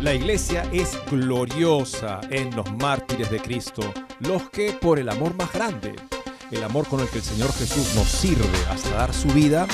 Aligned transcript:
La 0.00 0.14
iglesia 0.14 0.62
es 0.72 0.96
gloriosa 1.10 2.20
en 2.30 2.54
los 2.54 2.70
mártires 2.76 3.30
de 3.32 3.40
Cristo, 3.40 3.82
los 4.20 4.48
que 4.50 4.72
por 4.72 5.00
el 5.00 5.08
amor 5.08 5.34
más 5.34 5.52
grande, 5.52 5.96
el 6.52 6.62
amor 6.62 6.86
con 6.86 7.00
el 7.00 7.08
que 7.08 7.18
el 7.18 7.24
Señor 7.24 7.52
Jesús 7.52 7.96
nos 7.96 8.06
sirve 8.06 8.46
hasta 8.70 8.90
dar 8.90 9.12
su 9.12 9.26
vida, 9.28 9.66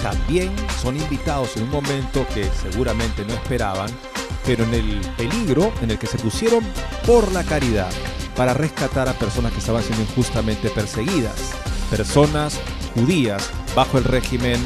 también 0.00 0.54
son 0.80 0.96
invitados 0.96 1.56
en 1.56 1.64
un 1.64 1.70
momento 1.70 2.24
que 2.32 2.44
seguramente 2.62 3.24
no 3.24 3.34
esperaban, 3.34 3.90
pero 4.46 4.62
en 4.62 4.74
el 4.74 5.00
peligro 5.16 5.72
en 5.82 5.90
el 5.90 5.98
que 5.98 6.06
se 6.06 6.18
pusieron 6.18 6.64
por 7.04 7.32
la 7.32 7.42
caridad 7.42 7.90
para 8.36 8.54
rescatar 8.54 9.08
a 9.08 9.14
personas 9.14 9.50
que 9.50 9.58
estaban 9.58 9.82
siendo 9.82 10.02
injustamente 10.02 10.70
perseguidas, 10.70 11.54
personas 11.90 12.60
judías 12.94 13.50
bajo 13.74 13.98
el 13.98 14.04
régimen 14.04 14.60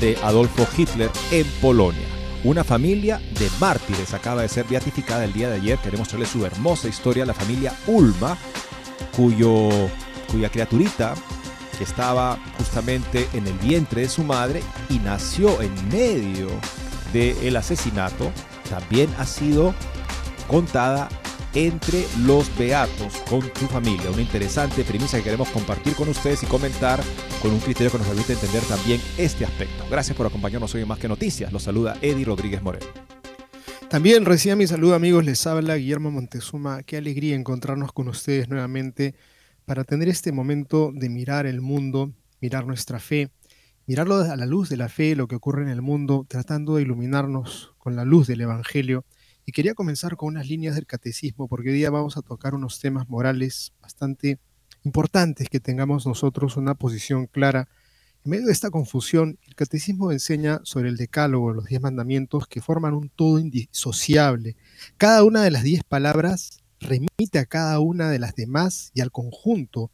de 0.00 0.16
Adolfo 0.22 0.64
Hitler 0.76 1.10
en 1.32 1.46
Polonia. 1.60 2.19
Una 2.42 2.64
familia 2.64 3.20
de 3.38 3.50
mártires 3.60 4.14
acaba 4.14 4.42
de 4.42 4.48
ser 4.48 4.64
beatificada 4.66 5.24
el 5.24 5.32
día 5.32 5.50
de 5.50 5.56
ayer. 5.56 5.78
Queremos 5.78 6.08
traerles 6.08 6.30
su 6.30 6.44
hermosa 6.46 6.88
historia, 6.88 7.26
la 7.26 7.34
familia 7.34 7.74
Ulma, 7.86 8.38
cuyo, 9.14 9.68
cuya 10.30 10.48
criaturita 10.48 11.14
estaba 11.80 12.38
justamente 12.56 13.28
en 13.34 13.46
el 13.46 13.54
vientre 13.58 14.02
de 14.02 14.08
su 14.08 14.24
madre 14.24 14.62
y 14.88 14.98
nació 15.00 15.60
en 15.60 15.72
medio 15.88 16.48
del 17.12 17.56
asesinato, 17.56 18.30
también 18.68 19.10
ha 19.18 19.26
sido 19.26 19.74
contada 20.46 21.08
entre 21.54 22.04
los 22.24 22.56
beatos 22.56 23.16
con 23.28 23.42
su 23.42 23.66
familia. 23.66 24.10
Una 24.10 24.22
interesante 24.22 24.84
premisa 24.84 25.16
que 25.18 25.24
queremos 25.24 25.48
compartir 25.48 25.94
con 25.94 26.08
ustedes 26.08 26.42
y 26.42 26.46
comentar 26.46 27.00
con 27.42 27.50
un 27.52 27.60
criterio 27.60 27.90
que 27.90 27.98
nos 27.98 28.06
permite 28.06 28.34
entender 28.34 28.62
también 28.64 29.00
este 29.18 29.44
aspecto. 29.44 29.84
Gracias 29.90 30.16
por 30.16 30.26
acompañarnos 30.26 30.74
hoy 30.74 30.82
en 30.82 30.88
Más 30.88 30.98
que 30.98 31.08
Noticias. 31.08 31.52
Los 31.52 31.64
saluda 31.64 31.96
Eddie 32.00 32.24
Rodríguez 32.24 32.62
Moreno. 32.62 32.86
También 33.88 34.24
recién 34.24 34.56
mi 34.56 34.68
saludo 34.68 34.94
amigos, 34.94 35.24
les 35.24 35.44
habla 35.48 35.74
Guillermo 35.74 36.12
Montezuma. 36.12 36.84
Qué 36.84 36.96
alegría 36.96 37.34
encontrarnos 37.34 37.92
con 37.92 38.06
ustedes 38.06 38.48
nuevamente 38.48 39.16
para 39.64 39.82
tener 39.82 40.08
este 40.08 40.30
momento 40.30 40.92
de 40.94 41.08
mirar 41.08 41.46
el 41.46 41.60
mundo, 41.60 42.12
mirar 42.40 42.66
nuestra 42.66 43.00
fe, 43.00 43.30
mirarlo 43.86 44.16
a 44.16 44.36
la 44.36 44.46
luz 44.46 44.68
de 44.68 44.76
la 44.76 44.88
fe, 44.88 45.16
lo 45.16 45.26
que 45.26 45.34
ocurre 45.34 45.62
en 45.62 45.68
el 45.68 45.82
mundo, 45.82 46.24
tratando 46.28 46.76
de 46.76 46.82
iluminarnos 46.82 47.74
con 47.78 47.96
la 47.96 48.04
luz 48.04 48.28
del 48.28 48.42
Evangelio 48.42 49.04
quería 49.52 49.74
comenzar 49.74 50.16
con 50.16 50.28
unas 50.28 50.48
líneas 50.48 50.74
del 50.74 50.86
catecismo, 50.86 51.48
porque 51.48 51.70
hoy 51.70 51.76
día 51.76 51.90
vamos 51.90 52.16
a 52.16 52.22
tocar 52.22 52.54
unos 52.54 52.78
temas 52.80 53.08
morales 53.08 53.72
bastante 53.80 54.38
importantes, 54.84 55.48
que 55.48 55.60
tengamos 55.60 56.06
nosotros 56.06 56.56
una 56.56 56.74
posición 56.74 57.26
clara. 57.26 57.68
En 58.24 58.32
medio 58.32 58.46
de 58.46 58.52
esta 58.52 58.70
confusión, 58.70 59.38
el 59.46 59.54
catecismo 59.54 60.12
enseña 60.12 60.60
sobre 60.62 60.90
el 60.90 60.96
decálogo, 60.96 61.52
los 61.52 61.66
diez 61.66 61.80
mandamientos, 61.80 62.46
que 62.46 62.60
forman 62.60 62.94
un 62.94 63.08
todo 63.08 63.38
indisociable. 63.38 64.56
Cada 64.98 65.24
una 65.24 65.42
de 65.42 65.50
las 65.50 65.62
diez 65.62 65.82
palabras 65.84 66.60
remite 66.80 67.38
a 67.38 67.46
cada 67.46 67.78
una 67.80 68.10
de 68.10 68.18
las 68.18 68.34
demás 68.34 68.90
y 68.94 69.00
al 69.00 69.10
conjunto. 69.10 69.90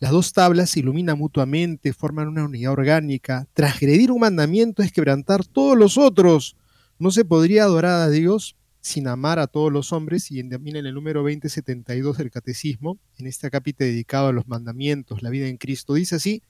Las 0.00 0.10
dos 0.10 0.32
tablas 0.32 0.70
se 0.70 0.80
iluminan 0.80 1.16
mutuamente, 1.16 1.92
forman 1.92 2.28
una 2.28 2.44
unidad 2.44 2.72
orgánica. 2.72 3.46
Transgredir 3.54 4.10
un 4.10 4.20
mandamiento 4.20 4.82
es 4.82 4.92
quebrantar 4.92 5.46
todos 5.46 5.78
los 5.78 5.96
otros. 5.96 6.56
No 6.98 7.10
se 7.10 7.24
podría 7.24 7.64
adorar 7.64 8.02
a 8.02 8.10
Dios 8.10 8.56
sin 8.82 9.06
amar 9.06 9.38
a 9.38 9.46
todos 9.46 9.72
los 9.72 9.92
hombres, 9.92 10.30
y 10.32 10.40
en, 10.40 10.52
el 10.52 10.92
número 10.92 11.22
2072 11.22 12.18
del 12.18 12.32
Catecismo, 12.32 12.98
en 13.16 13.28
este 13.28 13.46
acápite 13.46 13.84
dedicado 13.84 14.26
a 14.26 14.32
los 14.32 14.48
mandamientos, 14.48 15.22
la 15.22 15.30
vida 15.30 15.46
en 15.46 15.56
Cristo, 15.56 15.94
dice 15.94 16.16
así, 16.16 16.42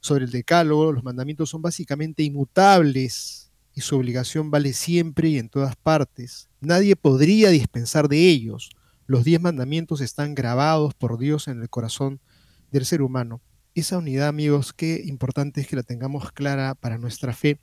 sobre 0.00 0.26
el 0.26 0.30
decálogo, 0.30 0.92
los 0.92 1.02
mandamientos 1.02 1.48
son 1.48 1.62
básicamente 1.62 2.22
inmutables 2.22 3.50
y 3.74 3.80
su 3.80 3.96
obligación 3.96 4.50
vale 4.50 4.74
siempre 4.74 5.30
y 5.30 5.38
en 5.38 5.48
todas 5.48 5.74
partes. 5.74 6.50
Nadie 6.60 6.96
podría 6.96 7.48
dispensar 7.48 8.08
de 8.08 8.28
ellos. 8.28 8.70
Los 9.06 9.24
diez 9.24 9.40
mandamientos 9.40 10.02
están 10.02 10.34
grabados 10.34 10.92
por 10.92 11.18
Dios 11.18 11.48
en 11.48 11.62
el 11.62 11.70
corazón 11.70 12.20
del 12.70 12.84
ser 12.84 13.00
humano. 13.00 13.40
Esa 13.74 13.96
unidad, 13.96 14.28
amigos, 14.28 14.74
qué 14.74 15.02
importante 15.06 15.62
es 15.62 15.66
que 15.66 15.76
la 15.76 15.82
tengamos 15.82 16.30
clara 16.30 16.74
para 16.74 16.98
nuestra 16.98 17.32
fe. 17.32 17.58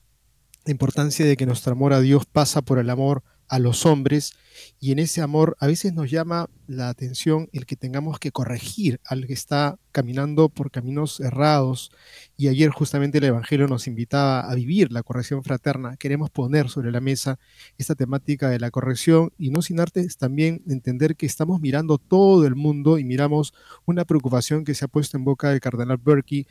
La 0.66 0.72
importancia 0.72 1.26
de 1.26 1.38
que 1.38 1.46
nuestro 1.46 1.74
amor 1.74 1.94
a 1.94 2.02
Dios 2.02 2.26
pasa 2.26 2.64
por 2.64 2.80
el 2.80 2.90
amor 2.90 3.24
a 3.52 3.60
los 3.60 3.86
hombres 3.86 4.32
y 4.80 4.94
en 4.94 5.00
ese 5.00 5.22
amor 5.22 5.58
a 5.60 5.68
veces 5.68 5.94
nos 5.94 6.10
llama 6.10 6.50
la 6.68 6.88
atención 6.88 7.50
el 7.52 7.66
que 7.66 7.76
tengamos 7.76 8.18
que 8.18 8.32
corregir 8.32 9.02
al 9.06 9.28
que 9.28 9.34
está 9.34 9.78
caminando 9.92 10.48
por 10.48 10.72
caminos 10.72 11.20
errados 11.20 11.92
y 12.38 12.48
ayer 12.48 12.70
justamente 12.70 13.18
el 13.18 13.26
Evangelio 13.26 13.68
nos 13.68 13.88
invitaba 13.88 14.50
a 14.50 14.56
vivir 14.56 14.94
la 14.94 15.04
corrección 15.04 15.44
fraterna. 15.44 15.98
Queremos 15.98 16.30
poner 16.30 16.70
sobre 16.70 16.94
la 16.94 17.02
mesa 17.02 17.40
esta 17.78 17.94
temática 17.94 18.50
de 18.50 18.60
la 18.60 18.72
corrección 18.72 19.34
y 19.38 19.50
no 19.50 19.62
sin 19.62 19.82
artes 19.82 20.16
también 20.16 20.64
entender 20.70 21.18
que 21.18 21.26
estamos 21.26 21.60
mirando 21.60 21.98
todo 21.98 22.48
el 22.48 22.56
mundo 22.56 23.00
y 23.00 23.04
miramos 23.04 23.54
una 23.86 24.06
preocupación 24.06 24.64
que 24.64 24.76
se 24.76 24.86
ha 24.86 24.88
puesto 24.88 25.18
en 25.18 25.26
boca 25.26 25.50
del 25.50 25.60
cardenal 25.60 25.98
Berkey 25.98 26.48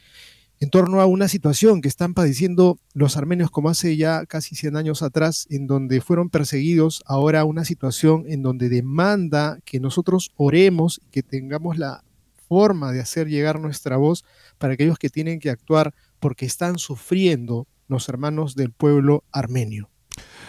en 0.60 0.69
torno 0.69 1.00
a 1.00 1.06
una 1.06 1.26
situación 1.26 1.81
que 1.81 1.88
están 1.88 2.12
padeciendo 2.12 2.78
los 2.93 3.16
armenios 3.16 3.50
como 3.50 3.71
hace 3.71 3.97
ya 3.97 4.26
casi 4.26 4.54
100 4.54 4.76
años 4.76 5.03
atrás, 5.03 5.47
en 5.48 5.66
donde 5.66 6.03
fueron 6.03 6.28
perseguidos, 6.28 7.03
ahora 7.06 7.44
una 7.44 7.65
situación 7.65 8.25
en 8.28 8.43
donde 8.43 8.69
demanda 8.69 9.59
que 9.65 9.81
nosotros 9.81 10.31
oremos 10.37 11.00
y 11.03 11.09
que 11.10 11.22
tengamos 11.22 11.78
la 11.78 12.04
forma 12.47 12.93
de 12.93 13.00
hacer 13.00 13.28
llegar 13.28 13.59
nuestra 13.59 13.97
voz 13.97 14.25
para 14.59 14.75
aquellos 14.75 14.98
que 14.98 15.09
tienen 15.09 15.41
que 15.41 15.48
actuar 15.48 15.94
porque 16.19 16.44
están 16.44 16.78
sufriendo 16.78 17.66
los 17.88 18.09
hermanos 18.10 18.54
del 18.54 18.71
pueblo 18.71 19.25
armenio. 19.32 19.88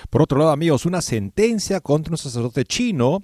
Por 0.10 0.22
otro 0.22 0.40
lado, 0.40 0.52
amigos, 0.52 0.86
una 0.86 1.02
sentencia 1.02 1.80
contra 1.80 2.12
un 2.12 2.18
sacerdote 2.18 2.66
chino, 2.66 3.24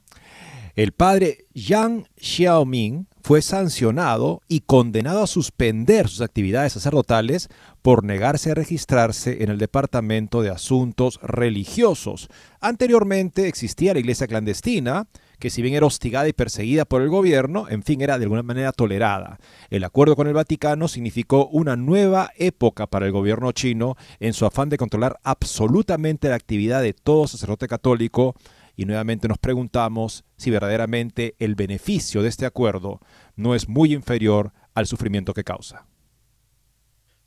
el 0.75 0.93
padre 0.93 1.47
Yang 1.53 2.07
Xiaoming, 2.15 3.07
fue 3.27 3.41
sancionado 3.41 4.41
y 4.47 4.61
condenado 4.61 5.21
a 5.21 5.27
suspender 5.27 6.07
sus 6.07 6.21
actividades 6.21 6.71
sacerdotales 6.71 7.49
por 7.81 8.05
negarse 8.05 8.51
a 8.51 8.53
registrarse 8.53 9.43
en 9.43 9.49
el 9.49 9.57
Departamento 9.57 10.41
de 10.41 10.49
Asuntos 10.49 11.19
Religiosos. 11.21 12.29
Anteriormente 12.61 13.49
existía 13.49 13.93
la 13.93 13.99
iglesia 13.99 14.27
clandestina, 14.27 15.07
que 15.39 15.49
si 15.49 15.61
bien 15.61 15.75
era 15.75 15.85
hostigada 15.85 16.29
y 16.29 16.31
perseguida 16.31 16.85
por 16.85 17.01
el 17.01 17.09
gobierno, 17.09 17.67
en 17.67 17.83
fin, 17.83 17.99
era 17.99 18.17
de 18.17 18.23
alguna 18.23 18.43
manera 18.43 18.71
tolerada. 18.71 19.39
El 19.69 19.83
acuerdo 19.83 20.15
con 20.15 20.27
el 20.27 20.33
Vaticano 20.33 20.87
significó 20.87 21.47
una 21.47 21.75
nueva 21.75 22.31
época 22.37 22.87
para 22.87 23.07
el 23.07 23.11
gobierno 23.11 23.51
chino 23.51 23.97
en 24.21 24.31
su 24.31 24.45
afán 24.45 24.69
de 24.69 24.77
controlar 24.77 25.19
absolutamente 25.25 26.29
la 26.29 26.35
actividad 26.35 26.81
de 26.81 26.93
todo 26.93 27.27
sacerdote 27.27 27.67
católico 27.67 28.35
y 28.77 28.85
nuevamente 28.85 29.27
nos 29.27 29.39
preguntamos 29.39 30.23
si 30.37 30.51
verdaderamente 30.51 31.35
el 31.39 31.55
beneficio 31.55 32.21
de 32.21 32.29
este 32.29 32.45
acuerdo 32.45 33.01
no 33.35 33.55
es 33.55 33.67
muy 33.67 33.91
inferior 33.91 34.53
al 34.75 34.85
sufrimiento 34.85 35.33
que 35.33 35.43
causa. 35.43 35.87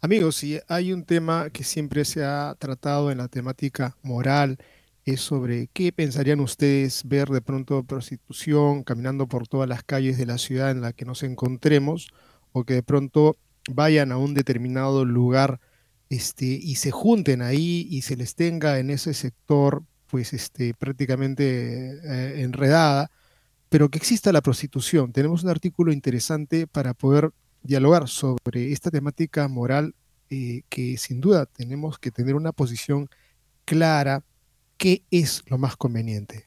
Amigos, 0.01 0.37
si 0.37 0.61
hay 0.69 0.93
un 0.93 1.05
tema 1.05 1.51
que 1.51 1.65
siempre 1.65 2.07
se 2.07 2.25
ha 2.25 2.55
tratado 2.59 3.11
en 3.11 3.19
la 3.19 3.29
temática 3.29 3.97
moral, 4.03 4.59
es 5.05 5.21
sobre 5.21 5.67
qué 5.73 5.93
pensarían 5.93 6.41
ustedes 6.41 7.03
ver 7.05 7.29
de 7.29 7.43
pronto 7.43 7.83
prostitución 7.83 8.85
caminando 8.85 9.27
por 9.27 9.49
todas 9.49 9.69
las 9.69 9.83
calles 9.83 10.17
de 10.19 10.27
la 10.27 10.39
ciudad 10.39 10.71
en 10.71 10.81
la 10.81 10.93
que 10.93 11.05
nos 11.05 11.25
encontremos, 11.25 12.09
o 12.53 12.65
que 12.65 12.75
de 12.75 12.83
pronto 12.85 13.37
vayan 13.69 14.13
a 14.13 14.19
un 14.19 14.35
determinado 14.35 15.05
lugar 15.05 15.61
este, 16.09 16.47
y 16.47 16.77
se 16.77 16.93
junten 16.93 17.43
ahí 17.43 17.87
y 17.91 18.03
se 18.03 18.17
les 18.17 18.37
tenga 18.37 18.79
en 18.79 18.91
ese 18.91 19.15
sector 19.15 19.83
pues 20.11 20.33
este, 20.33 20.75
prácticamente 20.75 22.01
eh, 22.03 22.43
enredada, 22.43 23.11
pero 23.69 23.89
que 23.89 23.99
exista 23.99 24.33
la 24.33 24.41
prostitución. 24.41 25.13
Tenemos 25.13 25.45
un 25.45 25.51
artículo 25.51 25.93
interesante 25.93 26.67
para 26.67 26.95
poder 26.95 27.31
dialogar 27.63 28.09
sobre 28.09 28.73
esta 28.73 28.91
temática 28.91 29.47
moral 29.49 29.95
eh, 30.31 30.63
que 30.69 30.97
sin 30.97 31.21
duda 31.21 31.47
tenemos 31.47 31.99
que 31.99 32.11
tener 32.11 32.35
una 32.35 32.53
posición 32.53 33.09
clara, 33.65 34.25
qué 34.77 35.05
es 35.11 35.43
lo 35.47 35.59
más 35.59 35.77
conveniente. 35.77 36.47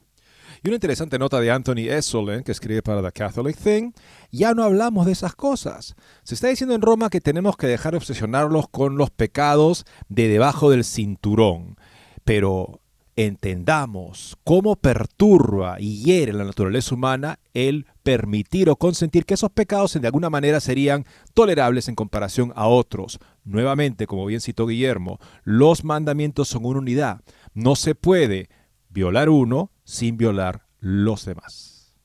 Y 0.63 0.69
una 0.69 0.75
interesante 0.75 1.19
nota 1.19 1.41
de 1.41 1.51
Anthony 1.51 1.89
Esolen, 1.89 2.43
que 2.43 2.53
escribe 2.53 2.81
para 2.81 3.01
The 3.01 3.11
Catholic 3.11 3.57
Thing, 3.57 3.91
ya 4.31 4.53
no 4.53 4.63
hablamos 4.63 5.05
de 5.05 5.11
esas 5.11 5.35
cosas. 5.35 5.95
Se 6.23 6.35
está 6.35 6.47
diciendo 6.47 6.75
en 6.75 6.81
Roma 6.81 7.09
que 7.09 7.19
tenemos 7.19 7.57
que 7.57 7.67
dejar 7.67 7.91
de 7.91 7.97
obsesionarlos 7.97 8.69
con 8.69 8.95
los 8.95 9.09
pecados 9.09 9.85
de 10.07 10.29
debajo 10.29 10.69
del 10.69 10.85
cinturón. 10.85 11.75
Pero 12.23 12.79
entendamos 13.15 14.37
cómo 14.43 14.75
perturba 14.75 15.79
y 15.79 16.03
hiere 16.03 16.33
la 16.33 16.43
naturaleza 16.43 16.95
humana 16.95 17.39
el 17.53 17.85
permitir 18.01 18.69
o 18.69 18.75
consentir 18.75 19.25
que 19.25 19.35
esos 19.35 19.51
pecados 19.51 19.93
de 19.93 20.07
alguna 20.07 20.29
manera 20.29 20.59
serían 20.59 21.05
tolerables 21.33 21.87
en 21.87 21.95
comparación 21.95 22.51
a 22.55 22.67
otros. 22.67 23.19
Nuevamente, 23.43 24.07
como 24.07 24.25
bien 24.25 24.41
citó 24.41 24.67
Guillermo, 24.67 25.19
los 25.43 25.83
mandamientos 25.83 26.47
son 26.47 26.65
una 26.65 26.79
unidad. 26.79 27.21
No 27.53 27.75
se 27.75 27.95
puede 27.95 28.49
violar 28.89 29.29
uno 29.29 29.71
sin 29.83 30.17
violar 30.17 30.65
los 30.79 31.25
demás. 31.25 31.95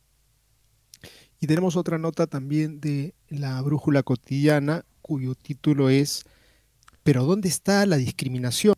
Y 1.41 1.47
tenemos 1.47 1.77
otra 1.77 1.99
nota 1.99 2.27
también 2.27 2.81
de 2.81 3.15
la 3.29 3.61
brújula 3.63 4.03
cotidiana 4.03 4.85
cuyo 5.03 5.35
título 5.35 5.89
es 5.89 6.25
¿Pero 7.03 7.25
dónde 7.25 7.49
está 7.49 7.87
la 7.87 7.97
discriminación? 7.97 8.75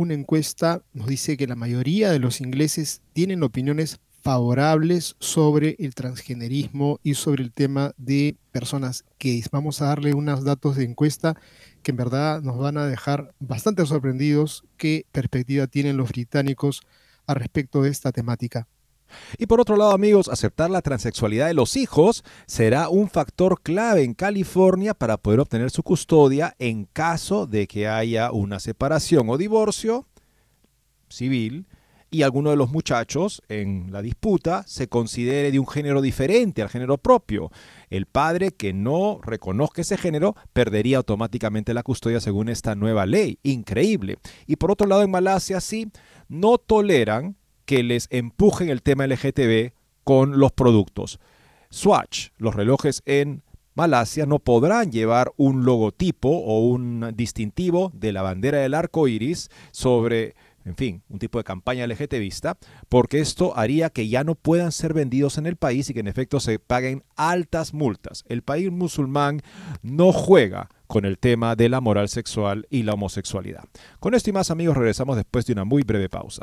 Una 0.00 0.14
encuesta 0.14 0.82
nos 0.94 1.08
dice 1.08 1.36
que 1.36 1.46
la 1.46 1.56
mayoría 1.56 2.10
de 2.10 2.18
los 2.18 2.40
ingleses 2.40 3.02
tienen 3.12 3.42
opiniones 3.42 4.00
favorables 4.22 5.14
sobre 5.18 5.76
el 5.78 5.94
transgenerismo 5.94 6.98
y 7.02 7.12
sobre 7.12 7.42
el 7.42 7.52
tema 7.52 7.92
de 7.98 8.38
personas 8.50 9.04
gays. 9.18 9.50
Vamos 9.50 9.82
a 9.82 9.88
darle 9.88 10.14
unos 10.14 10.42
datos 10.42 10.76
de 10.76 10.84
encuesta 10.84 11.36
que 11.82 11.90
en 11.90 11.98
verdad 11.98 12.40
nos 12.40 12.56
van 12.56 12.78
a 12.78 12.86
dejar 12.86 13.34
bastante 13.40 13.84
sorprendidos 13.84 14.64
qué 14.78 15.04
perspectiva 15.12 15.66
tienen 15.66 15.98
los 15.98 16.08
británicos 16.08 16.80
respecto 17.34 17.82
de 17.82 17.90
esta 17.90 18.10
temática. 18.10 18.66
Y 19.38 19.46
por 19.46 19.60
otro 19.60 19.76
lado, 19.76 19.92
amigos, 19.92 20.28
aceptar 20.28 20.70
la 20.70 20.82
transexualidad 20.82 21.46
de 21.46 21.54
los 21.54 21.76
hijos 21.76 22.24
será 22.46 22.88
un 22.88 23.08
factor 23.08 23.60
clave 23.62 24.02
en 24.02 24.14
California 24.14 24.94
para 24.94 25.16
poder 25.16 25.40
obtener 25.40 25.70
su 25.70 25.82
custodia 25.82 26.54
en 26.58 26.84
caso 26.84 27.46
de 27.46 27.66
que 27.66 27.88
haya 27.88 28.32
una 28.32 28.60
separación 28.60 29.28
o 29.28 29.38
divorcio 29.38 30.06
civil 31.08 31.66
y 32.10 32.22
alguno 32.22 32.50
de 32.50 32.56
los 32.56 32.70
muchachos 32.70 33.42
en 33.48 33.92
la 33.92 34.02
disputa 34.02 34.64
se 34.66 34.88
considere 34.88 35.52
de 35.52 35.58
un 35.58 35.66
género 35.66 36.02
diferente 36.02 36.60
al 36.60 36.68
género 36.68 36.98
propio. 36.98 37.50
El 37.88 38.06
padre 38.06 38.50
que 38.50 38.72
no 38.72 39.20
reconozca 39.22 39.82
ese 39.82 39.96
género 39.96 40.34
perdería 40.52 40.96
automáticamente 40.96 41.72
la 41.72 41.84
custodia 41.84 42.20
según 42.20 42.48
esta 42.48 42.74
nueva 42.74 43.06
ley. 43.06 43.38
Increíble. 43.42 44.18
Y 44.46 44.56
por 44.56 44.72
otro 44.72 44.88
lado, 44.88 45.02
en 45.02 45.10
Malasia 45.10 45.60
sí 45.60 45.90
no 46.28 46.58
toleran 46.58 47.36
que 47.70 47.84
les 47.84 48.08
empujen 48.10 48.68
el 48.68 48.82
tema 48.82 49.06
LGTB 49.06 49.74
con 50.02 50.40
los 50.40 50.50
productos. 50.50 51.20
Swatch, 51.70 52.30
los 52.36 52.56
relojes 52.56 53.00
en 53.06 53.44
Malasia, 53.76 54.26
no 54.26 54.40
podrán 54.40 54.90
llevar 54.90 55.30
un 55.36 55.64
logotipo 55.64 56.30
o 56.30 56.66
un 56.66 57.12
distintivo 57.14 57.92
de 57.94 58.12
la 58.12 58.22
bandera 58.22 58.58
del 58.58 58.74
arco 58.74 59.06
iris 59.06 59.50
sobre, 59.70 60.34
en 60.64 60.74
fin, 60.74 61.02
un 61.08 61.20
tipo 61.20 61.38
de 61.38 61.44
campaña 61.44 61.86
LGTBista, 61.86 62.58
porque 62.88 63.20
esto 63.20 63.56
haría 63.56 63.88
que 63.90 64.08
ya 64.08 64.24
no 64.24 64.34
puedan 64.34 64.72
ser 64.72 64.92
vendidos 64.92 65.38
en 65.38 65.46
el 65.46 65.54
país 65.54 65.88
y 65.88 65.94
que 65.94 66.00
en 66.00 66.08
efecto 66.08 66.40
se 66.40 66.58
paguen 66.58 67.04
altas 67.14 67.72
multas. 67.72 68.24
El 68.28 68.42
país 68.42 68.72
musulmán 68.72 69.42
no 69.80 70.12
juega 70.12 70.70
con 70.88 71.04
el 71.04 71.18
tema 71.18 71.54
de 71.54 71.68
la 71.68 71.80
moral 71.80 72.08
sexual 72.08 72.66
y 72.68 72.82
la 72.82 72.94
homosexualidad. 72.94 73.62
Con 74.00 74.14
esto 74.14 74.28
y 74.28 74.32
más 74.32 74.50
amigos 74.50 74.76
regresamos 74.76 75.14
después 75.14 75.46
de 75.46 75.52
una 75.52 75.64
muy 75.64 75.84
breve 75.84 76.08
pausa. 76.08 76.42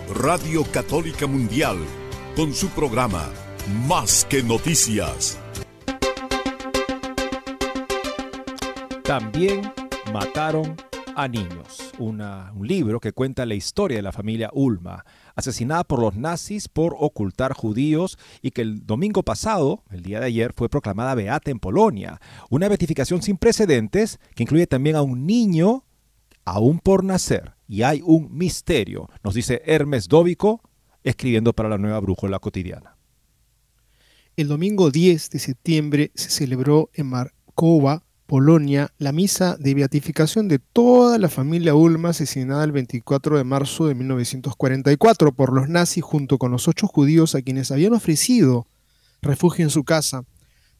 Radio 0.13 0.65
Católica 0.65 1.25
Mundial, 1.25 1.77
con 2.35 2.53
su 2.53 2.67
programa 2.69 3.29
Más 3.87 4.25
que 4.25 4.43
Noticias. 4.43 5.39
También 9.03 9.71
mataron 10.11 10.75
a 11.15 11.27
niños, 11.29 11.93
un 11.97 12.21
libro 12.61 12.99
que 12.99 13.13
cuenta 13.13 13.45
la 13.45 13.55
historia 13.55 13.97
de 13.97 14.03
la 14.03 14.11
familia 14.11 14.49
Ulma, 14.53 15.05
asesinada 15.35 15.85
por 15.85 15.99
los 15.99 16.15
nazis 16.17 16.67
por 16.67 16.95
ocultar 16.99 17.53
judíos 17.53 18.17
y 18.41 18.51
que 18.51 18.63
el 18.63 18.85
domingo 18.85 19.23
pasado, 19.23 19.83
el 19.91 20.01
día 20.03 20.19
de 20.19 20.25
ayer, 20.25 20.51
fue 20.53 20.67
proclamada 20.67 21.15
beata 21.15 21.51
en 21.51 21.59
Polonia. 21.59 22.19
Una 22.49 22.67
beatificación 22.67 23.21
sin 23.21 23.37
precedentes 23.37 24.19
que 24.35 24.43
incluye 24.43 24.67
también 24.67 24.97
a 24.97 25.01
un 25.03 25.25
niño 25.25 25.85
aún 26.43 26.79
por 26.79 27.03
nacer 27.05 27.53
y 27.71 27.83
hay 27.83 28.01
un 28.03 28.27
misterio, 28.37 29.07
nos 29.23 29.33
dice 29.33 29.61
Hermes 29.65 30.09
Dóvico, 30.09 30.61
escribiendo 31.03 31.53
para 31.53 31.69
la 31.69 31.77
nueva 31.77 32.01
brújula 32.01 32.37
cotidiana. 32.37 32.97
El 34.35 34.49
domingo 34.49 34.91
10 34.91 35.29
de 35.29 35.39
septiembre 35.39 36.11
se 36.13 36.31
celebró 36.31 36.89
en 36.93 37.07
Markova, 37.07 38.03
Polonia, 38.25 38.91
la 38.97 39.13
misa 39.13 39.55
de 39.55 39.73
beatificación 39.73 40.49
de 40.49 40.59
toda 40.59 41.17
la 41.17 41.29
familia 41.29 41.73
Ulma 41.73 42.09
asesinada 42.09 42.65
el 42.65 42.73
24 42.73 43.37
de 43.37 43.45
marzo 43.45 43.87
de 43.87 43.95
1944 43.95 45.31
por 45.31 45.53
los 45.53 45.69
nazis 45.69 46.03
junto 46.03 46.37
con 46.37 46.51
los 46.51 46.67
ocho 46.67 46.87
judíos 46.87 47.35
a 47.35 47.41
quienes 47.41 47.71
habían 47.71 47.93
ofrecido 47.93 48.67
refugio 49.21 49.63
en 49.63 49.69
su 49.69 49.85
casa. 49.85 50.25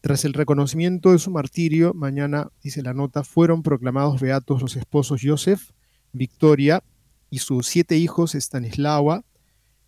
Tras 0.01 0.25
el 0.25 0.33
reconocimiento 0.33 1.13
de 1.13 1.19
su 1.19 1.31
martirio, 1.31 1.93
mañana, 1.93 2.49
dice 2.61 2.81
la 2.81 2.93
nota, 2.93 3.23
fueron 3.23 3.63
proclamados 3.63 4.19
beatos 4.19 4.61
los 4.61 4.75
esposos 4.75 5.21
Joseph, 5.23 5.71
Victoria 6.13 6.83
y 7.29 7.39
sus 7.39 7.67
siete 7.67 7.97
hijos 7.97 8.35
Stanislawa, 8.35 9.23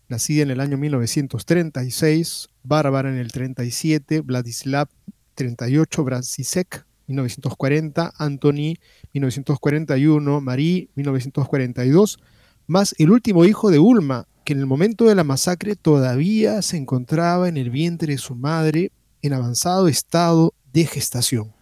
nacida 0.08 0.42
en 0.42 0.50
el 0.50 0.60
año 0.60 0.76
1936, 0.78 2.48
Bárbara 2.62 3.10
en 3.10 3.16
el 3.16 3.32
37, 3.32 4.20
Vladislav 4.20 4.88
38, 5.34 6.04
Brasisek 6.04 6.86
1940, 7.06 8.12
Anthony 8.16 8.76
1941, 9.12 10.40
Marie 10.40 10.88
1942, 10.94 12.18
más 12.66 12.94
el 12.98 13.10
último 13.10 13.44
hijo 13.44 13.70
de 13.70 13.78
Ulma, 13.78 14.26
que 14.44 14.52
en 14.52 14.60
el 14.60 14.66
momento 14.66 15.04
de 15.06 15.14
la 15.14 15.24
masacre 15.24 15.76
todavía 15.76 16.60
se 16.62 16.76
encontraba 16.76 17.48
en 17.48 17.56
el 17.56 17.70
vientre 17.70 18.12
de 18.12 18.18
su 18.18 18.34
madre 18.34 18.92
en 19.22 19.32
avanzado 19.32 19.88
estado 19.88 20.54
de 20.72 20.84
gestación. 20.84 21.53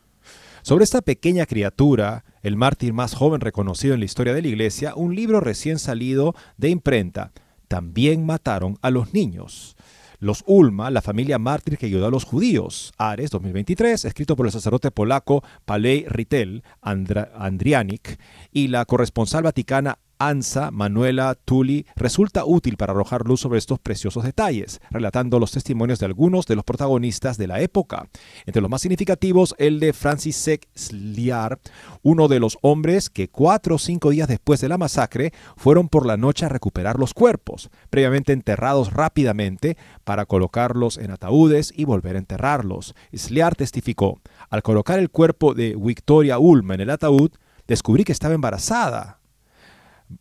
Sobre 0.63 0.85
esta 0.85 1.03
pequeña 1.03 1.45
criatura, 1.45 2.25
el 2.41 2.55
mártir 2.55 2.93
más 2.93 3.15
joven 3.15 3.41
reconocido 3.41 3.95
en 3.95 4.01
la 4.01 4.07
historia 4.07 4.33
de 4.33 4.43
la 4.43 4.49
iglesia, 4.49 4.95
un 4.95 5.17
libro 5.17 5.41
recién 5.41 5.81
salido 5.81 6.37
de 6.57 6.69
imprenta. 6.71 7.33
También 7.67 8.25
mataron 8.25 8.79
a 8.81 8.93
los 8.93 9.13
niños. 9.13 9.75
Los 10.21 10.45
Ulma, 10.47 10.93
la 10.93 11.03
familia 11.03 11.41
mártir 11.41 11.79
que 11.79 11.87
ayudó 11.87 12.07
a 12.07 12.13
los 12.13 12.23
judíos. 12.23 12.93
Ares 12.97 13.31
2023, 13.31 14.05
escrito 14.05 14.37
por 14.37 14.47
el 14.47 14.53
sacerdote 14.53 14.93
polaco 14.93 15.43
Palej 15.65 16.07
Ritel 16.09 16.63
Andrianik 16.81 18.21
y 18.53 18.69
la 18.69 18.85
corresponsal 18.85 19.43
vaticana 19.43 19.99
Ansa 20.29 20.71
Manuela 20.71 21.35
Tully 21.35 21.85
resulta 21.97 22.45
útil 22.45 22.77
para 22.77 22.93
arrojar 22.93 23.27
luz 23.27 23.41
sobre 23.41 23.59
estos 23.59 23.81
preciosos 23.81 24.23
detalles, 24.23 24.81
relatando 24.91 25.41
los 25.41 25.51
testimonios 25.51 25.99
de 25.99 26.07
algunos 26.07 26.47
de 26.47 26.55
los 26.55 26.65
protagonistas 26.65 27.39
de 27.39 27.49
la 27.49 27.61
época. 27.61 28.09
Entre 28.47 28.63
los 28.63 28.71
más 28.71 28.83
significativos, 28.83 29.55
el 29.59 29.81
de 29.81 29.93
Francisek 29.93 30.69
Sliar, 30.77 31.59
uno 32.03 32.29
de 32.29 32.39
los 32.39 32.57
hombres 32.63 33.11
que 33.11 33.29
cuatro 33.29 33.75
o 33.75 33.79
cinco 33.79 34.11
días 34.11 34.29
después 34.29 34.61
de 34.61 34.69
la 34.69 34.79
masacre 34.79 35.33
fueron 35.57 35.89
por 35.89 36.07
la 36.07 36.17
noche 36.17 36.47
a 36.47 36.49
recuperar 36.49 37.01
los 37.01 37.15
cuerpos, 37.15 37.71
previamente 37.91 38.33
enterrados 38.33 38.93
rápidamente 38.93 39.77
para 40.05 40.27
colocarlos 40.27 40.99
en 40.99 41.11
ataúdes 41.11 41.73
y 41.77 41.85
volver 41.85 42.15
a 42.15 42.21
enterrarlos. 42.21 42.95
Sliar 43.13 43.57
testificó, 43.57 44.21
al 44.51 44.63
colocar 44.63 45.01
el 45.01 45.11
cuerpo 45.11 45.55
de 45.55 45.77
Victoria 45.77 46.39
Ulma 46.39 46.75
en 46.75 46.83
el 46.83 46.91
ataúd, 46.91 47.33
descubrí 47.67 48.05
que 48.05 48.13
estaba 48.13 48.35
embarazada 48.35 49.22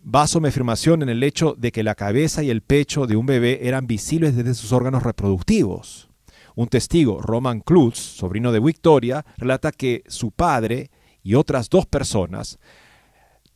baso 0.02 0.40
mi 0.40 0.50
afirmación 0.50 1.02
en 1.02 1.10
el 1.10 1.24
hecho 1.24 1.56
de 1.58 1.72
que 1.72 1.84
la 1.84 1.96
cabeza 1.96 2.44
y 2.44 2.50
el 2.50 2.62
pecho 2.62 3.08
de 3.08 3.16
un 3.16 3.26
bebé 3.26 3.68
eran 3.68 3.88
visibles 3.88 4.36
desde 4.36 4.54
sus 4.54 4.72
órganos 4.72 5.04
reproductivos. 5.04 6.10
Un 6.56 6.68
testigo, 6.68 7.22
Roman 7.22 7.62
Klutz, 7.62 7.98
sobrino 7.98 8.52
de 8.52 8.60
Victoria, 8.60 9.26
relata 9.38 9.72
que 9.72 10.04
su 10.08 10.32
padre 10.32 10.92
y 11.24 11.36
otras 11.36 11.70
dos 11.70 11.86
personas, 11.86 12.60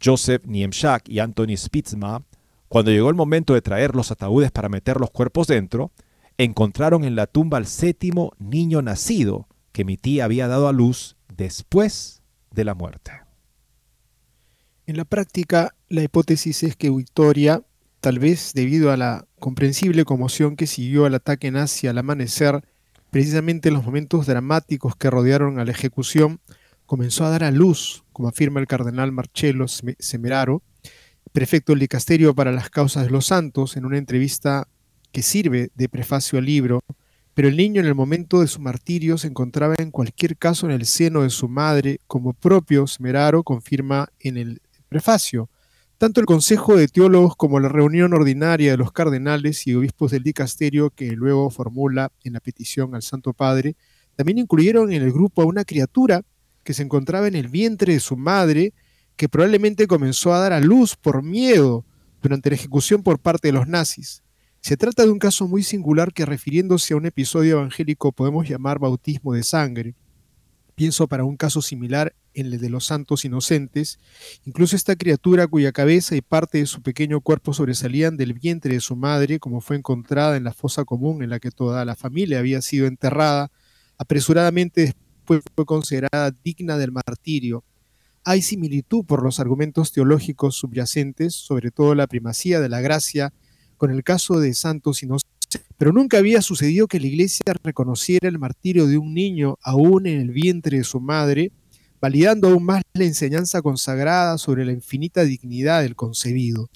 Joseph 0.03 0.45
Niemczak 0.45 1.09
y 1.09 1.19
Anthony 1.19 1.57
Spitzma, 1.57 2.23
cuando 2.67 2.91
llegó 2.91 3.09
el 3.09 3.15
momento 3.15 3.53
de 3.53 3.61
traer 3.61 3.95
los 3.95 4.11
ataúdes 4.11 4.51
para 4.51 4.69
meter 4.69 4.99
los 4.99 5.11
cuerpos 5.11 5.47
dentro, 5.47 5.91
encontraron 6.37 7.03
en 7.03 7.15
la 7.15 7.27
tumba 7.27 7.57
al 7.57 7.65
séptimo 7.65 8.33
niño 8.39 8.81
nacido 8.81 9.47
que 9.71 9.85
mi 9.85 9.97
tía 9.97 10.25
había 10.25 10.47
dado 10.47 10.67
a 10.67 10.73
luz 10.73 11.15
después 11.35 12.21
de 12.51 12.65
la 12.65 12.75
muerte. 12.75 13.11
En 14.87 14.97
la 14.97 15.05
práctica, 15.05 15.75
la 15.95 16.03
hipótesis 16.03 16.63
es 16.63 16.75
que 16.75 16.89
Victoria, 16.89 17.63
tal 18.01 18.19
vez 18.19 18.51
debido 18.53 18.91
a 18.91 18.97
la 18.97 19.25
comprensible 19.39 20.05
conmoción 20.05 20.55
que 20.55 20.67
siguió 20.67 21.05
al 21.05 21.15
ataque 21.15 21.49
nazi 21.49 21.87
al 21.87 21.97
amanecer, 21.97 22.63
precisamente 23.09 23.69
en 23.69 23.75
los 23.75 23.85
momentos 23.85 24.27
dramáticos 24.27 24.95
que 24.95 25.09
rodearon 25.09 25.57
a 25.57 25.65
la 25.65 25.71
ejecución, 25.71 26.39
comenzó 26.85 27.25
a 27.25 27.29
dar 27.29 27.43
a 27.43 27.51
luz, 27.51 28.03
como 28.11 28.27
afirma 28.27 28.59
el 28.59 28.67
cardenal 28.67 29.11
Marcello 29.11 29.65
Semeraro, 29.67 30.61
prefecto 31.31 31.71
del 31.71 31.79
dicasterio 31.79 32.35
para 32.35 32.51
las 32.51 32.69
causas 32.69 33.05
de 33.05 33.11
los 33.11 33.25
santos, 33.25 33.77
en 33.77 33.85
una 33.85 33.97
entrevista 33.97 34.67
que 35.11 35.21
sirve 35.21 35.71
de 35.75 35.89
prefacio 35.89 36.37
al 36.37 36.45
libro, 36.45 36.81
pero 37.33 37.47
el 37.47 37.57
niño 37.57 37.81
en 37.81 37.87
el 37.87 37.95
momento 37.95 38.41
de 38.41 38.47
su 38.47 38.61
martirio 38.61 39.17
se 39.17 39.27
encontraba 39.27 39.75
en 39.77 39.91
cualquier 39.91 40.37
caso 40.37 40.65
en 40.65 40.73
el 40.73 40.85
seno 40.85 41.23
de 41.23 41.29
su 41.29 41.49
madre, 41.49 41.99
como 42.07 42.33
propio 42.33 42.87
Semeraro 42.87 43.43
confirma 43.43 44.09
en 44.19 44.37
el 44.37 44.61
prefacio. 44.87 45.49
Tanto 45.97 46.19
el 46.19 46.25
Consejo 46.25 46.75
de 46.75 46.89
Teólogos 46.89 47.37
como 47.37 47.61
la 47.61 47.69
reunión 47.69 48.13
ordinaria 48.13 48.71
de 48.71 48.77
los 48.77 48.91
cardenales 48.91 49.65
y 49.65 49.75
obispos 49.75 50.11
del 50.11 50.23
dicasterio 50.23 50.89
que 50.89 51.11
luego 51.11 51.49
formula 51.49 52.11
en 52.25 52.33
la 52.33 52.41
petición 52.41 52.95
al 52.95 53.01
Santo 53.01 53.31
Padre, 53.31 53.77
también 54.17 54.37
incluyeron 54.37 54.91
en 54.91 55.03
el 55.03 55.13
grupo 55.13 55.41
a 55.41 55.45
una 55.45 55.63
criatura 55.63 56.23
que 56.65 56.73
se 56.73 56.83
encontraba 56.83 57.29
en 57.29 57.35
el 57.35 57.47
vientre 57.47 57.93
de 57.93 58.01
su 58.01 58.17
madre, 58.17 58.73
que 59.15 59.29
probablemente 59.29 59.87
comenzó 59.87 60.33
a 60.33 60.39
dar 60.39 60.51
a 60.51 60.59
luz 60.59 60.97
por 60.97 61.23
miedo 61.23 61.85
durante 62.21 62.49
la 62.49 62.57
ejecución 62.57 63.01
por 63.01 63.17
parte 63.17 63.47
de 63.47 63.53
los 63.53 63.65
nazis. 63.65 64.21
Se 64.59 64.75
trata 64.75 65.03
de 65.03 65.11
un 65.11 65.19
caso 65.19 65.47
muy 65.47 65.63
singular 65.63 66.11
que 66.11 66.25
refiriéndose 66.25 66.93
a 66.93 66.97
un 66.97 67.05
episodio 67.05 67.59
evangélico 67.59 68.11
podemos 68.11 68.49
llamar 68.49 68.79
bautismo 68.79 69.31
de 69.31 69.43
sangre. 69.43 69.95
Pienso 70.75 71.07
para 71.07 71.23
un 71.23 71.37
caso 71.37 71.61
similar 71.61 72.13
en 72.33 72.47
el 72.47 72.59
de 72.59 72.69
los 72.69 72.85
santos 72.85 73.23
inocentes, 73.23 73.97
incluso 74.43 74.75
esta 74.75 74.97
criatura 74.97 75.47
cuya 75.47 75.71
cabeza 75.71 76.17
y 76.17 76.21
parte 76.21 76.57
de 76.57 76.65
su 76.65 76.81
pequeño 76.81 77.21
cuerpo 77.21 77.53
sobresalían 77.53 78.17
del 78.17 78.33
vientre 78.33 78.73
de 78.73 78.81
su 78.81 78.97
madre, 78.97 79.39
como 79.39 79.61
fue 79.61 79.77
encontrada 79.77 80.35
en 80.35 80.43
la 80.43 80.51
fosa 80.51 80.83
común 80.83 81.23
en 81.23 81.29
la 81.29 81.39
que 81.39 81.49
toda 81.49 81.85
la 81.85 81.95
familia 81.95 82.39
había 82.39 82.61
sido 82.61 82.87
enterrada, 82.87 83.51
apresuradamente 83.97 84.81
después 84.81 85.41
fue 85.55 85.65
considerada 85.65 86.31
digna 86.43 86.77
del 86.77 86.91
martirio. 86.91 87.63
Hay 88.25 88.41
similitud 88.41 89.05
por 89.05 89.23
los 89.23 89.39
argumentos 89.39 89.93
teológicos 89.93 90.55
subyacentes, 90.55 91.35
sobre 91.35 91.71
todo 91.71 91.95
la 91.95 92.07
primacía 92.07 92.59
de 92.59 92.67
la 92.67 92.81
gracia, 92.81 93.31
con 93.77 93.91
el 93.91 94.03
caso 94.03 94.41
de 94.41 94.53
santos 94.53 95.03
inocentes 95.03 95.34
pero 95.77 95.91
nunca 95.91 96.17
había 96.17 96.41
sucedido 96.41 96.87
que 96.87 96.99
la 96.99 97.07
iglesia 97.07 97.53
reconociera 97.63 98.27
el 98.27 98.39
martirio 98.39 98.87
de 98.87 98.97
un 98.97 99.13
niño 99.13 99.57
aún 99.61 100.07
en 100.07 100.21
el 100.21 100.31
vientre 100.31 100.77
de 100.77 100.83
su 100.83 100.99
madre, 100.99 101.51
validando 101.99 102.49
aún 102.49 102.63
más 102.63 102.83
la 102.93 103.05
enseñanza 103.05 103.61
consagrada 103.61 104.37
sobre 104.37 104.65
la 104.65 104.71
infinita 104.71 105.23
dignidad 105.23 105.81
del 105.81 105.95
concebido. 105.95 106.69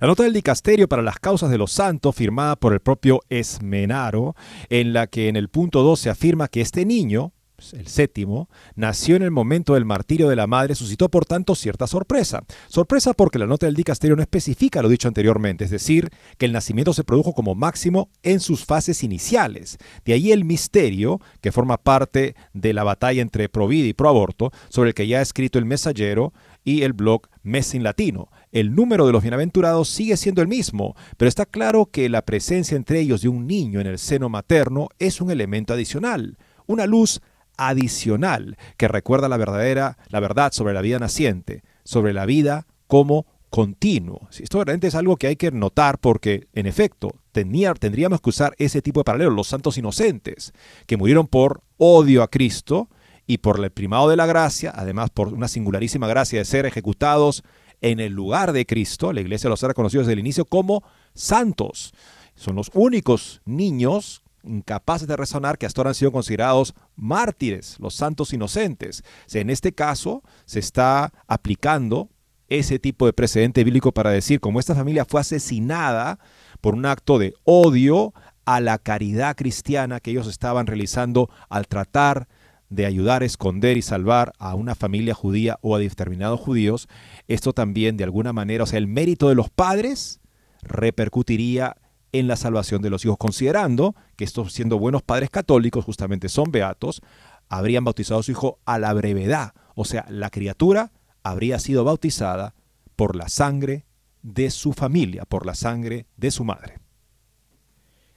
La 0.00 0.06
nota 0.06 0.22
del 0.22 0.32
dicasterio 0.32 0.88
para 0.88 1.02
las 1.02 1.18
causas 1.18 1.50
de 1.50 1.58
los 1.58 1.72
santos, 1.72 2.14
firmada 2.14 2.54
por 2.54 2.72
el 2.72 2.80
propio 2.80 3.20
Esmenaro, 3.28 4.36
en 4.68 4.92
la 4.92 5.08
que 5.08 5.28
en 5.28 5.34
el 5.34 5.48
punto 5.48 5.82
2 5.82 5.98
se 5.98 6.10
afirma 6.10 6.46
que 6.46 6.60
este 6.60 6.86
niño, 6.86 7.32
el 7.72 7.88
séptimo, 7.88 8.48
nació 8.76 9.16
en 9.16 9.22
el 9.22 9.30
momento 9.30 9.74
del 9.74 9.84
martirio 9.84 10.28
de 10.28 10.36
la 10.36 10.46
madre, 10.46 10.74
suscitó 10.74 11.08
por 11.08 11.24
tanto 11.24 11.54
cierta 11.54 11.86
sorpresa. 11.86 12.42
Sorpresa 12.68 13.14
porque 13.14 13.38
la 13.38 13.46
nota 13.46 13.66
del 13.66 13.74
dicasterio 13.74 14.16
no 14.16 14.22
especifica 14.22 14.80
lo 14.80 14.88
dicho 14.88 15.08
anteriormente, 15.08 15.64
es 15.64 15.70
decir, 15.70 16.10
que 16.36 16.46
el 16.46 16.52
nacimiento 16.52 16.92
se 16.92 17.04
produjo 17.04 17.32
como 17.32 17.54
máximo 17.54 18.10
en 18.22 18.40
sus 18.40 18.64
fases 18.64 19.02
iniciales. 19.02 19.78
De 20.04 20.12
ahí 20.12 20.30
el 20.30 20.44
misterio, 20.44 21.20
que 21.40 21.52
forma 21.52 21.78
parte 21.78 22.36
de 22.52 22.72
la 22.72 22.84
batalla 22.84 23.22
entre 23.22 23.48
pro 23.48 23.66
vida 23.66 23.88
y 23.88 23.92
pro 23.92 24.08
aborto, 24.08 24.52
sobre 24.68 24.90
el 24.90 24.94
que 24.94 25.08
ya 25.08 25.18
ha 25.18 25.22
escrito 25.22 25.58
el 25.58 25.64
mensajero 25.64 26.32
y 26.64 26.82
el 26.82 26.92
blog 26.92 27.22
Messin 27.42 27.82
Latino. 27.82 28.28
El 28.52 28.74
número 28.74 29.06
de 29.06 29.12
los 29.12 29.22
bienaventurados 29.22 29.88
sigue 29.88 30.16
siendo 30.16 30.42
el 30.42 30.48
mismo, 30.48 30.94
pero 31.16 31.28
está 31.28 31.44
claro 31.44 31.86
que 31.86 32.08
la 32.08 32.22
presencia 32.22 32.76
entre 32.76 33.00
ellos 33.00 33.22
de 33.22 33.28
un 33.28 33.46
niño 33.46 33.80
en 33.80 33.86
el 33.86 33.98
seno 33.98 34.28
materno 34.28 34.88
es 34.98 35.20
un 35.20 35.30
elemento 35.30 35.74
adicional, 35.74 36.38
una 36.66 36.86
luz 36.86 37.20
adicional 37.58 38.56
que 38.78 38.88
recuerda 38.88 39.28
la 39.28 39.36
verdadera, 39.36 39.98
la 40.08 40.20
verdad 40.20 40.52
sobre 40.52 40.72
la 40.72 40.80
vida 40.80 40.98
naciente, 40.98 41.62
sobre 41.84 42.14
la 42.14 42.24
vida 42.24 42.66
como 42.86 43.26
continuo. 43.50 44.28
Esto 44.38 44.64
realmente 44.64 44.86
es 44.86 44.94
algo 44.94 45.16
que 45.16 45.26
hay 45.26 45.36
que 45.36 45.50
notar 45.50 45.98
porque, 45.98 46.48
en 46.54 46.66
efecto, 46.66 47.14
tendríamos 47.32 48.20
que 48.20 48.30
usar 48.30 48.54
ese 48.58 48.82
tipo 48.82 49.00
de 49.00 49.04
paralelo, 49.04 49.30
los 49.30 49.48
santos 49.48 49.78
inocentes, 49.78 50.52
que 50.86 50.96
murieron 50.96 51.26
por 51.26 51.62
odio 51.76 52.22
a 52.22 52.28
Cristo 52.28 52.88
y 53.26 53.38
por 53.38 53.62
el 53.62 53.70
primado 53.70 54.08
de 54.08 54.16
la 54.16 54.26
gracia, 54.26 54.72
además 54.74 55.10
por 55.10 55.28
una 55.28 55.48
singularísima 55.48 56.06
gracia 56.08 56.38
de 56.38 56.44
ser 56.44 56.66
ejecutados 56.66 57.42
en 57.80 58.00
el 58.00 58.12
lugar 58.12 58.52
de 58.52 58.66
Cristo, 58.66 59.12
la 59.12 59.20
iglesia 59.20 59.50
los 59.50 59.62
ha 59.62 59.68
reconocido 59.68 60.02
desde 60.02 60.14
el 60.14 60.18
inicio 60.18 60.44
como 60.44 60.82
santos. 61.14 61.94
Son 62.34 62.56
los 62.56 62.70
únicos 62.74 63.40
niños 63.44 64.22
incapaces 64.48 65.06
de 65.06 65.16
razonar 65.16 65.58
que 65.58 65.66
hasta 65.66 65.80
ahora 65.80 65.90
han 65.90 65.94
sido 65.94 66.12
considerados 66.12 66.74
mártires, 66.96 67.76
los 67.78 67.94
santos 67.94 68.32
inocentes. 68.32 69.02
en 69.32 69.50
este 69.50 69.72
caso 69.72 70.22
se 70.44 70.58
está 70.58 71.12
aplicando 71.26 72.08
ese 72.48 72.78
tipo 72.78 73.06
de 73.06 73.12
precedente 73.12 73.62
bíblico 73.62 73.92
para 73.92 74.10
decir, 74.10 74.40
como 74.40 74.58
esta 74.58 74.74
familia 74.74 75.04
fue 75.04 75.20
asesinada 75.20 76.18
por 76.60 76.74
un 76.74 76.86
acto 76.86 77.18
de 77.18 77.34
odio 77.44 78.14
a 78.44 78.60
la 78.60 78.78
caridad 78.78 79.36
cristiana 79.36 80.00
que 80.00 80.10
ellos 80.10 80.26
estaban 80.26 80.66
realizando 80.66 81.28
al 81.50 81.68
tratar 81.68 82.28
de 82.70 82.86
ayudar 82.86 83.22
esconder 83.22 83.76
y 83.76 83.82
salvar 83.82 84.32
a 84.38 84.54
una 84.54 84.74
familia 84.74 85.14
judía 85.14 85.58
o 85.62 85.76
a 85.76 85.78
determinados 85.78 86.40
judíos, 86.40 86.88
esto 87.26 87.52
también 87.52 87.96
de 87.96 88.04
alguna 88.04 88.32
manera, 88.32 88.64
o 88.64 88.66
sea, 88.66 88.78
el 88.78 88.86
mérito 88.86 89.28
de 89.28 89.34
los 89.34 89.50
padres 89.50 90.20
repercutiría 90.62 91.76
en 92.12 92.28
la 92.28 92.36
salvación 92.36 92.82
de 92.82 92.90
los 92.90 93.04
hijos, 93.04 93.18
considerando 93.18 93.94
que 94.16 94.24
estos 94.24 94.52
siendo 94.52 94.78
buenos 94.78 95.02
padres 95.02 95.30
católicos, 95.30 95.84
justamente 95.84 96.28
son 96.28 96.50
beatos, 96.50 97.02
habrían 97.48 97.84
bautizado 97.84 98.20
a 98.20 98.22
su 98.22 98.32
hijo 98.32 98.58
a 98.64 98.78
la 98.78 98.92
brevedad, 98.92 99.54
o 99.74 99.84
sea, 99.84 100.06
la 100.08 100.30
criatura 100.30 100.92
habría 101.22 101.58
sido 101.58 101.84
bautizada 101.84 102.54
por 102.96 103.16
la 103.16 103.28
sangre 103.28 103.84
de 104.22 104.50
su 104.50 104.72
familia, 104.72 105.24
por 105.24 105.46
la 105.46 105.54
sangre 105.54 106.06
de 106.16 106.30
su 106.30 106.44
madre. 106.44 106.78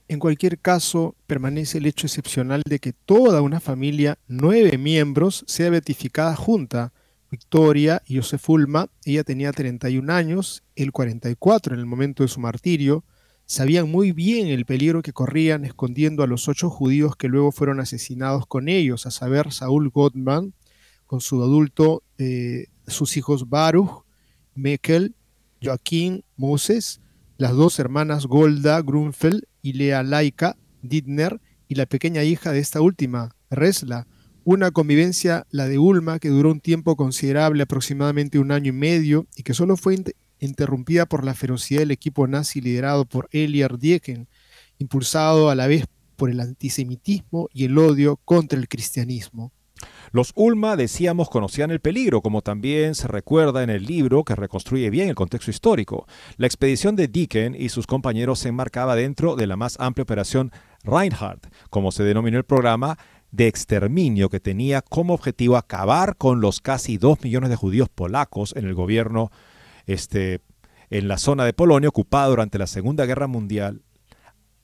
En 0.07 0.19
cualquier 0.19 0.60
caso, 0.60 1.15
permanece 1.25 1.77
el 1.77 1.86
hecho 1.86 2.05
excepcional 2.05 2.63
de 2.65 2.79
que 2.79 2.91
toda 2.91 3.41
una 3.41 3.62
familia, 3.62 4.17
nueve 4.27 4.77
miembros, 4.77 5.45
sea 5.48 5.69
beatificada 5.69 6.36
junta. 6.36 6.91
Victoria 7.29 8.01
y 8.05 8.17
Josefulma, 8.17 8.89
ella 9.05 9.24
tenía 9.24 9.53
31 9.53 10.12
años, 10.12 10.63
él 10.75 10.91
44 10.91 11.75
en 11.75 11.79
el 11.79 11.86
momento 11.86 12.24
de 12.24 12.27
su 12.27 12.41
martirio, 12.41 13.05
sabían 13.51 13.91
muy 13.91 14.13
bien 14.13 14.48
el 14.48 14.65
peligro 14.65 15.01
que 15.01 15.12
corrían 15.12 15.65
escondiendo 15.65 16.24
a 16.24 16.27
los 16.27 16.48
ocho 16.48 16.70
judíos 16.70 17.17
que 17.17 17.27
luego 17.27 17.51
fueron 17.51 17.81
asesinados 17.81 18.48
con 18.48 18.70
ellos, 18.70 19.05
a 19.05 19.12
saber, 19.12 19.51
Saúl 19.51 19.89
Gottman, 19.89 20.53
con 21.05 21.20
su 21.20 21.43
adulto, 21.43 22.01
eh, 22.17 22.67
sus 22.88 23.17
hijos 23.17 23.50
Baruch, 23.50 24.05
Mekel, 24.55 25.15
Joaquín, 25.62 26.24
Moses, 26.38 27.01
las 27.38 27.51
dos 27.51 27.77
hermanas 27.77 28.25
Golda 28.25 28.81
Grunfeld 28.81 29.43
y 29.62 29.74
Lea 29.74 30.01
Laika 30.01 30.55
Dittner 30.81 31.41
y 31.67 31.75
la 31.75 31.88
pequeña 31.88 32.24
hija 32.24 32.53
de 32.53 32.60
esta 32.60 32.79
última, 32.79 33.36
Resla. 33.50 34.08
Una 34.46 34.72
convivencia, 34.72 35.46
la 35.50 35.67
de 35.67 35.77
Ulma, 35.77 36.20
que 36.20 36.29
duró 36.29 36.51
un 36.51 36.62
tiempo 36.62 36.96
considerable, 36.96 37.63
aproximadamente 37.63 38.39
un 38.39 38.53
año 38.53 38.70
y 38.70 38.75
medio, 38.75 39.27
y 39.36 39.43
que 39.43 39.53
solo 39.53 39.75
fue 39.75 39.93
interrumpida 40.41 41.05
por 41.05 41.24
la 41.24 41.33
ferocidad 41.33 41.79
del 41.79 41.91
equipo 41.91 42.27
nazi 42.27 42.60
liderado 42.60 43.05
por 43.05 43.29
Eliar 43.31 43.77
Dieken, 43.77 44.27
impulsado 44.77 45.50
a 45.50 45.55
la 45.55 45.67
vez 45.67 45.86
por 46.17 46.29
el 46.29 46.39
antisemitismo 46.39 47.48
y 47.53 47.65
el 47.65 47.77
odio 47.77 48.17
contra 48.25 48.60
el 48.60 48.67
cristianismo. 48.67 49.53
Los 50.12 50.33
Ulma, 50.36 50.75
decíamos, 50.75 51.29
conocían 51.29 51.71
el 51.71 51.79
peligro, 51.79 52.21
como 52.21 52.41
también 52.41 52.95
se 52.95 53.07
recuerda 53.07 53.63
en 53.63 53.69
el 53.69 53.86
libro 53.86 54.24
que 54.24 54.36
reconstruye 54.36 54.89
bien 54.89 55.10
el 55.10 55.15
contexto 55.15 55.50
histórico. 55.50 56.05
La 56.38 56.48
expedición 56.48 56.95
de 56.95 57.07
Dicken 57.07 57.55
y 57.57 57.69
sus 57.69 57.88
compañeros 57.88 58.39
se 58.39 58.50
enmarcaba 58.50 58.95
dentro 58.95 59.36
de 59.36 59.48
la 59.48 59.55
más 59.55 59.79
amplia 59.79 60.03
operación 60.03 60.51
Reinhardt, 60.83 61.48
como 61.69 61.91
se 61.91 62.03
denominó 62.03 62.38
el 62.38 62.43
programa 62.43 62.98
de 63.31 63.48
exterminio 63.48 64.29
que 64.29 64.39
tenía 64.39 64.81
como 64.81 65.13
objetivo 65.13 65.55
acabar 65.55 66.17
con 66.17 66.41
los 66.41 66.60
casi 66.60 66.98
dos 66.98 67.21
millones 67.24 67.50
de 67.50 67.55
judíos 67.55 67.88
polacos 67.89 68.53
en 68.55 68.65
el 68.65 68.74
gobierno 68.74 69.31
este, 69.93 70.41
en 70.89 71.07
la 71.07 71.17
zona 71.17 71.45
de 71.45 71.53
Polonia 71.53 71.89
ocupada 71.89 72.27
durante 72.27 72.57
la 72.57 72.67
Segunda 72.67 73.05
Guerra 73.05 73.27
Mundial 73.27 73.81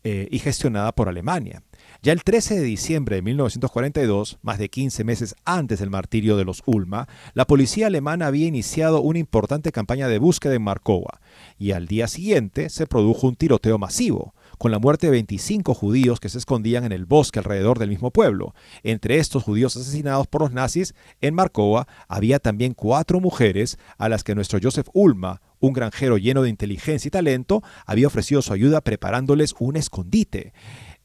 eh, 0.03 0.27
y 0.31 0.39
gestionada 0.39 0.93
por 0.93 1.09
Alemania. 1.09 1.63
Ya 2.01 2.13
el 2.13 2.23
13 2.23 2.59
de 2.59 2.63
diciembre 2.63 3.17
de 3.17 3.21
1942, 3.23 4.37
más 4.41 4.59
de 4.59 4.69
15 4.69 5.03
meses 5.03 5.35
antes 5.43 5.79
del 5.79 5.89
martirio 5.89 6.37
de 6.37 6.45
los 6.45 6.61
Ulma, 6.65 7.07
la 7.33 7.45
policía 7.45 7.87
alemana 7.87 8.27
había 8.27 8.47
iniciado 8.47 9.01
una 9.01 9.19
importante 9.19 9.71
campaña 9.71 10.07
de 10.07 10.19
búsqueda 10.19 10.53
en 10.53 10.61
Markova, 10.61 11.19
y 11.57 11.71
al 11.71 11.87
día 11.87 12.07
siguiente 12.07 12.69
se 12.69 12.87
produjo 12.87 13.27
un 13.27 13.35
tiroteo 13.35 13.77
masivo, 13.77 14.33
con 14.57 14.71
la 14.71 14.79
muerte 14.79 15.07
de 15.07 15.11
25 15.11 15.73
judíos 15.73 16.19
que 16.19 16.29
se 16.29 16.37
escondían 16.37 16.83
en 16.83 16.91
el 16.91 17.05
bosque 17.05 17.39
alrededor 17.39 17.79
del 17.79 17.89
mismo 17.89 18.11
pueblo. 18.11 18.53
Entre 18.83 19.17
estos 19.17 19.43
judíos 19.43 19.75
asesinados 19.75 20.27
por 20.27 20.41
los 20.41 20.51
nazis 20.51 20.93
en 21.21 21.35
Markova 21.35 21.87
había 22.07 22.39
también 22.39 22.73
cuatro 22.73 23.19
mujeres 23.19 23.77
a 23.97 24.09
las 24.09 24.23
que 24.23 24.35
nuestro 24.35 24.59
Joseph 24.61 24.87
Ulma, 24.93 25.41
un 25.59 25.73
granjero 25.73 26.17
lleno 26.17 26.43
de 26.43 26.49
inteligencia 26.49 27.07
y 27.07 27.11
talento, 27.11 27.63
había 27.85 28.07
ofrecido 28.07 28.41
su 28.41 28.53
ayuda 28.53 28.81
preparándoles 28.81 29.55
un 29.59 29.75
escondite. 29.77 30.53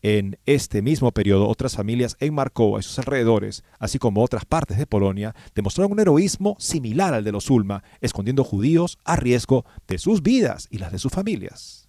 En 0.05 0.37
este 0.47 0.83
mismo 0.83 1.13
periodo, 1.13 1.49
otras 1.49 1.77
familias 1.77 2.17
en 2.19 2.35
Markova 2.35 2.81
y 2.81 2.83
sus 2.83 2.99
alrededores, 2.99 3.63
así 3.79 4.01
como 4.01 4.25
otras 4.25 4.45
partes 4.45 4.77
de 4.77 4.87
Polonia, 4.87 5.33
demostraron 5.55 5.93
un 5.93 6.01
heroísmo 6.01 6.57
similar 6.59 7.15
al 7.15 7.23
de 7.23 7.31
los 7.31 7.49
Ulma, 7.51 7.85
escondiendo 8.01 8.43
judíos 8.43 8.99
a 9.05 9.15
riesgo 9.15 9.65
de 9.87 9.99
sus 9.99 10.21
vidas 10.23 10.67
y 10.73 10.79
las 10.79 10.91
de 10.91 10.99
sus 10.99 11.13
familias. 11.13 11.82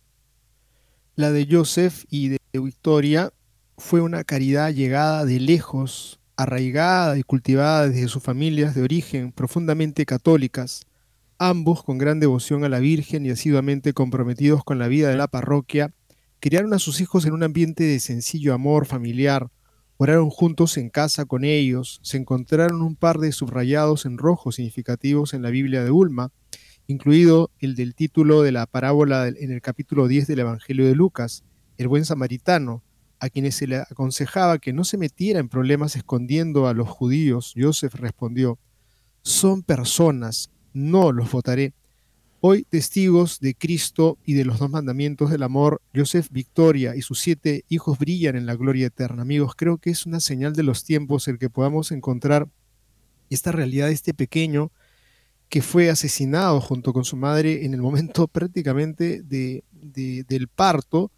La 1.15 1.32
de 1.32 1.48
Joseph 1.50 2.05
y 2.10 2.29
de 2.29 2.39
Victoria 2.53 3.32
fue 3.77 4.01
una 4.01 4.24
caridad 4.24 4.72
llegada 4.72 5.25
de 5.25 5.39
lejos, 5.39 6.20
arraigada 6.36 7.17
y 7.17 7.24
cultivada 7.24 7.88
desde 7.88 8.08
sus 8.08 8.24
familias 8.24 8.75
de 8.75 8.82
origen 8.82 9.32
profundamente 9.32 10.05
católicas, 10.05 10.86
ambos 11.38 11.84
con 11.84 11.98
gran 11.98 12.20
devoción 12.20 12.63
a 12.63 12.70
la 12.70 12.79
Virgen 12.79 13.25
y 13.25 13.29
asiduamente 13.29 13.93
comprometidos 13.93 14.63
con 14.63 14.79
la 14.79 14.88
vida 14.88 15.10
de 15.10 15.17
la 15.17 15.27
parroquia 15.27 15.93
Criaron 16.43 16.73
a 16.73 16.80
sus 16.80 16.99
hijos 16.99 17.26
en 17.26 17.32
un 17.32 17.41
ambiente 17.41 17.86
de 17.86 18.02
sencillo 18.02 18.54
amor 18.54 18.86
familiar, 18.86 19.49
oraron 19.95 20.30
juntos 20.30 20.76
en 20.76 20.89
casa 20.89 21.23
con 21.23 21.45
ellos, 21.45 22.02
se 22.04 22.17
encontraron 22.17 22.82
un 22.82 22.97
par 22.97 23.19
de 23.19 23.32
subrayados 23.32 24.06
en 24.06 24.17
rojo 24.17 24.52
significativos 24.52 25.34
en 25.34 25.41
la 25.41 25.52
Biblia 25.52 25.86
de 25.86 25.91
Ulma, 25.91 26.34
incluido 26.88 27.50
el 27.60 27.76
del 27.76 27.96
título 27.96 28.41
de 28.41 28.52
la 28.52 28.65
parábola 28.65 29.28
en 29.28 29.52
el 29.52 29.62
capítulo 29.62 30.08
10 30.08 30.28
del 30.28 30.39
Evangelio 30.39 30.86
de 30.86 30.96
Lucas, 30.96 31.43
el 31.78 31.88
buen 31.88 32.06
samaritano, 32.06 32.84
a 33.19 33.30
quienes 33.30 33.56
se 33.56 33.67
le 33.67 33.78
aconsejaba 33.78 34.60
que 34.60 34.74
no 34.74 34.84
se 34.84 34.98
metiera 34.98 35.39
en 35.39 35.48
problemas 35.48 35.96
escondiendo 35.96 36.67
a 36.67 36.74
los 36.74 36.89
judíos, 36.89 37.54
Joseph 37.58 37.96
respondió, 37.96 38.60
son 39.22 39.63
personas, 39.63 40.52
no 40.74 41.13
los 41.13 41.32
votaré. 41.32 41.74
Hoy, 42.41 42.63
testigos 42.63 43.39
de 43.39 43.56
Cristo 43.56 44.17
y 44.26 44.34
de 44.34 44.43
los 44.43 44.60
dos 44.60 44.69
mandamientos 44.69 45.32
del 45.32 45.43
amor, 45.43 45.82
Joseph 45.96 46.28
Victoria 46.30 46.98
y 46.98 47.02
sus 47.02 47.22
siete 47.22 47.63
hijos 47.69 47.98
brillan 47.98 48.36
en 48.36 48.46
la 48.46 48.56
gloria 48.56 48.88
eterna. 48.88 49.22
Amigos, 49.22 49.54
creo 49.56 49.78
que 49.78 49.91
es 49.91 50.06
una 50.06 50.19
señal 50.19 50.52
de 50.52 50.63
los 50.63 50.84
tiempos 50.84 51.30
el 51.30 51.39
que 51.39 51.50
podamos 51.50 51.93
encontrar 51.93 52.50
esta 53.30 53.54
realidad 53.54 53.89
este 53.89 54.13
pequeño 54.13 54.74
que 55.53 55.61
fue 55.61 55.91
asesinado 55.91 56.59
junto 56.59 56.93
con 56.93 57.05
su 57.05 57.15
madre 57.15 57.63
en 57.63 57.75
el 57.75 57.81
momento 57.83 58.27
prácticamente 58.39 59.21
de, 59.21 59.63
del 59.71 60.47
parto. 60.47 61.11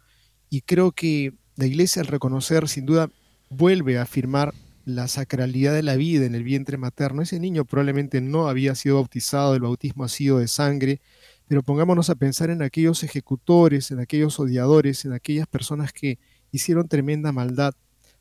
Y 0.50 0.60
creo 0.60 0.92
que 0.92 1.32
la 1.54 1.64
iglesia 1.64 2.02
al 2.02 2.08
reconocer, 2.08 2.68
sin 2.68 2.84
duda, 2.84 3.08
vuelve 3.48 3.96
a 3.96 4.02
afirmar 4.02 4.52
la 4.84 5.08
sacralidad 5.08 5.72
de 5.72 5.82
la 5.82 5.96
vida 5.96 6.26
en 6.26 6.34
el 6.34 6.44
vientre 6.44 6.76
materno. 6.76 7.22
Ese 7.22 7.40
niño 7.40 7.64
probablemente 7.64 8.20
no 8.20 8.46
había 8.46 8.74
sido 8.74 8.96
bautizado, 8.96 9.54
el 9.54 9.62
bautismo 9.62 10.04
ha 10.04 10.08
sido 10.10 10.36
de 10.36 10.48
sangre, 10.48 11.00
pero 11.48 11.62
pongámonos 11.62 12.10
a 12.10 12.14
pensar 12.14 12.50
en 12.50 12.60
aquellos 12.60 13.04
ejecutores, 13.04 13.90
en 13.90 14.00
aquellos 14.00 14.38
odiadores, 14.38 15.06
en 15.06 15.14
aquellas 15.14 15.46
personas 15.46 15.94
que 15.94 16.18
hicieron 16.52 16.88
tremenda 16.88 17.32
maldad. 17.32 17.72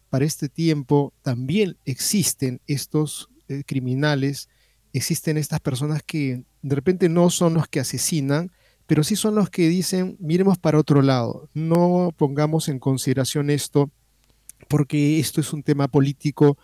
Para 0.09 0.23
este 0.23 0.47
tiempo 0.47 1.11
también 1.23 1.75
existen 1.83 2.61
estos 2.67 3.27
eh, 3.49 3.63
criminales, 3.65 4.47
existen 4.97 5.37
estas 5.37 5.59
personas 5.59 6.03
que 6.03 6.43
de 6.61 6.75
repente 6.75 7.09
no 7.09 7.29
son 7.29 7.53
los 7.53 7.67
que 7.67 7.79
asesinan, 7.79 8.51
pero 8.87 9.03
sí 9.03 9.15
son 9.15 9.35
los 9.35 9.49
que 9.49 9.67
dicen, 9.67 10.15
miremos 10.19 10.57
para 10.57 10.79
otro 10.79 11.01
lado, 11.01 11.49
no 11.53 12.13
pongamos 12.15 12.69
en 12.69 12.79
consideración 12.79 13.49
esto, 13.49 13.91
porque 14.67 15.19
esto 15.19 15.41
es 15.41 15.53
un 15.53 15.63
tema 15.63 15.87
político, 15.87 16.57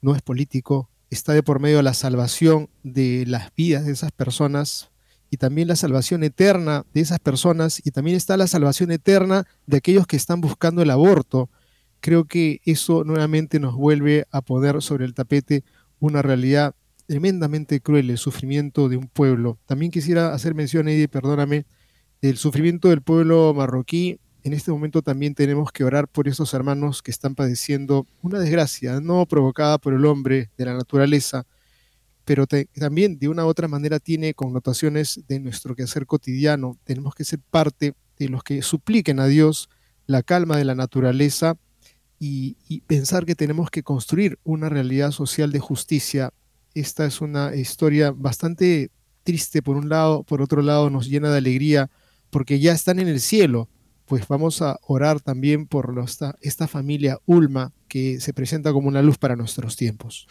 no 0.00 0.14
es 0.14 0.22
político, 0.22 0.90
está 1.10 1.32
de 1.32 1.42
por 1.42 1.60
medio 1.60 1.82
la 1.82 1.94
salvación 1.94 2.68
de 2.82 3.24
las 3.26 3.54
vidas 3.54 3.86
de 3.86 3.92
esas 3.92 4.12
personas 4.12 4.90
y 5.30 5.36
también 5.36 5.68
la 5.68 5.76
salvación 5.76 6.22
eterna 6.24 6.84
de 6.94 7.00
esas 7.00 7.18
personas 7.18 7.80
y 7.84 7.90
también 7.90 8.16
está 8.16 8.36
la 8.36 8.46
salvación 8.46 8.90
eterna 8.90 9.46
de 9.66 9.76
aquellos 9.76 10.06
que 10.06 10.16
están 10.16 10.40
buscando 10.40 10.82
el 10.82 10.90
aborto. 10.90 11.50
Creo 12.00 12.24
que 12.24 12.60
eso 12.64 13.04
nuevamente 13.04 13.60
nos 13.60 13.74
vuelve 13.74 14.26
a 14.30 14.40
poner 14.40 14.80
sobre 14.82 15.04
el 15.04 15.14
tapete 15.14 15.64
una 16.00 16.22
realidad 16.22 16.74
tremendamente 17.08 17.80
cruel, 17.80 18.10
el 18.10 18.18
sufrimiento 18.18 18.88
de 18.88 18.96
un 18.96 19.08
pueblo. 19.08 19.58
También 19.66 19.90
quisiera 19.90 20.32
hacer 20.32 20.54
mención, 20.54 20.86
Eddie, 20.86 21.08
perdóname, 21.08 21.66
del 22.22 22.36
sufrimiento 22.36 22.88
del 22.88 23.02
pueblo 23.02 23.52
marroquí 23.52 24.20
en 24.48 24.54
este 24.54 24.70
momento 24.70 25.02
también 25.02 25.34
tenemos 25.34 25.72
que 25.72 25.84
orar 25.84 26.08
por 26.08 26.28
esos 26.28 26.54
hermanos 26.54 27.02
que 27.02 27.10
están 27.10 27.34
padeciendo 27.34 28.06
una 28.22 28.38
desgracia, 28.38 29.00
no 29.00 29.26
provocada 29.26 29.78
por 29.78 29.92
el 29.92 30.06
hombre 30.06 30.50
de 30.56 30.64
la 30.64 30.74
naturaleza, 30.74 31.44
pero 32.24 32.46
también 32.46 33.18
de 33.18 33.28
una 33.28 33.44
u 33.44 33.48
otra 33.48 33.68
manera 33.68 33.98
tiene 33.98 34.34
connotaciones 34.34 35.20
de 35.28 35.40
nuestro 35.40 35.74
quehacer 35.74 36.06
cotidiano. 36.06 36.78
Tenemos 36.84 37.14
que 37.14 37.24
ser 37.24 37.40
parte 37.50 37.94
de 38.18 38.28
los 38.28 38.42
que 38.42 38.62
supliquen 38.62 39.20
a 39.20 39.26
Dios 39.26 39.68
la 40.06 40.22
calma 40.22 40.56
de 40.56 40.64
la 40.64 40.74
naturaleza 40.74 41.56
y, 42.18 42.56
y 42.68 42.80
pensar 42.80 43.26
que 43.26 43.34
tenemos 43.34 43.70
que 43.70 43.82
construir 43.82 44.38
una 44.44 44.68
realidad 44.68 45.10
social 45.10 45.52
de 45.52 45.60
justicia. 45.60 46.32
Esta 46.80 47.06
es 47.06 47.20
una 47.20 47.54
historia 47.54 48.12
bastante 48.12 48.90
triste 49.24 49.62
por 49.62 49.76
un 49.76 49.88
lado, 49.88 50.22
por 50.22 50.42
otro 50.42 50.62
lado 50.62 50.90
nos 50.90 51.08
llena 51.08 51.30
de 51.30 51.38
alegría 51.38 51.90
porque 52.30 52.60
ya 52.60 52.72
están 52.72 52.98
en 52.98 53.08
el 53.08 53.20
cielo 53.20 53.68
pues 54.08 54.26
vamos 54.26 54.62
a 54.62 54.78
orar 54.86 55.20
también 55.20 55.66
por 55.66 55.94
esta 56.40 56.66
familia 56.66 57.18
Ulma 57.26 57.72
que 57.88 58.20
se 58.20 58.32
presenta 58.32 58.72
como 58.72 58.88
una 58.88 59.02
luz 59.02 59.18
para 59.18 59.36
nuestros 59.36 59.76
tiempos. 59.76 60.26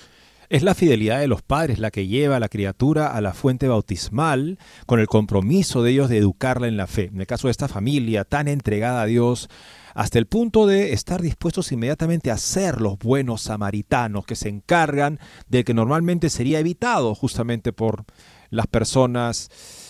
Es 0.50 0.64
la 0.64 0.74
fidelidad 0.74 1.20
de 1.20 1.28
los 1.28 1.42
padres 1.42 1.78
la 1.78 1.92
que 1.92 2.08
lleva 2.08 2.38
a 2.38 2.40
la 2.40 2.50
criatura 2.50 3.08
a 3.08 3.22
la 3.22 3.34
fuente 3.34 3.68
bautismal 3.68 4.58
con 4.86 5.00
el 5.00 5.08
compromiso 5.08 5.84
de 5.84 5.92
ellos 5.92 6.10
de 6.10 6.18
educarla 6.18 6.68
en 6.68 6.78
la 6.78 6.88
fe. 6.88 7.10
En 7.14 7.20
el 7.20 7.28
caso 7.28 7.50
de 7.50 7.52
esta 7.52 7.68
familia 7.68 8.24
tan 8.24 8.48
entregada 8.48 9.02
a 9.02 9.06
Dios, 9.06 9.50
hasta 9.98 10.20
el 10.20 10.28
punto 10.28 10.68
de 10.68 10.94
estar 10.94 11.24
dispuestos 11.24 11.72
inmediatamente 11.72 12.30
a 12.30 12.38
ser 12.38 12.82
los 12.82 13.00
buenos 13.00 13.42
samaritanos 13.42 14.28
que 14.28 14.36
se 14.36 14.48
encargan 14.48 15.20
de 15.50 15.64
que 15.64 15.74
normalmente 15.74 16.30
sería 16.30 16.60
evitado 16.60 17.16
justamente 17.16 17.74
por 17.74 18.06
las 18.52 18.68
personas 18.68 19.50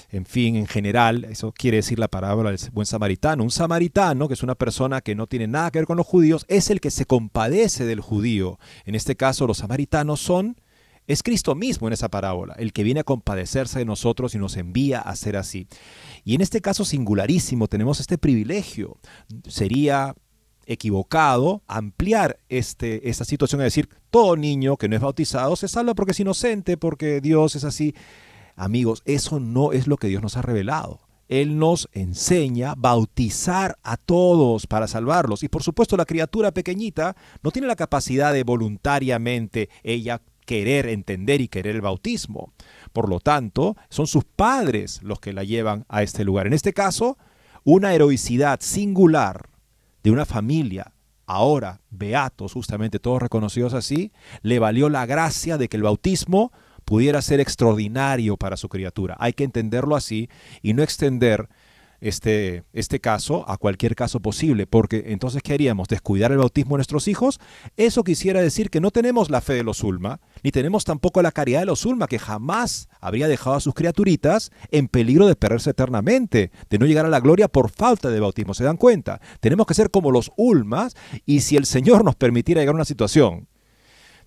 en 0.10 0.26
fin, 0.26 0.56
en 0.56 0.66
general, 0.66 1.26
eso 1.26 1.52
quiere 1.52 1.78
decir 1.78 2.00
la 2.00 2.08
parábola 2.08 2.52
del 2.52 2.60
buen 2.72 2.86
samaritano. 2.86 3.44
Un 3.44 3.52
samaritano, 3.52 4.30
que 4.30 4.36
es 4.36 4.44
una 4.44 4.56
persona 4.56 5.02
que 5.02 5.14
no 5.14 5.28
tiene 5.28 5.48
nada 5.48 5.72
que 5.72 5.80
ver 5.80 5.86
con 5.86 5.98
los 5.98 6.08
judíos, 6.08 6.46
es 6.48 6.70
el 6.70 6.80
que 6.80 6.90
se 6.90 7.04
compadece 7.04 7.84
del 7.84 8.00
judío. 8.00 8.58
En 8.86 8.96
este 8.96 9.18
caso, 9.18 9.46
los 9.46 9.58
samaritanos 9.58 10.22
son 10.22 10.56
Es 11.08 11.24
Cristo 11.24 11.56
mismo 11.56 11.88
en 11.88 11.94
esa 11.94 12.10
parábola, 12.10 12.54
el 12.60 12.74
que 12.74 12.84
viene 12.84 13.00
a 13.00 13.06
compadecerse 13.06 13.80
de 13.80 13.86
nosotros 13.86 14.36
y 14.36 14.38
nos 14.40 14.58
envía 14.58 15.00
a 15.00 15.16
ser 15.16 15.38
así. 15.38 15.68
Y 16.26 16.36
en 16.36 16.42
este 16.42 16.60
caso 16.60 16.84
singularísimo 16.84 17.70
tenemos 17.70 18.02
este 18.02 18.18
privilegio. 18.18 18.98
Sería 19.48 20.16
equivocado 20.66 21.64
ampliar 21.66 22.40
este, 22.50 23.10
esta 23.10 23.24
situación, 23.24 23.62
es 23.62 23.68
decir, 23.68 23.88
todo 24.10 24.36
niño 24.36 24.76
que 24.76 24.90
no 24.90 24.98
es 24.98 25.02
bautizado 25.02 25.56
se 25.56 25.70
salva 25.70 25.96
porque 25.96 26.12
es 26.12 26.20
inocente, 26.20 26.76
porque 26.76 27.22
Dios 27.22 27.56
es 27.56 27.64
así. 27.64 27.96
Amigos, 28.58 29.02
eso 29.06 29.40
no 29.40 29.72
es 29.72 29.88
lo 29.88 29.96
que 29.96 30.10
Dios 30.10 30.22
nos 30.22 30.36
ha 30.36 30.42
revelado. 30.42 31.08
Él 31.30 31.58
nos 31.58 31.88
enseña 31.94 32.72
a 32.72 32.76
bautizar 32.76 33.78
a 33.82 33.96
todos 33.96 34.68
para 34.68 34.88
salvarlos. 34.88 35.44
Y 35.44 35.48
por 35.48 35.64
supuesto 35.64 35.96
la 35.96 36.06
criatura 36.06 36.52
pequeñita 36.52 37.16
no 37.44 37.52
tiene 37.52 37.68
la 37.68 37.76
capacidad 37.78 38.34
de 38.34 38.44
voluntariamente 38.44 39.70
ella 39.84 40.22
querer 40.48 40.88
entender 40.88 41.42
y 41.42 41.50
querer 41.50 41.76
el 41.76 41.82
bautismo. 41.82 42.54
Por 42.94 43.10
lo 43.10 43.20
tanto, 43.20 43.76
son 43.90 44.08
sus 44.08 44.24
padres 44.24 45.04
los 45.04 45.20
que 45.20 45.34
la 45.34 45.44
llevan 45.44 45.86
a 45.90 46.02
este 46.02 46.24
lugar. 46.24 46.48
En 46.48 46.54
este 46.54 46.74
caso, 46.74 47.18
una 47.66 47.94
heroicidad 47.94 48.62
singular 48.62 49.50
de 50.04 50.12
una 50.12 50.26
familia, 50.26 50.94
ahora 51.26 51.82
beatos, 51.90 52.54
justamente 52.54 52.98
todos 52.98 53.22
reconocidos 53.22 53.74
así, 53.74 54.14
le 54.42 54.58
valió 54.58 54.88
la 54.90 55.06
gracia 55.06 55.58
de 55.58 55.68
que 55.68 55.76
el 55.76 55.84
bautismo 55.84 56.54
pudiera 56.86 57.22
ser 57.22 57.42
extraordinario 57.42 58.38
para 58.38 58.56
su 58.56 58.70
criatura. 58.70 59.18
Hay 59.20 59.34
que 59.34 59.44
entenderlo 59.44 59.98
así 59.98 60.30
y 60.62 60.74
no 60.74 60.82
extender 60.82 61.50
este, 62.00 62.64
este 62.74 63.00
caso 63.00 63.50
a 63.50 63.58
cualquier 63.58 63.96
caso 63.96 64.20
posible, 64.20 64.68
porque 64.68 65.06
entonces 65.08 65.42
¿qué 65.42 65.54
haríamos? 65.54 65.88
¿Descuidar 65.88 66.32
el 66.32 66.38
bautismo 66.38 66.76
de 66.76 66.80
nuestros 66.80 67.08
hijos? 67.08 67.40
Eso 67.76 68.04
quisiera 68.04 68.42
decir 68.42 68.70
que 68.70 68.82
no 68.82 68.92
tenemos 68.92 69.30
la 69.30 69.42
fe 69.42 69.54
de 69.54 69.64
los 69.64 69.84
Ulma, 69.84 70.20
ni 70.44 70.52
tenemos 70.52 70.86
tampoco 70.86 71.22
la 71.22 71.32
caridad 71.32 71.62
de 71.62 71.66
los 71.66 71.86
Ulma, 71.86 72.08
que 72.08 72.20
jamás 72.20 72.90
habría 73.00 73.28
dejado 73.28 73.56
a 73.56 73.62
sus 73.62 73.74
criaturitas 73.74 74.52
en 74.72 74.88
peligro 74.88 75.28
de 75.28 75.36
perderse 75.36 75.72
eternamente, 75.72 76.52
de 76.70 76.78
no 76.78 76.86
llegar 76.86 77.06
a 77.06 77.10
la 77.10 77.20
gloria 77.20 77.48
por 77.48 77.70
falta 77.70 78.10
de 78.10 78.20
bautismo. 78.20 78.54
¿Se 78.54 78.64
dan 78.64 78.78
cuenta? 78.78 79.20
Tenemos 79.40 79.66
que 79.66 79.74
ser 79.74 79.90
como 79.90 80.12
los 80.12 80.32
Ulmas, 80.36 80.96
y 81.26 81.42
si 81.42 81.58
el 81.58 81.66
Señor 81.66 82.04
nos 82.04 82.16
permitiera 82.16 82.62
llegar 82.62 82.74
a 82.74 82.78
una 82.78 82.86
situación 82.86 83.48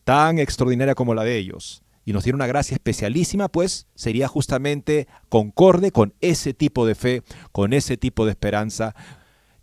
tan 0.05 0.39
extraordinaria 0.39 0.95
como 0.95 1.15
la 1.15 1.25
de 1.25 1.37
ellos, 1.37 1.83
y 2.05 2.13
nos 2.13 2.25
diera 2.25 2.37
una 2.37 2.47
gracia 2.47 2.75
especialísima, 2.75 3.49
pues 3.49 3.87
sería 3.95 4.29
justamente 4.29 5.07
concorde 5.29 5.93
con 5.93 6.15
ese 6.21 6.55
tipo 6.55 6.87
de 6.87 6.95
fe, 6.95 7.23
con 7.53 7.73
ese 7.73 7.97
tipo 7.97 8.25
de 8.25 8.33
esperanza, 8.33 8.95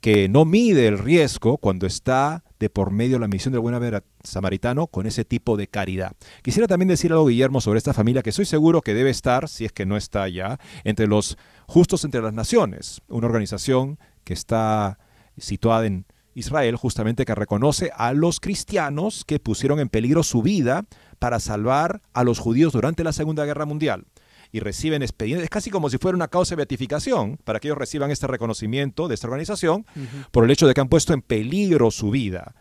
que 0.02 0.30
no 0.30 0.46
mide 0.46 0.88
el 0.88 1.00
riesgo 1.00 1.58
cuando 1.58 1.88
está 1.88 2.44
de 2.60 2.70
por 2.70 2.92
medio 2.92 3.20
la 3.20 3.28
misión 3.28 3.52
del 3.52 3.62
buen 3.62 3.76
samaritano 4.24 4.88
con 4.88 5.06
ese 5.06 5.26
tipo 5.26 5.58
de 5.58 5.68
caridad. 5.68 6.14
Quisiera 6.44 6.68
también 6.68 6.90
decir 6.90 7.12
algo, 7.12 7.28
Guillermo, 7.28 7.62
sobre 7.62 7.78
esta 7.78 7.94
familia 7.94 8.24
que 8.24 8.32
soy 8.32 8.46
seguro 8.46 8.82
que 8.82 8.94
debe 8.94 9.10
estar, 9.10 9.48
si 9.50 9.66
es 9.66 9.72
que 9.72 9.86
no 9.86 9.98
está 9.98 10.28
ya, 10.30 10.60
entre 10.84 11.08
los 11.08 11.38
justos 11.68 12.04
entre 12.04 12.22
las 12.22 12.34
naciones, 12.34 13.02
una 13.08 13.28
organización 13.28 14.00
que 14.24 14.34
está 14.34 15.00
situada 15.38 15.86
en 15.86 16.06
Israel, 16.38 16.76
justamente 16.76 17.26
que 17.26 17.34
reconoce 17.34 17.92
a 17.96 18.14
los 18.14 18.40
cristianos 18.40 19.26
que 19.26 19.40
pusieron 19.40 19.80
en 19.80 19.90
peligro 19.90 20.22
su 20.24 20.42
vida 20.42 20.86
para 21.20 21.40
salvar 21.40 22.02
a 22.14 22.24
los 22.24 22.40
judíos 22.40 22.74
durante 22.74 23.04
la 23.04 23.12
Segunda 23.12 23.44
Guerra 23.46 23.66
Mundial. 23.66 24.06
Y 24.52 24.60
reciben 24.60 25.02
expedientes, 25.02 25.46
es 25.46 25.50
casi 25.50 25.70
como 25.70 25.90
si 25.90 25.98
fuera 25.98 26.16
una 26.16 26.30
causa 26.30 26.52
de 26.52 26.58
beatificación 26.58 27.38
para 27.44 27.60
que 27.60 27.68
ellos 27.68 27.78
reciban 27.78 28.12
este 28.12 28.28
reconocimiento 28.28 29.08
de 29.08 29.16
esta 29.16 29.28
organización 29.28 29.86
por 30.32 30.46
el 30.46 30.52
hecho 30.52 30.68
de 30.68 30.74
que 30.74 30.82
han 30.82 30.88
puesto 30.88 31.14
en 31.14 31.22
peligro 31.22 31.92
su 31.92 32.12
vida 32.12 32.56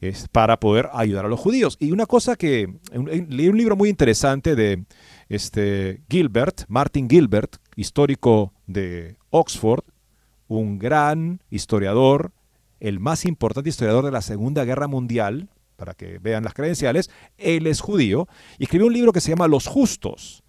es 0.00 0.28
para 0.28 0.58
poder 0.58 0.88
ayudar 0.92 1.26
a 1.26 1.28
los 1.28 1.40
judíos. 1.40 1.76
Y 1.78 1.92
una 1.92 2.06
cosa 2.06 2.36
que 2.36 2.74
leí 3.28 3.48
un 3.48 3.58
libro 3.58 3.76
muy 3.76 3.88
interesante 3.88 4.56
de 4.56 4.84
este 5.28 6.02
Gilbert, 6.08 6.62
Martin 6.68 7.08
Gilbert, 7.08 7.56
histórico 7.76 8.54
de 8.66 9.16
Oxford, 9.30 9.84
un 10.48 10.78
gran 10.78 11.42
historiador, 11.50 12.32
el 12.80 12.98
más 12.98 13.24
importante 13.24 13.70
historiador 13.70 14.04
de 14.04 14.10
la 14.10 14.22
Segunda 14.22 14.64
Guerra 14.64 14.88
Mundial, 14.88 15.48
para 15.76 15.94
que 15.94 16.18
vean 16.18 16.44
las 16.44 16.54
credenciales, 16.54 17.10
él 17.38 17.66
es 17.66 17.80
judío, 17.80 18.28
y 18.58 18.64
escribió 18.64 18.86
un 18.86 18.92
libro 18.92 19.12
que 19.12 19.20
se 19.20 19.30
llama 19.30 19.48
Los 19.48 19.66
Justos, 19.66 20.42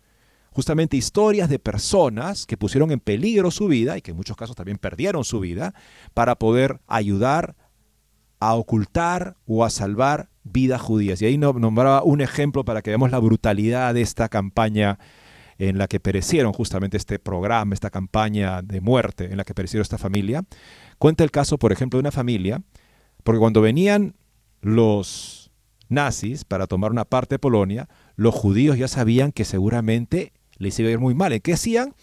justamente 0.52 0.98
historias 0.98 1.50
de 1.50 1.60
personas 1.60 2.46
que 2.46 2.58
pusieron 2.58 2.92
en 2.92 3.00
peligro 3.00 3.52
su 3.52 3.68
vida 3.68 3.98
y 3.98 4.02
que 4.02 4.12
en 4.12 4.18
muchos 4.18 4.36
casos 4.36 4.56
también 4.56 4.78
perdieron 4.78 5.24
su 5.24 5.40
vida 5.40 5.74
para 6.14 6.36
poder 6.36 6.82
ayudar 6.88 7.56
a 8.40 8.56
ocultar 8.56 9.38
o 9.46 9.64
a 9.64 9.70
salvar 9.70 10.30
vidas 10.44 10.82
judías. 10.82 11.22
Y 11.22 11.26
ahí 11.26 11.38
nombraba 11.38 12.04
un 12.04 12.22
ejemplo 12.22 12.66
para 12.66 12.82
que 12.82 12.90
veamos 12.90 13.12
la 13.12 13.20
brutalidad 13.20 13.94
de 13.94 14.02
esta 14.02 14.28
campaña 14.30 15.00
en 15.62 15.78
la 15.78 15.88
que 15.88 16.00
perecieron 16.00 16.54
justamente 16.54 16.98
este 16.98 17.20
programa, 17.20 17.76
esta 17.76 17.92
campaña 17.92 18.64
de 18.64 18.82
muerte 18.82 19.26
en 19.26 19.38
la 19.38 19.44
que 19.44 19.54
perecieron 19.54 19.84
esta 19.84 20.00
familia. 20.00 20.44
Cuenta 20.98 21.24
el 21.24 21.30
caso, 21.30 21.60
por 21.60 21.72
ejemplo, 21.72 21.98
de 21.98 22.02
una 22.02 22.12
familia, 22.12 22.64
porque 23.24 23.38
cuando 23.38 23.62
venían 23.62 24.16
los 24.62 25.52
nazis 25.88 26.46
para 26.46 26.66
tomar 26.66 26.90
una 26.90 27.06
parte 27.06 27.36
de 27.36 27.40
Polonia, 27.40 27.90
los 28.16 28.34
judíos 28.34 28.76
ya 28.76 28.88
sabían 28.88 29.32
que 29.32 29.46
seguramente 29.46 30.34
les 30.58 30.80
iba 30.80 30.90
a 30.90 30.94
ir 30.94 31.00
muy 31.00 31.14
mal. 31.14 31.32
¿Y 31.32 31.42
qué 31.42 31.54
hacían? 31.54 31.94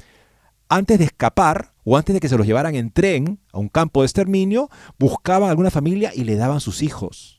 Antes 0.69 1.01
de 1.01 1.07
escapar 1.07 1.73
o 1.83 1.97
antes 1.97 2.15
de 2.15 2.21
que 2.21 2.29
se 2.29 2.39
los 2.39 2.47
llevaran 2.47 2.77
en 2.77 2.93
tren 2.93 3.41
a 3.53 3.59
un 3.59 3.69
campo 3.69 4.03
de 4.03 4.07
exterminio, 4.07 4.71
buscaban 5.01 5.49
a 5.49 5.51
alguna 5.51 5.73
familia 5.73 6.13
y 6.15 6.23
le 6.23 6.37
daban 6.37 6.61
sus 6.61 6.81
hijos 6.81 7.38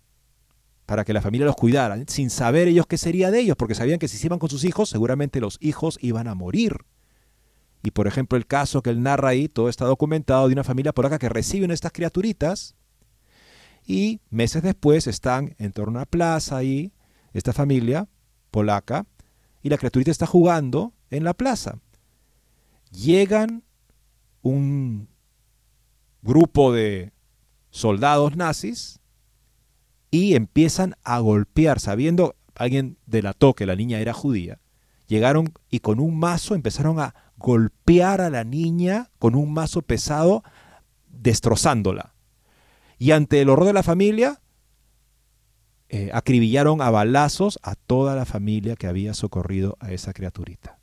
para 0.90 1.06
que 1.06 1.14
la 1.14 1.22
familia 1.22 1.46
los 1.46 1.56
cuidara, 1.56 2.04
sin 2.08 2.32
saber 2.32 2.68
ellos 2.68 2.88
qué 2.88 2.98
sería 2.98 3.30
de 3.30 3.42
ellos, 3.42 3.56
porque 3.56 3.76
sabían 3.76 4.00
que 4.00 4.08
si 4.08 4.18
se 4.18 4.26
iban 4.26 4.40
con 4.40 4.50
sus 4.50 4.64
hijos, 4.64 4.90
seguramente 4.90 5.40
los 5.40 5.60
hijos 5.62 6.00
iban 6.02 6.28
a 6.28 6.34
morir. 6.34 6.78
Y 7.84 7.92
por 7.92 8.08
ejemplo, 8.08 8.40
el 8.40 8.48
caso 8.48 8.82
que 8.82 8.90
él 8.90 9.04
narra 9.04 9.30
ahí, 9.30 9.48
todo 9.48 9.70
está 9.70 9.86
documentado 9.86 10.48
de 10.48 10.54
una 10.54 10.64
familia 10.64 10.92
polaca 10.92 11.20
que 11.20 11.30
reciben 11.30 11.70
estas 11.70 11.92
criaturitas 11.92 12.74
y 13.86 14.20
meses 14.32 14.64
después 14.64 15.06
están 15.06 15.54
en 15.60 15.74
torno 15.74 16.00
a 16.00 16.02
una 16.02 16.06
plaza 16.08 16.58
ahí, 16.58 16.92
esta 17.34 17.54
familia 17.54 18.08
polaca, 18.50 19.06
y 19.62 19.70
la 19.70 19.78
criaturita 19.78 20.10
está 20.10 20.26
jugando 20.26 20.94
en 21.12 21.24
la 21.24 21.36
plaza. 21.36 21.78
Llegan 22.90 23.62
un 24.42 25.08
grupo 26.24 26.74
de 26.74 27.14
soldados 27.70 28.36
nazis 28.36 28.99
y 30.12 30.36
empiezan 30.36 30.96
a 31.04 31.20
golpear, 31.20 31.80
sabiendo, 31.80 32.36
alguien 32.56 32.98
delató 33.06 33.54
que 33.54 33.66
la 33.66 33.76
niña 33.76 34.00
era 34.00 34.14
judía, 34.14 34.60
llegaron 35.08 35.54
y 35.70 35.80
con 35.80 36.00
un 36.00 36.18
mazo 36.18 36.56
empezaron 36.56 37.00
a 37.00 37.16
golpear 37.38 38.22
a 38.22 38.30
la 38.30 38.44
niña 38.44 39.10
con 39.18 39.36
un 39.36 39.54
mazo 39.54 39.82
pesado, 39.82 40.44
destrozándola. 41.08 42.14
Y 42.98 43.12
ante 43.12 43.42
el 43.42 43.50
horror 43.50 43.66
de 43.66 43.74
la 43.74 43.84
familia, 43.84 44.42
eh, 45.88 46.12
acribillaron 46.14 46.82
a 46.82 46.90
balazos 46.92 47.58
a 47.64 47.76
toda 47.76 48.16
la 48.16 48.26
familia 48.26 48.76
que 48.76 48.88
había 48.88 49.14
socorrido 49.14 49.78
a 49.80 49.92
esa 49.92 50.14
criaturita. 50.14 50.80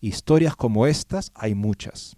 Historias 0.00 0.54
como 0.54 0.86
estas 0.86 1.32
hay 1.34 1.54
muchas. 1.54 2.16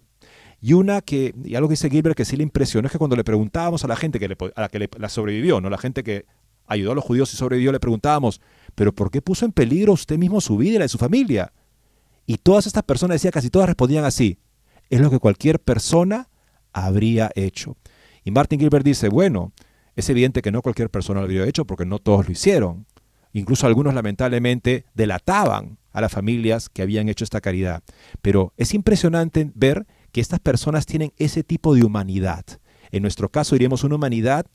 Y 0.61 0.73
una 0.73 1.01
que, 1.01 1.33
y 1.43 1.55
algo 1.55 1.67
que 1.67 1.73
dice 1.73 1.89
Gilbert 1.89 2.15
que 2.15 2.25
sí 2.25 2.37
le 2.37 2.43
impresionó 2.43 2.85
es 2.85 2.91
que 2.91 2.97
cuando 2.97 3.15
le 3.15 3.23
preguntábamos 3.23 3.83
a 3.83 3.87
la 3.87 3.95
gente 3.95 4.19
que 4.19 4.25
a 4.55 4.61
la 4.61 4.69
que 4.69 4.89
la 4.97 5.09
sobrevivió, 5.09 5.61
no 5.61 5.69
la 5.69 5.77
gente 5.77 6.03
que 6.03 6.25
ayudó 6.69 6.93
a 6.93 6.95
los 6.95 7.03
judíos 7.03 7.33
y 7.33 7.37
sobrevivió, 7.37 7.71
le 7.71 7.79
preguntábamos, 7.79 8.39
pero 8.75 8.93
¿por 8.93 9.11
qué 9.11 9.21
puso 9.21 9.45
en 9.45 9.51
peligro 9.51 9.93
usted 9.93 10.17
mismo 10.17 10.39
su 10.39 10.55
vida 10.55 10.75
y 10.75 10.77
la 10.77 10.85
de 10.85 10.89
su 10.89 10.97
familia? 10.97 11.51
Y 12.25 12.37
todas 12.37 12.67
estas 12.67 12.83
personas 12.83 13.15
decían, 13.15 13.31
casi 13.31 13.49
todas 13.49 13.67
respondían 13.67 14.05
así, 14.05 14.37
es 14.89 15.01
lo 15.01 15.09
que 15.09 15.19
cualquier 15.19 15.59
persona 15.59 16.29
habría 16.71 17.31
hecho. 17.35 17.75
Y 18.23 18.31
Martin 18.31 18.59
Gilbert 18.59 18.85
dice, 18.85 19.09
bueno, 19.09 19.51
es 19.95 20.09
evidente 20.09 20.41
que 20.41 20.51
no 20.51 20.61
cualquier 20.61 20.89
persona 20.89 21.19
lo 21.19 21.25
habría 21.25 21.45
hecho 21.45 21.65
porque 21.65 21.85
no 21.85 21.99
todos 21.99 22.25
lo 22.27 22.31
hicieron. 22.31 22.85
Incluso 23.33 23.67
algunos 23.67 23.93
lamentablemente 23.93 24.85
delataban 24.93 25.77
a 25.91 26.01
las 26.01 26.11
familias 26.11 26.69
que 26.69 26.81
habían 26.81 27.09
hecho 27.09 27.23
esta 27.23 27.41
caridad. 27.41 27.83
Pero 28.21 28.53
es 28.57 28.73
impresionante 28.73 29.51
ver 29.55 29.85
que 30.11 30.21
estas 30.21 30.39
personas 30.39 30.85
tienen 30.85 31.13
ese 31.17 31.43
tipo 31.43 31.75
de 31.75 31.83
humanidad. 31.83 32.45
En 32.91 33.01
nuestro 33.01 33.29
caso 33.29 33.55
diríamos 33.55 33.83
una 33.83 33.95
humanidad 33.95 34.45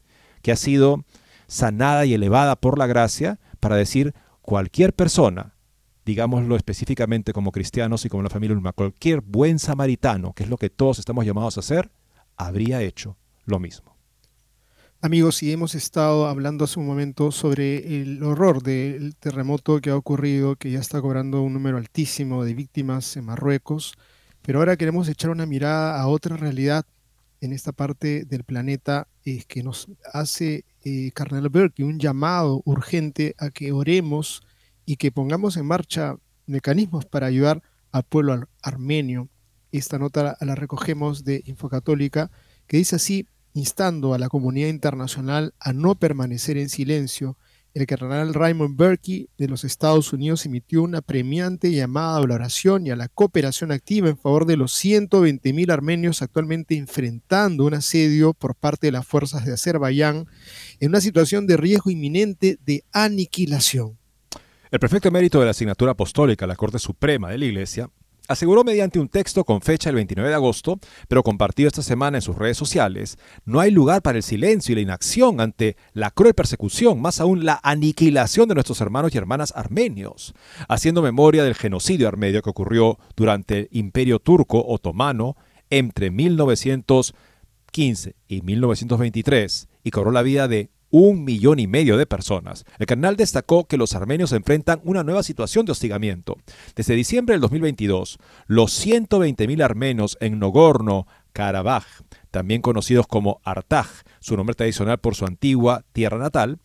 que 0.42 0.52
ha 0.52 0.56
sido 0.56 1.04
sanada 1.46 2.04
y 2.04 2.14
elevada 2.14 2.56
por 2.56 2.78
la 2.78 2.86
gracia 2.86 3.38
para 3.60 3.76
decir 3.76 4.14
cualquier 4.42 4.92
persona, 4.94 5.54
digámoslo 6.04 6.56
específicamente 6.56 7.32
como 7.32 7.52
cristianos 7.52 8.04
y 8.04 8.08
como 8.08 8.22
la 8.22 8.30
familia 8.30 8.56
humana, 8.56 8.72
cualquier 8.72 9.20
buen 9.20 9.58
samaritano, 9.58 10.32
que 10.34 10.44
es 10.44 10.48
lo 10.48 10.58
que 10.58 10.70
todos 10.70 10.98
estamos 10.98 11.24
llamados 11.24 11.56
a 11.56 11.60
hacer, 11.60 11.90
habría 12.36 12.82
hecho 12.82 13.16
lo 13.46 13.58
mismo. 13.58 13.94
Amigos, 15.00 15.42
y 15.42 15.52
hemos 15.52 15.74
estado 15.74 16.28
hablando 16.28 16.64
hace 16.64 16.80
un 16.80 16.86
momento 16.86 17.30
sobre 17.30 18.00
el 18.00 18.22
horror 18.22 18.62
del 18.62 19.14
terremoto 19.16 19.78
que 19.82 19.90
ha 19.90 19.96
ocurrido, 19.96 20.56
que 20.56 20.70
ya 20.70 20.78
está 20.78 21.02
cobrando 21.02 21.42
un 21.42 21.52
número 21.52 21.76
altísimo 21.76 22.42
de 22.42 22.54
víctimas 22.54 23.14
en 23.18 23.26
Marruecos, 23.26 23.94
pero 24.40 24.60
ahora 24.60 24.78
queremos 24.78 25.08
echar 25.08 25.30
una 25.30 25.44
mirada 25.44 26.00
a 26.00 26.08
otra 26.08 26.38
realidad 26.38 26.86
en 27.42 27.52
esta 27.52 27.72
parte 27.72 28.24
del 28.24 28.44
planeta 28.44 29.06
eh, 29.26 29.44
que 29.46 29.62
nos 29.62 29.88
hace 30.12 30.64
eh, 30.84 31.10
Carnel 31.14 31.48
Berg 31.48 31.72
un 31.80 31.98
llamado 31.98 32.62
urgente 32.64 33.34
a 33.38 33.50
que 33.50 33.72
oremos 33.72 34.42
y 34.86 34.96
que 34.96 35.10
pongamos 35.10 35.56
en 35.56 35.66
marcha 35.66 36.16
mecanismos 36.46 37.06
para 37.06 37.26
ayudar 37.26 37.62
al 37.90 38.04
pueblo 38.04 38.48
armenio. 38.62 39.28
Esta 39.72 39.98
nota 39.98 40.36
la 40.40 40.54
recogemos 40.54 41.24
de 41.24 41.42
Infocatólica, 41.46 42.30
que 42.66 42.76
dice 42.76 42.96
así, 42.96 43.28
instando 43.54 44.14
a 44.14 44.18
la 44.18 44.28
comunidad 44.28 44.68
internacional 44.68 45.54
a 45.58 45.72
no 45.72 45.94
permanecer 45.94 46.58
en 46.58 46.68
silencio, 46.68 47.36
el 47.74 47.86
cardenal 47.86 48.34
Raymond 48.34 48.76
Berkey 48.76 49.28
de 49.36 49.48
los 49.48 49.64
Estados 49.64 50.12
Unidos 50.12 50.46
emitió 50.46 50.82
una 50.82 51.02
premiante 51.02 51.72
llamada 51.72 52.18
a 52.18 52.26
la 52.26 52.34
oración 52.34 52.86
y 52.86 52.90
a 52.90 52.96
la 52.96 53.08
cooperación 53.08 53.72
activa 53.72 54.08
en 54.08 54.16
favor 54.16 54.46
de 54.46 54.56
los 54.56 54.72
120.000 54.72 55.72
armenios 55.72 56.22
actualmente 56.22 56.76
enfrentando 56.76 57.64
un 57.64 57.74
asedio 57.74 58.32
por 58.32 58.54
parte 58.54 58.86
de 58.86 58.92
las 58.92 59.06
fuerzas 59.06 59.44
de 59.44 59.52
Azerbaiyán 59.52 60.26
en 60.78 60.88
una 60.88 61.00
situación 61.00 61.48
de 61.48 61.56
riesgo 61.56 61.90
inminente 61.90 62.58
de 62.64 62.84
aniquilación. 62.92 63.98
El 64.70 64.78
prefecto 64.78 65.08
emérito 65.08 65.40
de 65.40 65.46
la 65.46 65.50
asignatura 65.50 65.92
apostólica 65.92 66.44
a 66.44 66.48
la 66.48 66.56
Corte 66.56 66.78
Suprema 66.78 67.30
de 67.30 67.38
la 67.38 67.44
Iglesia 67.46 67.90
aseguró 68.28 68.64
mediante 68.64 68.98
un 68.98 69.08
texto 69.08 69.44
con 69.44 69.60
fecha 69.60 69.90
el 69.90 69.96
29 69.96 70.28
de 70.28 70.34
agosto, 70.34 70.78
pero 71.08 71.22
compartido 71.22 71.68
esta 71.68 71.82
semana 71.82 72.18
en 72.18 72.22
sus 72.22 72.36
redes 72.36 72.56
sociales, 72.56 73.18
no 73.44 73.60
hay 73.60 73.70
lugar 73.70 74.02
para 74.02 74.18
el 74.18 74.22
silencio 74.22 74.72
y 74.72 74.76
la 74.76 74.82
inacción 74.82 75.40
ante 75.40 75.76
la 75.92 76.10
cruel 76.10 76.34
persecución, 76.34 77.00
más 77.00 77.20
aún 77.20 77.44
la 77.44 77.60
aniquilación 77.62 78.48
de 78.48 78.54
nuestros 78.54 78.80
hermanos 78.80 79.14
y 79.14 79.18
hermanas 79.18 79.52
armenios, 79.54 80.34
haciendo 80.68 81.02
memoria 81.02 81.44
del 81.44 81.54
genocidio 81.54 82.08
armenio 82.08 82.42
que 82.42 82.50
ocurrió 82.50 82.98
durante 83.16 83.58
el 83.58 83.68
Imperio 83.72 84.18
Turco 84.18 84.64
Otomano 84.66 85.36
entre 85.70 86.10
1915 86.10 88.14
y 88.28 88.42
1923 88.42 89.68
y 89.82 89.90
cobró 89.90 90.10
la 90.10 90.22
vida 90.22 90.48
de 90.48 90.70
un 90.96 91.24
millón 91.24 91.58
y 91.58 91.66
medio 91.66 91.96
de 91.96 92.06
personas. 92.06 92.64
El 92.78 92.86
cardenal 92.86 93.16
destacó 93.16 93.64
que 93.64 93.76
los 93.76 93.96
armenios 93.96 94.30
enfrentan 94.30 94.80
una 94.84 95.02
nueva 95.02 95.24
situación 95.24 95.66
de 95.66 95.72
hostigamiento. 95.72 96.36
Desde 96.76 96.94
diciembre 96.94 97.32
del 97.32 97.40
2022, 97.40 98.18
los 98.46 98.86
120.000 98.86 99.60
armenos 99.64 100.16
en 100.20 100.38
Nogorno, 100.38 101.08
Karabaj, 101.32 101.84
también 102.30 102.62
conocidos 102.62 103.08
como 103.08 103.40
Artaj, 103.42 103.88
su 104.20 104.36
nombre 104.36 104.54
tradicional 104.54 104.98
por 104.98 105.16
su 105.16 105.26
antigua 105.26 105.84
tierra 105.92 106.18
natal, 106.18 106.60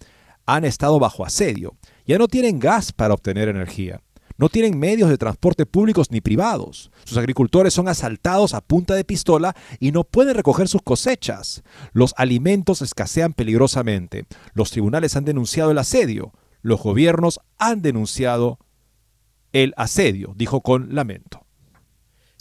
han 0.45 0.63
estado 0.63 0.99
bajo 0.99 1.25
asedio. 1.25 1.75
Ya 2.05 2.19
no 2.19 2.27
tienen 2.27 2.59
gas 2.59 2.91
para 2.91 3.15
obtener 3.15 3.49
energía. 3.49 4.03
No 4.39 4.47
tienen 4.47 4.79
medios 4.79 5.09
de 5.09 5.17
transporte 5.17 5.65
públicos 5.65 6.11
ni 6.11 6.21
privados. 6.21 6.91
Sus 7.03 7.17
agricultores 7.17 7.73
son 7.73 7.89
asaltados 7.89 8.53
a 8.53 8.61
punta 8.61 8.95
de 8.95 9.03
pistola 9.03 9.53
y 9.81 9.91
no 9.91 10.05
pueden 10.05 10.33
recoger 10.33 10.69
sus 10.69 10.81
cosechas. 10.81 11.61
Los 11.91 12.13
alimentos 12.15 12.81
escasean 12.81 13.33
peligrosamente. 13.33 14.27
Los 14.53 14.71
tribunales 14.71 15.17
han 15.17 15.25
denunciado 15.25 15.71
el 15.71 15.77
asedio. 15.77 16.31
Los 16.61 16.81
gobiernos 16.81 17.41
han 17.57 17.81
denunciado 17.81 18.59
el 19.51 19.73
asedio, 19.75 20.33
dijo 20.37 20.61
con 20.61 20.95
lamento. 20.95 21.45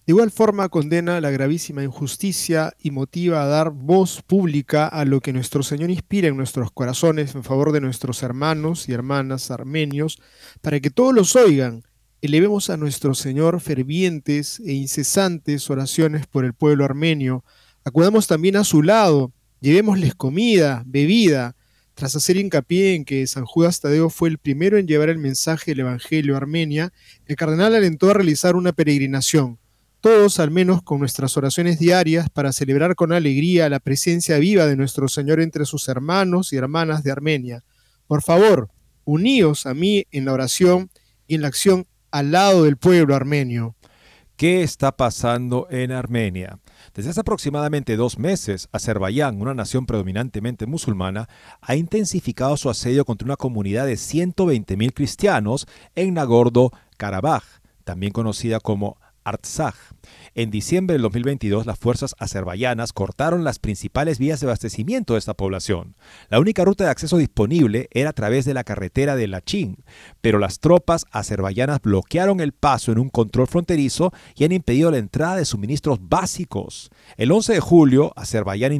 De 0.07 0.13
igual 0.13 0.31
forma 0.31 0.69
condena 0.69 1.21
la 1.21 1.31
gravísima 1.31 1.83
injusticia 1.83 2.73
y 2.79 2.93
motiva 2.93 3.43
a 3.43 3.47
dar 3.47 3.71
voz 3.71 4.23
pública 4.23 4.87
a 4.87 5.05
lo 5.05 5.21
que 5.21 5.33
nuestro 5.33 5.65
Señor 5.65 5.91
inspira 5.91 6.29
en 6.29 6.37
nuestros 6.37 6.71
corazones 6.71 7.35
en 7.35 7.43
favor 7.43 7.73
de 7.73 7.81
nuestros 7.81 8.23
hermanos 8.23 8.89
y 8.89 8.93
hermanas 8.93 9.51
armenios, 9.51 10.19
para 10.63 10.79
que 10.79 10.91
todos 10.91 11.13
los 11.13 11.35
oigan 11.35 11.83
Elevemos 12.21 12.69
a 12.69 12.77
nuestro 12.77 13.15
Señor 13.15 13.61
fervientes 13.61 14.59
e 14.67 14.73
incesantes 14.73 15.71
oraciones 15.71 16.27
por 16.27 16.45
el 16.45 16.53
pueblo 16.53 16.85
armenio. 16.85 17.45
Acudamos 17.85 18.27
también 18.27 18.57
a 18.57 18.65
su 18.65 18.83
lado, 18.83 19.33
llevémosles 19.61 20.17
comida, 20.17 20.83
bebida, 20.85 21.55
tras 21.95 22.17
hacer 22.17 22.37
hincapié 22.37 22.97
en 22.97 23.05
que 23.05 23.25
San 23.29 23.45
Judas 23.45 23.81
Tadeo 23.81 24.11
fue 24.11 24.31
el 24.31 24.39
primero 24.39 24.79
en 24.79 24.89
llevar 24.89 25.11
el 25.11 25.19
mensaje 25.19 25.71
del 25.71 25.81
Evangelio 25.81 26.35
a 26.35 26.39
Armenia, 26.39 26.93
el 27.27 27.37
cardenal 27.37 27.75
alentó 27.77 28.11
a 28.11 28.15
realizar 28.15 28.57
una 28.57 28.73
peregrinación, 28.73 29.59
todos 30.01 30.41
al 30.41 30.51
menos 30.51 30.83
con 30.83 30.99
nuestras 30.99 31.37
oraciones 31.37 31.79
diarias 31.79 32.31
para 32.31 32.53
celebrar 32.53 32.97
con 32.97 33.13
alegría 33.13 33.69
la 33.69 33.79
presencia 33.79 34.39
viva 34.39 34.67
de 34.67 34.75
nuestro 34.77 35.07
Señor 35.07 35.41
entre 35.41 35.67
sus 35.67 35.89
hermanos 35.89 36.53
y 36.53 36.57
hermanas 36.57 37.05
de 37.05 37.13
Armenia. 37.13 37.65
Por 38.09 38.23
favor, 38.23 38.71
uníos 39.05 39.67
a 39.67 39.75
mí 39.75 40.05
en 40.11 40.25
la 40.25 40.33
oración 40.33 40.91
y 41.29 41.37
en 41.37 41.43
la 41.43 41.49
acción 41.49 41.87
al 42.11 42.33
lado 42.33 42.65
del 42.65 42.77
pueblo 42.77 43.15
armenio. 43.15 43.75
¿Qué 44.37 44.63
está 44.63 44.97
pasando 44.97 45.67
en 45.69 45.91
Armenia? 45.91 46.61
Desde 46.95 47.11
hace 47.11 47.21
aproximadamente 47.21 47.97
dos 47.97 48.21
meses, 48.21 48.69
Azerbaiyán, 48.71 49.41
una 49.41 49.53
nación 49.53 49.85
predominantemente 49.85 50.67
musulmana, 50.67 51.29
ha 51.61 51.75
intensificado 51.75 52.57
su 52.57 52.71
asedio 52.71 53.05
contra 53.05 53.27
una 53.27 53.35
comunidad 53.35 53.87
de 53.87 53.95
120.000 53.95 54.93
cristianos 54.95 55.67
en 55.97 56.15
Nagorno-Karabaj, 56.15 57.43
también 57.83 58.13
conocida 58.13 58.61
como 58.61 58.99
Artsaj. 59.25 59.75
En 60.39 60.53
diciembre 60.53 60.95
del 60.95 61.03
2022, 61.03 61.67
las 61.67 61.81
fuerzas 61.81 62.15
azerbaiyanas 62.21 62.93
cortaron 62.93 63.43
las 63.43 63.59
principales 63.59 64.21
vías 64.21 64.39
de 64.39 64.47
abastecimiento 64.47 65.15
de 65.15 65.19
esta 65.19 65.35
población. 65.35 65.97
La 66.29 66.39
única 66.39 66.65
ruta 66.65 66.85
de 66.85 66.91
acceso 66.91 67.17
disponible 67.17 67.89
era 67.91 68.11
a 68.11 68.13
través 68.13 68.45
de 68.45 68.55
la 68.55 68.63
carretera 68.63 69.17
de 69.17 69.27
Lachin, 69.27 69.79
pero 70.21 70.39
las 70.39 70.61
tropas 70.61 71.07
azerbaiyanas 71.11 71.81
bloquearon 71.83 72.39
el 72.39 72.53
paso 72.53 72.93
en 72.93 73.01
un 73.01 73.09
control 73.09 73.49
fronterizo 73.49 74.13
y 74.37 74.45
han 74.45 74.53
impedido 74.53 74.93
la 74.93 74.99
entrada 74.99 75.35
de 75.35 75.45
suministros 75.45 75.99
básicos. 76.01 76.93
El 77.17 77.33
11 77.33 77.55
de 77.55 77.61
julio, 77.61 78.13
Azerbaiyán 78.15 78.73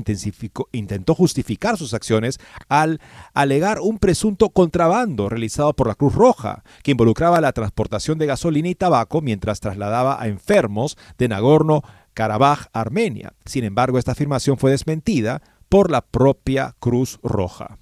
intentó 0.71 1.15
justificar 1.17 1.77
sus 1.77 1.93
acciones 1.93 2.39
al 2.69 3.01
alegar 3.35 3.81
un 3.81 3.99
presunto 3.99 4.51
contrabando 4.51 5.29
realizado 5.29 5.73
por 5.73 5.89
la 5.89 5.97
Cruz 5.97 6.15
Roja, 6.15 6.63
que 6.85 6.93
involucraba 6.93 7.41
la 7.41 7.51
transportación 7.51 8.17
de 8.17 8.27
gasolina 8.27 8.69
y 8.69 8.77
tabaco 8.77 9.23
mientras 9.23 9.59
trasladaba 9.59 10.23
a 10.23 10.29
enfermos 10.29 10.97
de 11.19 11.27
Nagorno-Karabaj, 11.49 12.69
Armenia. 12.73 13.33
Sin 13.47 13.65
embargo, 13.65 13.99
esta 13.99 14.13
afirmación 14.13 14.59
fue 14.59 14.71
desmentida 14.71 15.43
por 15.69 15.91
la 15.91 16.03
propia 16.03 16.75
Cruz 16.79 17.19
Roja. 17.23 17.79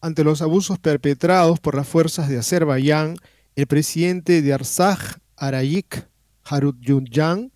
Ante 0.00 0.24
los 0.24 0.42
abusos 0.42 0.78
perpetrados 0.78 1.60
por 1.60 1.74
las 1.74 1.88
fuerzas 1.88 2.28
de 2.28 2.38
Azerbaiyán, 2.38 3.16
el 3.56 3.66
presidente 3.66 4.42
de 4.42 4.52
Arsaj, 4.52 5.18
Arayik 5.36 6.08
Harutyunjan, 6.44 7.52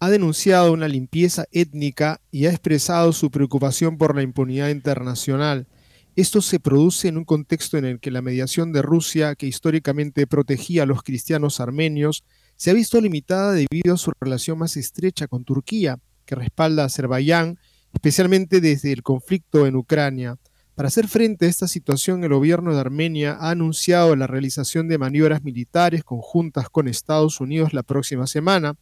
ha 0.00 0.10
denunciado 0.10 0.72
una 0.72 0.88
limpieza 0.88 1.44
étnica 1.52 2.20
y 2.32 2.46
ha 2.46 2.50
expresado 2.50 3.12
su 3.12 3.30
preocupación 3.30 3.98
por 3.98 4.16
la 4.16 4.22
impunidad 4.22 4.68
internacional. 4.70 5.68
Esto 6.16 6.42
se 6.42 6.58
produce 6.58 7.08
en 7.08 7.16
un 7.16 7.24
contexto 7.24 7.78
en 7.78 7.84
el 7.84 8.00
que 8.00 8.10
la 8.10 8.20
mediación 8.20 8.72
de 8.72 8.82
Rusia, 8.82 9.36
que 9.36 9.46
históricamente 9.46 10.26
protegía 10.26 10.82
a 10.82 10.86
los 10.86 11.04
cristianos 11.04 11.60
armenios, 11.60 12.24
se 12.62 12.70
ha 12.70 12.74
visto 12.74 13.00
limitada 13.00 13.50
debido 13.50 13.94
a 13.94 13.98
su 13.98 14.12
relación 14.20 14.56
más 14.56 14.76
estrecha 14.76 15.26
con 15.26 15.42
Turquía, 15.42 15.98
que 16.24 16.36
respalda 16.36 16.84
a 16.84 16.86
Azerbaiyán, 16.86 17.58
especialmente 17.92 18.60
desde 18.60 18.92
el 18.92 19.02
conflicto 19.02 19.66
en 19.66 19.74
Ucrania. 19.74 20.36
Para 20.76 20.86
hacer 20.86 21.08
frente 21.08 21.46
a 21.46 21.48
esta 21.48 21.66
situación, 21.66 22.22
el 22.22 22.32
gobierno 22.32 22.72
de 22.72 22.78
Armenia 22.78 23.36
ha 23.40 23.50
anunciado 23.50 24.14
la 24.14 24.28
realización 24.28 24.86
de 24.86 24.96
maniobras 24.96 25.42
militares 25.42 26.04
conjuntas 26.04 26.70
con 26.70 26.86
Estados 26.86 27.40
Unidos 27.40 27.72
la 27.72 27.82
próxima 27.82 28.28
semana. 28.28 28.76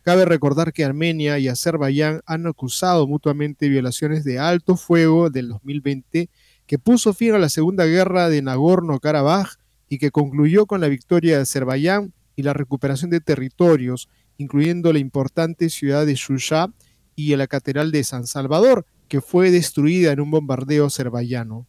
Cabe 0.00 0.24
recordar 0.24 0.72
que 0.72 0.86
Armenia 0.86 1.38
y 1.38 1.48
Azerbaiyán 1.48 2.22
han 2.24 2.46
acusado 2.46 3.06
mutuamente 3.06 3.68
violaciones 3.68 4.24
de 4.24 4.38
alto 4.38 4.78
fuego 4.78 5.28
del 5.28 5.50
2020 5.50 6.30
que 6.64 6.78
puso 6.78 7.12
fin 7.12 7.34
a 7.34 7.38
la 7.38 7.50
Segunda 7.50 7.84
Guerra 7.84 8.30
de 8.30 8.40
Nagorno-Karabaj 8.40 9.58
y 9.90 9.98
que 9.98 10.10
concluyó 10.10 10.64
con 10.64 10.80
la 10.80 10.88
victoria 10.88 11.36
de 11.36 11.42
Azerbaiyán 11.42 12.14
y 12.36 12.42
la 12.42 12.52
recuperación 12.52 13.10
de 13.10 13.20
territorios, 13.20 14.08
incluyendo 14.36 14.92
la 14.92 14.98
importante 14.98 15.70
ciudad 15.70 16.06
de 16.06 16.14
Shusha 16.14 16.68
y 17.16 17.34
la 17.34 17.46
catedral 17.46 17.90
de 17.90 18.04
San 18.04 18.26
Salvador, 18.26 18.86
que 19.08 19.20
fue 19.20 19.50
destruida 19.50 20.12
en 20.12 20.20
un 20.20 20.30
bombardeo 20.30 20.86
azerbaiyano. 20.86 21.66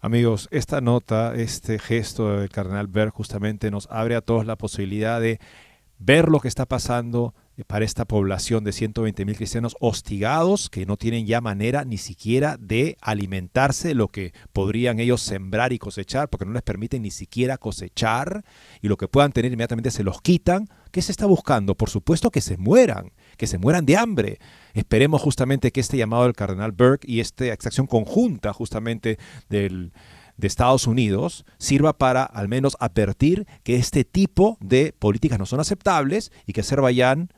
Amigos, 0.00 0.48
esta 0.50 0.80
nota, 0.80 1.34
este 1.34 1.78
gesto 1.78 2.38
del 2.38 2.48
cardenal 2.48 2.86
Berg 2.86 3.12
justamente 3.12 3.70
nos 3.70 3.88
abre 3.90 4.14
a 4.14 4.20
todos 4.20 4.46
la 4.46 4.56
posibilidad 4.56 5.20
de 5.20 5.40
ver 5.98 6.28
lo 6.28 6.40
que 6.40 6.48
está 6.48 6.66
pasando 6.66 7.34
para 7.66 7.84
esta 7.84 8.04
población 8.04 8.64
de 8.64 8.72
120 8.72 9.24
mil 9.24 9.36
cristianos 9.36 9.76
hostigados 9.80 10.70
que 10.70 10.86
no 10.86 10.96
tienen 10.96 11.26
ya 11.26 11.40
manera 11.40 11.84
ni 11.84 11.98
siquiera 11.98 12.56
de 12.58 12.96
alimentarse 13.00 13.94
lo 13.94 14.08
que 14.08 14.32
podrían 14.52 15.00
ellos 15.00 15.20
sembrar 15.20 15.72
y 15.72 15.78
cosechar 15.78 16.28
porque 16.28 16.46
no 16.46 16.52
les 16.52 16.62
permiten 16.62 17.02
ni 17.02 17.10
siquiera 17.10 17.58
cosechar 17.58 18.44
y 18.80 18.88
lo 18.88 18.96
que 18.96 19.08
puedan 19.08 19.32
tener 19.32 19.52
inmediatamente 19.52 19.90
se 19.90 20.04
los 20.04 20.20
quitan. 20.20 20.68
¿Qué 20.90 21.02
se 21.02 21.12
está 21.12 21.26
buscando? 21.26 21.74
Por 21.76 21.90
supuesto 21.90 22.30
que 22.30 22.40
se 22.40 22.56
mueran, 22.56 23.12
que 23.36 23.46
se 23.46 23.58
mueran 23.58 23.86
de 23.86 23.96
hambre. 23.96 24.38
Esperemos 24.74 25.22
justamente 25.22 25.70
que 25.70 25.80
este 25.80 25.96
llamado 25.96 26.24
del 26.24 26.34
cardenal 26.34 26.72
Burke 26.72 27.10
y 27.10 27.20
esta 27.20 27.44
acción 27.52 27.86
conjunta 27.86 28.52
justamente 28.52 29.18
del 29.48 29.92
de 30.40 30.46
Estados 30.46 30.86
Unidos 30.86 31.44
sirva 31.58 31.96
para 31.98 32.24
al 32.24 32.48
menos 32.48 32.76
advertir 32.80 33.46
que 33.62 33.76
este 33.76 34.04
tipo 34.04 34.56
de 34.60 34.94
políticas 34.98 35.38
no 35.38 35.46
son 35.46 35.60
aceptables 35.60 36.32
y 36.46 36.52
que 36.52 36.62
Azerbaiyán 36.62 37.30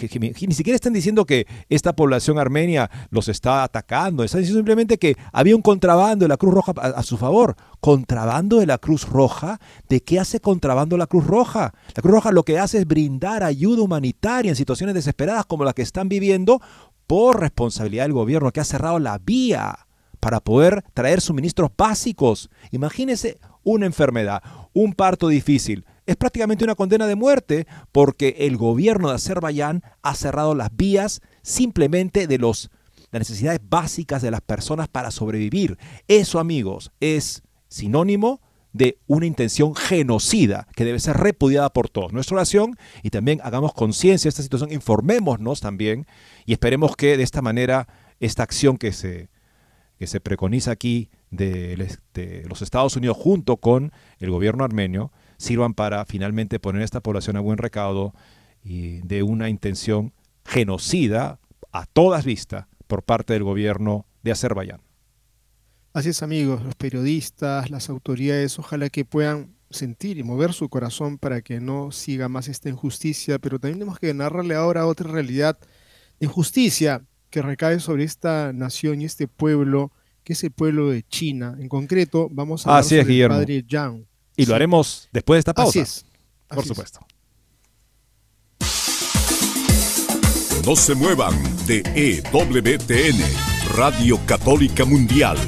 ni 0.00 0.54
siquiera 0.54 0.74
están 0.74 0.92
diciendo 0.92 1.24
que 1.24 1.46
esta 1.68 1.94
población 1.94 2.38
armenia 2.38 2.90
los 3.10 3.28
está 3.28 3.62
atacando, 3.62 4.24
están 4.24 4.40
diciendo 4.40 4.58
simplemente 4.58 4.98
que 4.98 5.16
había 5.32 5.56
un 5.56 5.62
contrabando 5.62 6.24
de 6.24 6.28
la 6.28 6.36
Cruz 6.36 6.54
Roja 6.54 6.72
a, 6.76 6.86
a, 6.88 7.02
su 7.02 7.16
favor. 7.16 7.56
¿Contrabando 7.80 8.58
de 8.58 8.66
la 8.66 8.78
Cruz 8.78 9.08
Roja? 9.08 9.60
¿De 9.88 10.02
qué 10.02 10.18
hace 10.18 10.40
contrabando 10.40 10.96
la 10.96 11.06
Cruz 11.06 11.26
Roja? 11.26 11.72
La 11.94 12.02
Cruz 12.02 12.14
Roja 12.14 12.32
lo 12.32 12.42
que 12.42 12.58
hace 12.58 12.78
es 12.78 12.86
brindar 12.86 13.42
ayuda 13.42 13.82
humanitaria 13.82 14.50
en 14.50 14.56
situaciones 14.56 14.94
desesperadas 14.94 15.46
como 15.46 15.64
las 15.64 15.74
que 15.74 15.82
están 15.82 16.08
viviendo 16.08 16.60
por 17.06 17.40
responsabilidad 17.40 18.04
del 18.04 18.12
gobierno 18.12 18.52
que 18.52 18.60
ha 18.60 18.64
cerrado 18.64 18.98
la 18.98 19.18
vía 19.18 19.86
para 20.20 20.40
poder 20.40 20.82
traer 20.92 21.20
suministros 21.20 21.70
básicos. 21.76 22.50
Imagínense 22.72 23.38
una 23.62 23.86
enfermedad, 23.86 24.42
un 24.72 24.92
parto 24.92 25.28
difícil. 25.28 25.84
Es 26.06 26.16
prácticamente 26.16 26.64
una 26.64 26.76
condena 26.76 27.06
de 27.08 27.16
muerte 27.16 27.66
porque 27.90 28.36
el 28.38 28.56
gobierno 28.56 29.08
de 29.08 29.16
Azerbaiyán 29.16 29.82
ha 30.02 30.14
cerrado 30.14 30.54
las 30.54 30.74
vías 30.74 31.20
simplemente 31.42 32.28
de 32.28 32.38
los, 32.38 32.70
las 33.10 33.20
necesidades 33.20 33.60
básicas 33.68 34.22
de 34.22 34.30
las 34.30 34.40
personas 34.40 34.86
para 34.88 35.10
sobrevivir. 35.10 35.78
Eso, 36.06 36.38
amigos, 36.38 36.92
es 37.00 37.42
sinónimo 37.68 38.40
de 38.72 38.98
una 39.06 39.26
intención 39.26 39.74
genocida 39.74 40.68
que 40.76 40.84
debe 40.84 41.00
ser 41.00 41.16
repudiada 41.16 41.70
por 41.70 41.88
todos. 41.88 42.12
Nuestra 42.12 42.36
oración 42.36 42.76
y 43.02 43.10
también 43.10 43.40
hagamos 43.42 43.72
conciencia 43.74 44.28
de 44.28 44.30
esta 44.30 44.42
situación, 44.42 44.70
informémonos 44.70 45.60
también 45.60 46.06
y 46.44 46.52
esperemos 46.52 46.94
que 46.94 47.16
de 47.16 47.22
esta 47.24 47.42
manera 47.42 47.88
esta 48.20 48.44
acción 48.44 48.76
que 48.76 48.92
se, 48.92 49.28
que 49.98 50.06
se 50.06 50.20
preconiza 50.20 50.70
aquí 50.70 51.10
de, 51.30 51.96
de 52.14 52.44
los 52.48 52.62
Estados 52.62 52.96
Unidos 52.96 53.16
junto 53.18 53.56
con 53.56 53.92
el 54.18 54.30
gobierno 54.30 54.62
armenio 54.62 55.10
sirvan 55.36 55.74
para 55.74 56.04
finalmente 56.06 56.58
poner 56.58 56.82
a 56.82 56.84
esta 56.84 57.00
población 57.00 57.36
a 57.36 57.40
buen 57.40 57.58
recaudo 57.58 58.14
y 58.62 59.00
de 59.02 59.22
una 59.22 59.48
intención 59.48 60.12
genocida 60.44 61.38
a 61.72 61.86
todas 61.86 62.24
vistas 62.24 62.66
por 62.86 63.02
parte 63.02 63.32
del 63.32 63.44
gobierno 63.44 64.06
de 64.22 64.32
Azerbaiyán. 64.32 64.80
Así 65.92 66.10
es 66.10 66.22
amigos, 66.22 66.62
los 66.62 66.74
periodistas, 66.74 67.70
las 67.70 67.88
autoridades, 67.88 68.58
ojalá 68.58 68.90
que 68.90 69.04
puedan 69.04 69.56
sentir 69.70 70.18
y 70.18 70.22
mover 70.22 70.52
su 70.52 70.68
corazón 70.68 71.18
para 71.18 71.40
que 71.40 71.60
no 71.60 71.90
siga 71.90 72.28
más 72.28 72.48
esta 72.48 72.68
injusticia, 72.68 73.38
pero 73.38 73.58
también 73.58 73.78
tenemos 73.78 73.98
que 73.98 74.12
narrarle 74.12 74.54
ahora 74.54 74.86
otra 74.86 75.10
realidad 75.10 75.58
de 76.20 76.26
injusticia 76.26 77.02
que 77.30 77.42
recae 77.42 77.80
sobre 77.80 78.04
esta 78.04 78.52
nación 78.52 79.00
y 79.00 79.04
este 79.04 79.26
pueblo, 79.26 79.92
que 80.22 80.34
es 80.34 80.44
el 80.44 80.50
pueblo 80.50 80.90
de 80.90 81.02
China. 81.02 81.56
En 81.58 81.68
concreto, 81.68 82.28
vamos 82.30 82.66
a 82.66 82.70
hablar 82.70 82.84
sobre 82.84 83.22
el 83.22 83.28
padre 83.28 83.64
Yang. 83.66 84.06
Y 84.36 84.46
lo 84.46 84.54
haremos 84.54 85.08
después 85.12 85.36
de 85.36 85.40
esta 85.40 85.54
pausa. 85.54 85.70
Así 85.70 85.78
es. 85.80 86.04
Por 86.48 86.64
supuesto. 86.64 87.00
No 90.66 90.74
se 90.74 90.94
muevan 90.94 91.34
de 91.66 91.82
EWTN, 91.94 93.22
Radio 93.76 94.18
Católica 94.26 94.84
Mundial. 94.84 95.38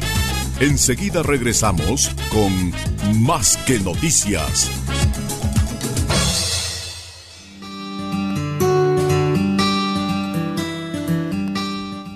Enseguida 0.61 1.23
regresamos 1.23 2.11
con 2.31 2.73
Más 3.21 3.57
que 3.59 3.79
Noticias. 3.81 4.71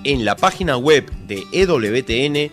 En 0.04 0.24
la 0.24 0.37
página 0.37 0.76
web 0.76 1.11
de 1.26 1.44
EWTN 1.52 2.52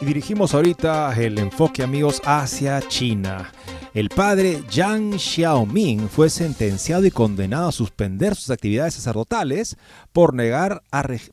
Y 0.00 0.06
dirigimos 0.06 0.54
ahorita 0.54 1.14
el 1.20 1.38
enfoque, 1.38 1.82
amigos, 1.82 2.22
hacia 2.24 2.80
China. 2.88 3.52
El 3.92 4.08
padre 4.08 4.62
Yang 4.70 5.18
Xiaoming 5.18 6.08
fue 6.08 6.30
sentenciado 6.30 7.04
y 7.04 7.10
condenado 7.10 7.68
a 7.68 7.72
suspender 7.72 8.34
sus 8.34 8.48
actividades 8.48 8.94
sacerdotales 8.94 9.76
por, 10.12 10.32
negar 10.32 10.82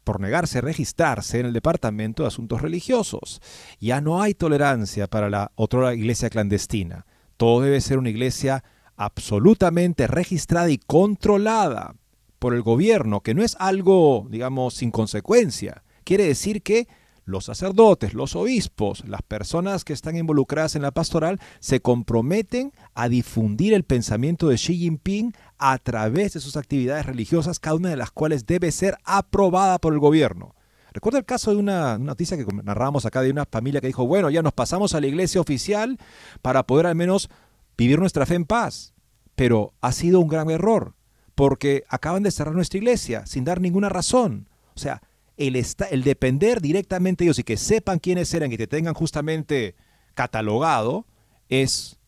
por 0.04 0.20
negarse 0.20 0.58
a 0.58 0.62
registrarse 0.62 1.40
en 1.40 1.46
el 1.46 1.54
Departamento 1.54 2.24
de 2.24 2.28
Asuntos 2.28 2.62
Religiosos. 2.62 3.42
Ya 3.80 4.02
no 4.02 4.22
hay 4.22 4.34
tolerancia 4.34 5.08
para 5.08 5.30
la 5.30 5.54
otra 5.56 5.94
iglesia 5.94 6.30
clandestina. 6.30 7.06
Todo 7.38 7.62
debe 7.62 7.80
ser 7.80 8.00
una 8.00 8.10
iglesia 8.10 8.66
absolutamente 8.98 10.08
registrada 10.08 10.70
y 10.70 10.78
controlada 10.78 11.96
por 12.38 12.54
el 12.54 12.64
gobierno, 12.64 13.22
que 13.22 13.34
no 13.34 13.44
es 13.44 13.56
algo, 13.60 14.28
digamos, 14.30 14.74
sin 14.74 14.92
consecuencia. 14.92 15.84
Quiere 16.04 16.26
decir 16.26 16.62
que 16.64 16.88
los 17.28 17.46
sacerdotes, 17.46 18.13
los 18.13 18.36
obispos, 18.36 19.04
las 19.06 19.22
personas 19.22 19.84
que 19.84 19.92
están 19.92 20.16
involucradas 20.16 20.76
en 20.76 20.82
la 20.82 20.92
pastoral 20.92 21.40
se 21.60 21.82
comprometen 21.82 22.72
a 22.96 23.10
difundir 23.10 23.74
el 23.74 23.84
pensamiento 23.84 24.48
de 24.48 24.56
Xi 24.56 24.78
Jinping 24.78 25.34
a 25.58 25.78
través 25.78 26.34
de 26.34 26.40
sus 26.40 26.56
actividades 26.56 27.06
religiosas, 27.06 27.60
cada 27.60 27.76
una 27.76 27.90
de 27.90 27.98
las 27.98 28.12
cuales 28.12 28.46
debe 28.46 28.72
ser 28.72 28.98
aprobada 29.04 29.78
por 29.78 29.94
el 29.94 30.00
gobierno. 30.00 30.56
Recuerdo 30.94 31.20
el 31.20 31.26
caso 31.26 31.52
de 31.52 31.58
una, 31.58 31.98
noticia 31.98 32.38
que 32.38 32.46
narramos 32.63 33.06
acá 33.06 33.22
de 33.22 33.30
una 33.30 33.46
familia 33.46 33.82
que 33.82 33.88
dijo, 33.88 34.08
bueno, 34.08 34.30
ya 34.30 34.42
nos 34.42 34.54
pasamos 34.54 34.96
a 34.96 35.02
la 35.02 35.08
iglesia 35.08 35.42
oficial 35.42 36.00
para 36.42 36.63
poder 36.63 36.88
al 36.88 36.96
menos 36.96 37.30
vivir 37.78 38.00
nuestra 38.00 38.26
fe 38.26 38.36
en 38.36 38.46
paz. 38.46 38.94
Pero 39.36 39.74
ha 39.82 39.92
sido 39.92 40.22
un 40.22 40.30
gran 40.30 40.50
error, 40.50 40.96
porque 41.36 41.84
acaban 41.90 42.24
de 42.24 42.32
cerrar 42.32 42.56
nuestra 42.56 42.78
iglesia 42.78 43.26
sin 43.26 43.44
dar 43.44 43.60
ninguna 43.60 43.90
razón. 43.90 44.48
O 44.76 44.80
sea, 44.80 45.02
el, 45.38 45.56
el 45.56 46.04
depender 46.04 46.62
directamente 46.62 47.23
de 47.23 47.28
ellos 47.28 47.39
y 47.39 47.43
que 47.43 47.58
sepan 47.58 48.00
quiénes 48.00 48.34
eran 48.34 48.52
y 48.52 48.58
te 48.58 48.67
tengan 48.67 48.93
justamente 48.93 49.76
catalogado 50.13 51.06
es 51.48 52.00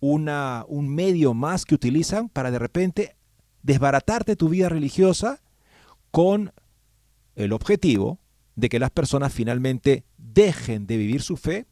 una, 0.00 0.64
un 0.68 0.88
medio 0.88 1.34
más 1.34 1.64
que 1.64 1.74
utilizan 1.74 2.28
para 2.28 2.50
de 2.50 2.58
repente 2.58 3.16
desbaratarte 3.62 4.36
tu 4.36 4.48
vida 4.48 4.68
religiosa 4.68 5.40
con 6.10 6.52
el 7.36 7.52
objetivo 7.52 8.20
de 8.54 8.68
que 8.68 8.78
las 8.78 8.90
personas 8.90 9.32
finalmente 9.32 10.04
dejen 10.18 10.86
de 10.86 10.96
vivir 10.96 11.22
su 11.22 11.36
fe 11.36 11.66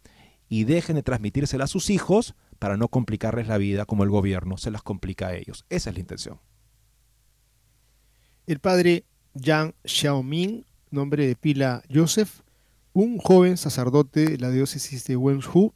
y 0.48 0.64
dejen 0.64 0.96
de 0.96 1.02
transmitírsela 1.02 1.64
a 1.64 1.68
sus 1.68 1.90
hijos 1.90 2.34
para 2.58 2.76
no 2.76 2.88
complicarles 2.88 3.48
la 3.48 3.58
vida 3.58 3.84
como 3.84 4.04
el 4.04 4.10
gobierno 4.10 4.56
se 4.56 4.70
las 4.70 4.82
complica 4.82 5.28
a 5.28 5.34
ellos. 5.34 5.64
Esa 5.68 5.90
es 5.90 5.96
la 5.96 6.00
intención. 6.00 6.40
El 8.46 8.60
padre 8.60 9.04
Yang 9.34 9.74
Xiaoming 9.84 10.64
nombre 10.90 11.26
de 11.26 11.36
pila 11.36 11.82
Joseph, 11.92 12.40
un 12.92 13.18
joven 13.18 13.56
sacerdote 13.56 14.30
de 14.30 14.38
la 14.38 14.50
diócesis 14.50 15.04
de 15.04 15.16
Wenzhou, 15.16 15.72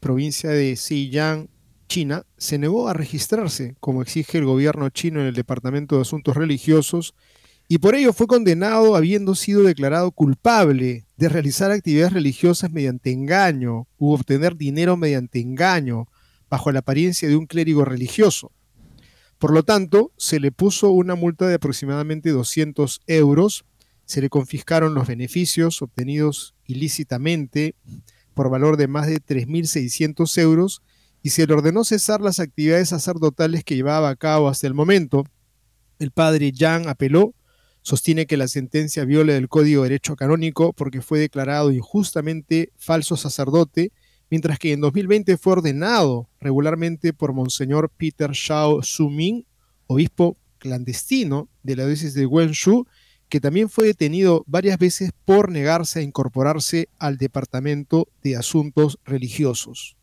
provincia 0.00 0.50
de 0.50 0.74
Xiyang, 0.76 1.48
China, 1.88 2.24
se 2.36 2.58
negó 2.58 2.88
a 2.88 2.94
registrarse, 2.94 3.76
como 3.80 4.02
exige 4.02 4.38
el 4.38 4.44
gobierno 4.44 4.88
chino 4.90 5.20
en 5.20 5.26
el 5.26 5.34
Departamento 5.34 5.96
de 5.96 6.02
Asuntos 6.02 6.36
Religiosos, 6.36 7.14
y 7.68 7.78
por 7.78 7.94
ello 7.94 8.12
fue 8.12 8.26
condenado 8.26 8.94
habiendo 8.94 9.34
sido 9.34 9.62
declarado 9.62 10.12
culpable 10.12 11.06
de 11.16 11.28
realizar 11.28 11.70
actividades 11.70 12.12
religiosas 12.12 12.70
mediante 12.70 13.10
engaño 13.10 13.86
u 13.98 14.12
obtener 14.12 14.56
dinero 14.56 14.96
mediante 14.96 15.40
engaño 15.40 16.08
bajo 16.48 16.70
la 16.70 16.80
apariencia 16.80 17.28
de 17.28 17.36
un 17.36 17.46
clérigo 17.46 17.84
religioso. 17.84 18.52
Por 19.38 19.52
lo 19.52 19.64
tanto, 19.64 20.12
se 20.16 20.40
le 20.40 20.52
puso 20.52 20.90
una 20.90 21.14
multa 21.14 21.46
de 21.46 21.54
aproximadamente 21.54 22.30
200 22.30 23.02
euros, 23.06 23.64
se 24.06 24.20
le 24.20 24.30
confiscaron 24.30 24.94
los 24.94 25.06
beneficios 25.06 25.82
obtenidos 25.82 26.54
ilícitamente 26.64 27.74
por 28.34 28.50
valor 28.50 28.76
de 28.76 28.88
más 28.88 29.06
de 29.06 29.20
3.600 29.20 30.38
euros 30.38 30.82
y 31.22 31.30
se 31.30 31.46
le 31.46 31.54
ordenó 31.54 31.84
cesar 31.84 32.20
las 32.20 32.38
actividades 32.38 32.90
sacerdotales 32.90 33.64
que 33.64 33.74
llevaba 33.74 34.08
a 34.08 34.16
cabo 34.16 34.48
hasta 34.48 34.66
el 34.68 34.74
momento. 34.74 35.24
El 35.98 36.12
padre 36.12 36.52
Yang 36.52 36.88
apeló, 36.88 37.34
sostiene 37.82 38.26
que 38.26 38.36
la 38.36 38.46
sentencia 38.46 39.04
viola 39.04 39.36
el 39.36 39.48
Código 39.48 39.82
de 39.82 39.88
Derecho 39.88 40.14
Canónico 40.14 40.72
porque 40.72 41.02
fue 41.02 41.18
declarado 41.18 41.72
injustamente 41.72 42.72
falso 42.76 43.16
sacerdote, 43.16 43.90
mientras 44.30 44.58
que 44.58 44.72
en 44.72 44.80
2020 44.80 45.36
fue 45.36 45.54
ordenado 45.54 46.28
regularmente 46.40 47.12
por 47.12 47.32
Monseñor 47.32 47.90
Peter 47.96 48.30
Shao 48.32 48.82
Su-ming, 48.82 49.44
obispo 49.88 50.36
clandestino 50.58 51.48
de 51.62 51.76
la 51.76 51.86
diócesis 51.86 52.14
de 52.14 52.26
Wenzhou, 52.26 52.86
que 53.28 53.40
también 53.40 53.68
fue 53.68 53.86
detenido 53.86 54.44
varias 54.46 54.78
veces 54.78 55.10
por 55.24 55.50
negarse 55.50 56.00
a 56.00 56.02
incorporarse 56.02 56.88
al 56.98 57.16
Departamento 57.16 58.08
de 58.22 58.36
Asuntos 58.36 58.98
Religiosos. 59.04 59.96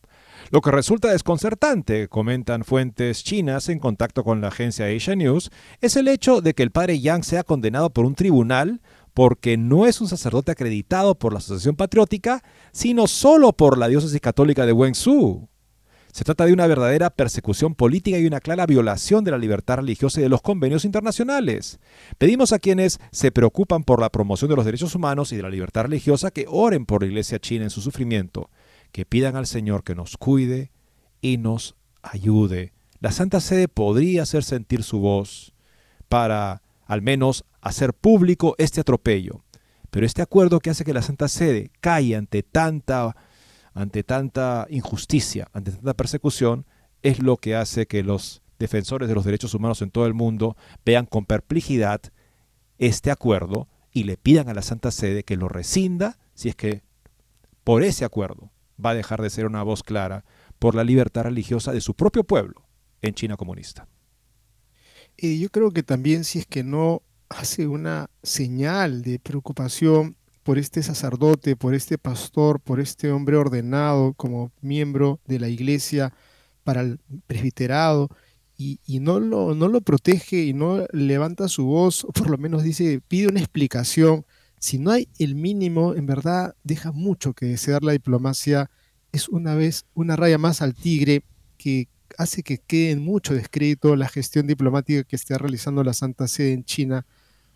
Lo 0.52 0.62
que 0.62 0.72
resulta 0.72 1.12
desconcertante, 1.12 2.08
comentan 2.10 2.64
fuentes 2.64 3.24
chinas 3.24 3.70
en 3.70 3.80
contacto 3.80 4.24
con 4.24 4.42
la 4.42 4.50
agencia 4.50 4.88
Asia 4.88 5.16
News, 5.16 5.52
es 5.82 5.96
el 5.96 6.08
hecho 6.08 6.42
de 6.42 6.54
que 6.54 6.64
el 6.64 6.72
padre 6.72 7.00
Yang 7.00 7.24
sea 7.24 7.44
condenado 7.44 7.92
por 7.92 8.06
un 8.06 8.16
tribunal 8.16 8.82
porque 9.14 9.58
no 9.58 9.86
es 9.86 10.02
un 10.02 10.08
sacerdote 10.08 10.52
acreditado 10.52 11.16
por 11.16 11.34
la 11.34 11.40
Asociación 11.40 11.76
Patriótica, 11.76 12.44
sino 12.72 13.08
solo 13.08 13.54
por 13.54 13.78
la 13.78 13.88
diócesis 13.88 14.20
católica 14.20 14.66
de 14.66 14.74
Wenzhou. 14.74 15.50
Se 16.14 16.24
trata 16.24 16.46
de 16.46 16.54
una 16.54 16.68
verdadera 16.68 17.10
persecución 17.10 17.74
política 17.74 18.20
y 18.20 18.28
una 18.28 18.40
clara 18.40 18.68
violación 18.68 19.24
de 19.24 19.32
la 19.32 19.40
libertad 19.40 19.78
religiosa 19.78 20.20
y 20.20 20.24
de 20.24 20.30
los 20.30 20.44
convenios 20.44 20.86
internacionales. 20.86 21.80
Pedimos 22.20 22.54
a 22.54 22.60
quienes 22.60 23.00
se 23.12 23.32
preocupan 23.32 23.84
por 23.84 24.00
la 24.00 24.12
promoción 24.12 24.48
de 24.48 24.56
los 24.56 24.64
derechos 24.64 24.94
humanos 24.94 25.32
y 25.32 25.38
de 25.38 25.42
la 25.42 25.50
libertad 25.50 25.86
religiosa 25.86 26.30
que 26.30 26.46
oren 26.48 26.86
por 26.86 27.02
la 27.02 27.08
Iglesia 27.08 27.40
china 27.40 27.64
en 27.64 27.72
su 27.72 27.82
sufrimiento, 27.82 28.52
que 28.92 29.08
pidan 29.08 29.36
al 29.36 29.48
Señor 29.48 29.84
que 29.84 29.96
nos 29.96 30.16
cuide 30.18 30.72
y 31.20 31.38
nos 31.38 31.76
ayude. 32.04 32.74
La 33.00 33.12
Santa 33.12 33.42
Sede 33.42 33.68
podría 33.68 34.22
hacer 34.22 34.44
sentir 34.44 34.84
su 34.84 35.00
voz 35.00 35.56
para 36.10 36.62
al 36.86 37.02
menos 37.02 37.44
hacer 37.60 37.92
público 37.92 38.54
este 38.60 38.82
atropello. 38.82 39.44
Pero 39.90 40.06
este 40.06 40.22
acuerdo 40.22 40.60
que 40.60 40.70
hace 40.70 40.86
que 40.86 40.94
la 40.94 41.02
Santa 41.02 41.28
Sede 41.28 41.72
caiga 41.82 42.20
ante 42.20 42.44
tanta 42.44 43.16
ante 43.74 44.04
tanta 44.04 44.68
injusticia, 44.70 45.48
ante 45.54 45.72
tanta 45.72 45.94
persecución, 45.94 46.66
es 47.02 47.20
lo 47.20 47.38
que 47.38 47.56
hace 47.56 47.88
que 47.88 48.04
los 48.04 48.42
defensores 48.60 49.10
de 49.10 49.16
los 49.16 49.26
derechos 49.26 49.54
humanos 49.54 49.82
en 49.82 49.92
todo 49.92 50.06
el 50.06 50.14
mundo 50.14 50.56
vean 50.86 51.06
con 51.06 51.26
perplejidad 51.26 52.02
este 52.78 53.12
acuerdo 53.12 53.68
y 53.92 54.04
le 54.04 54.18
pidan 54.18 54.50
a 54.50 54.54
la 54.54 54.62
Santa 54.62 54.92
Sede 54.92 55.24
que 55.24 55.38
lo 55.38 55.50
rescinda 55.50 56.18
si 56.34 56.50
es 56.50 56.56
que 56.56 56.84
por 57.64 57.84
ese 57.84 58.06
acuerdo 58.06 58.52
va 58.84 58.92
a 58.92 58.96
dejar 58.96 59.22
de 59.22 59.30
ser 59.30 59.46
una 59.46 59.64
voz 59.64 59.84
clara 59.84 60.26
por 60.60 60.76
la 60.76 60.84
libertad 60.84 61.24
religiosa 61.24 61.72
de 61.72 61.82
su 61.82 61.94
propio 61.94 62.24
pueblo 62.24 62.66
en 63.02 63.14
China 63.14 63.38
comunista. 63.38 63.88
Y 65.18 65.40
yo 65.40 65.50
creo 65.50 65.72
que 65.72 65.84
también 65.84 66.24
si 66.24 66.40
es 66.40 66.46
que 66.48 66.64
no 66.64 67.04
hace 67.30 67.68
una 67.68 68.10
señal 68.24 69.02
de 69.02 69.20
preocupación 69.20 70.16
por 70.44 70.58
este 70.58 70.84
sacerdote, 70.84 71.56
por 71.56 71.74
este 71.74 71.98
pastor, 71.98 72.60
por 72.60 72.80
este 72.80 73.12
hombre 73.12 73.38
ordenado 73.38 74.14
como 74.14 74.52
miembro 74.62 75.20
de 75.26 75.40
la 75.40 75.50
iglesia 75.50 76.14
para 76.64 76.82
el 76.82 77.00
presbiterado, 77.28 78.10
y, 78.58 79.00
no, 79.00 79.20
lo, 79.20 79.56
no 79.56 79.68
lo 79.68 79.82
protege 79.82 80.44
y 80.44 80.54
no 80.54 80.86
levanta 80.94 81.50
su 81.50 81.66
voz, 81.66 82.06
o 82.06 82.14
por 82.14 82.30
lo 82.30 82.38
menos 82.38 82.64
dice, 82.64 83.02
pide 83.08 83.28
una 83.28 83.40
explicación. 83.40 84.26
Si 84.58 84.78
no 84.78 84.92
hay 84.92 85.10
el 85.20 85.36
mínimo, 85.36 85.96
en 85.96 86.06
verdad 86.06 86.56
deja 86.64 86.94
mucho 86.94 87.34
que 87.34 87.48
desear 87.48 87.84
la 87.84 87.92
diplomacia. 87.92 88.70
Es 89.12 89.28
una 89.28 89.56
vez 89.56 89.86
una 89.94 90.16
raya 90.16 90.38
más 90.38 90.62
al 90.62 90.76
tigre 90.76 91.24
que 91.58 91.90
hace 92.18 92.44
que 92.44 92.60
quede 92.60 92.96
mucho 92.96 93.34
descrédito 93.34 93.96
la 93.96 94.08
gestión 94.08 94.48
diplomática 94.48 95.04
que 95.04 95.16
está 95.16 95.38
realizando 95.38 95.84
la 95.84 95.94
Santa 95.94 96.28
Sede 96.28 96.54
en 96.54 96.64
China 96.64 97.06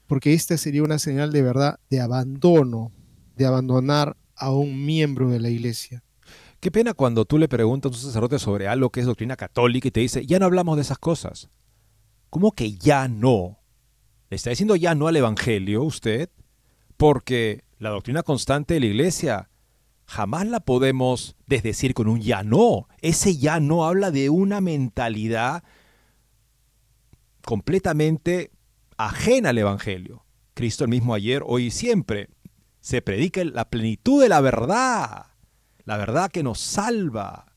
porque 0.07 0.33
esta 0.33 0.57
sería 0.57 0.83
una 0.83 0.99
señal 0.99 1.31
de 1.31 1.41
verdad 1.41 1.79
de 1.89 1.99
abandono, 1.99 2.91
de 3.35 3.45
abandonar 3.45 4.17
a 4.35 4.51
un 4.51 4.85
miembro 4.85 5.29
de 5.29 5.39
la 5.39 5.49
iglesia. 5.49 6.03
Qué 6.59 6.71
pena 6.71 6.93
cuando 6.93 7.25
tú 7.25 7.37
le 7.37 7.47
preguntas 7.47 7.91
a 7.91 7.95
un 7.95 8.01
sacerdote 8.01 8.39
sobre 8.39 8.67
algo 8.67 8.89
que 8.89 9.01
es 9.01 9.05
doctrina 9.05 9.35
católica 9.35 9.87
y 9.87 9.91
te 9.91 9.99
dice, 9.99 10.25
ya 10.25 10.39
no 10.39 10.45
hablamos 10.45 10.77
de 10.77 10.81
esas 10.81 10.97
cosas. 10.97 11.49
¿Cómo 12.29 12.51
que 12.51 12.73
ya 12.73 13.07
no? 13.07 13.59
¿Le 14.29 14.35
está 14.35 14.49
diciendo 14.49 14.75
ya 14.75 14.95
no 14.95 15.07
al 15.07 15.15
Evangelio 15.15 15.83
usted? 15.83 16.29
Porque 16.97 17.63
la 17.77 17.89
doctrina 17.89 18.23
constante 18.23 18.73
de 18.73 18.79
la 18.79 18.85
iglesia 18.87 19.49
jamás 20.05 20.47
la 20.47 20.61
podemos 20.61 21.35
desdecir 21.45 21.93
con 21.93 22.07
un 22.07 22.21
ya 22.21 22.43
no. 22.43 22.87
Ese 23.01 23.37
ya 23.37 23.59
no 23.59 23.85
habla 23.85 24.09
de 24.09 24.29
una 24.29 24.61
mentalidad 24.61 25.63
completamente 27.45 28.51
ajena 28.97 29.49
al 29.49 29.57
Evangelio. 29.57 30.25
Cristo 30.53 30.83
el 30.83 30.89
mismo 30.89 31.13
ayer, 31.13 31.43
hoy 31.45 31.65
y 31.65 31.71
siempre. 31.71 32.29
Se 32.81 33.01
predica 33.01 33.43
la 33.43 33.69
plenitud 33.69 34.21
de 34.21 34.29
la 34.29 34.41
verdad, 34.41 35.27
la 35.83 35.97
verdad 35.97 36.31
que 36.31 36.43
nos 36.43 36.59
salva, 36.59 37.47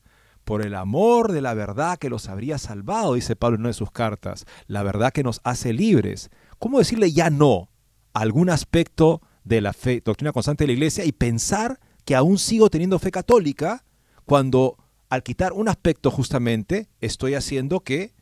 por 0.43 0.65
el 0.65 0.75
amor 0.75 1.31
de 1.31 1.41
la 1.41 1.53
verdad 1.53 1.97
que 1.97 2.09
los 2.09 2.27
habría 2.27 2.57
salvado, 2.57 3.13
dice 3.13 3.35
Pablo 3.35 3.55
en 3.55 3.61
una 3.61 3.69
de 3.69 3.73
sus 3.73 3.91
cartas, 3.91 4.45
la 4.67 4.83
verdad 4.83 5.13
que 5.13 5.23
nos 5.23 5.39
hace 5.43 5.73
libres. 5.73 6.29
¿Cómo 6.59 6.79
decirle 6.79 7.11
ya 7.11 7.29
no 7.29 7.69
a 8.13 8.19
algún 8.19 8.49
aspecto 8.49 9.21
de 9.43 9.61
la 9.61 9.73
fe, 9.73 10.01
doctrina 10.03 10.31
constante 10.31 10.63
de 10.63 10.67
la 10.67 10.73
iglesia 10.73 11.05
y 11.05 11.11
pensar 11.11 11.79
que 12.05 12.15
aún 12.15 12.37
sigo 12.37 12.69
teniendo 12.69 12.99
fe 12.99 13.11
católica 13.11 13.85
cuando 14.25 14.77
al 15.09 15.23
quitar 15.23 15.53
un 15.53 15.69
aspecto 15.69 16.11
justamente 16.11 16.89
estoy 16.99 17.35
haciendo 17.35 17.81
que 17.81 18.13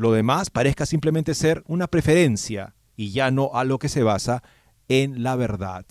lo 0.00 0.12
demás 0.12 0.48
parezca 0.48 0.86
simplemente 0.86 1.34
ser 1.34 1.62
una 1.66 1.86
preferencia 1.86 2.74
y 2.96 3.10
ya 3.10 3.30
no 3.30 3.50
a 3.52 3.64
lo 3.64 3.78
que 3.78 3.90
se 3.90 4.02
basa 4.02 4.42
en 4.88 5.22
la 5.22 5.36
verdad 5.36 5.84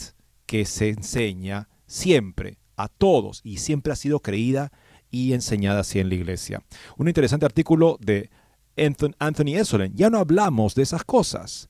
que 0.48 0.66
se 0.66 0.90
enseña 0.90 1.70
siempre 1.86 2.58
a 2.76 2.88
todos 2.88 3.42
y 3.44 3.58
siempre 3.58 3.94
ha 3.94 3.96
sido 3.96 4.20
creída 4.20 4.72
y 5.12 5.34
enseñada 5.34 5.82
así 5.82 6.00
en 6.00 6.10
la 6.10 6.16
iglesia. 6.16 6.64
Un 6.98 7.08
interesante 7.08 7.46
artículo 7.46 8.00
de 8.02 8.32
Anthony 9.20 9.56
Essolen. 9.56 9.94
Ya 9.94 10.10
no 10.10 10.18
hablamos 10.18 10.74
de 10.74 10.82
esas 10.82 11.04
cosas. 11.04 11.68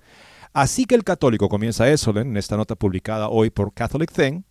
Así 0.54 0.86
que 0.86 0.96
el 0.96 1.04
católico, 1.04 1.50
comienza 1.50 1.90
Essolen 1.90 2.30
en 2.30 2.38
esta 2.38 2.56
nota 2.56 2.76
publicada 2.76 3.28
hoy 3.28 3.50
por 3.50 3.74
Catholic 3.74 4.14
Thing, 4.14 4.44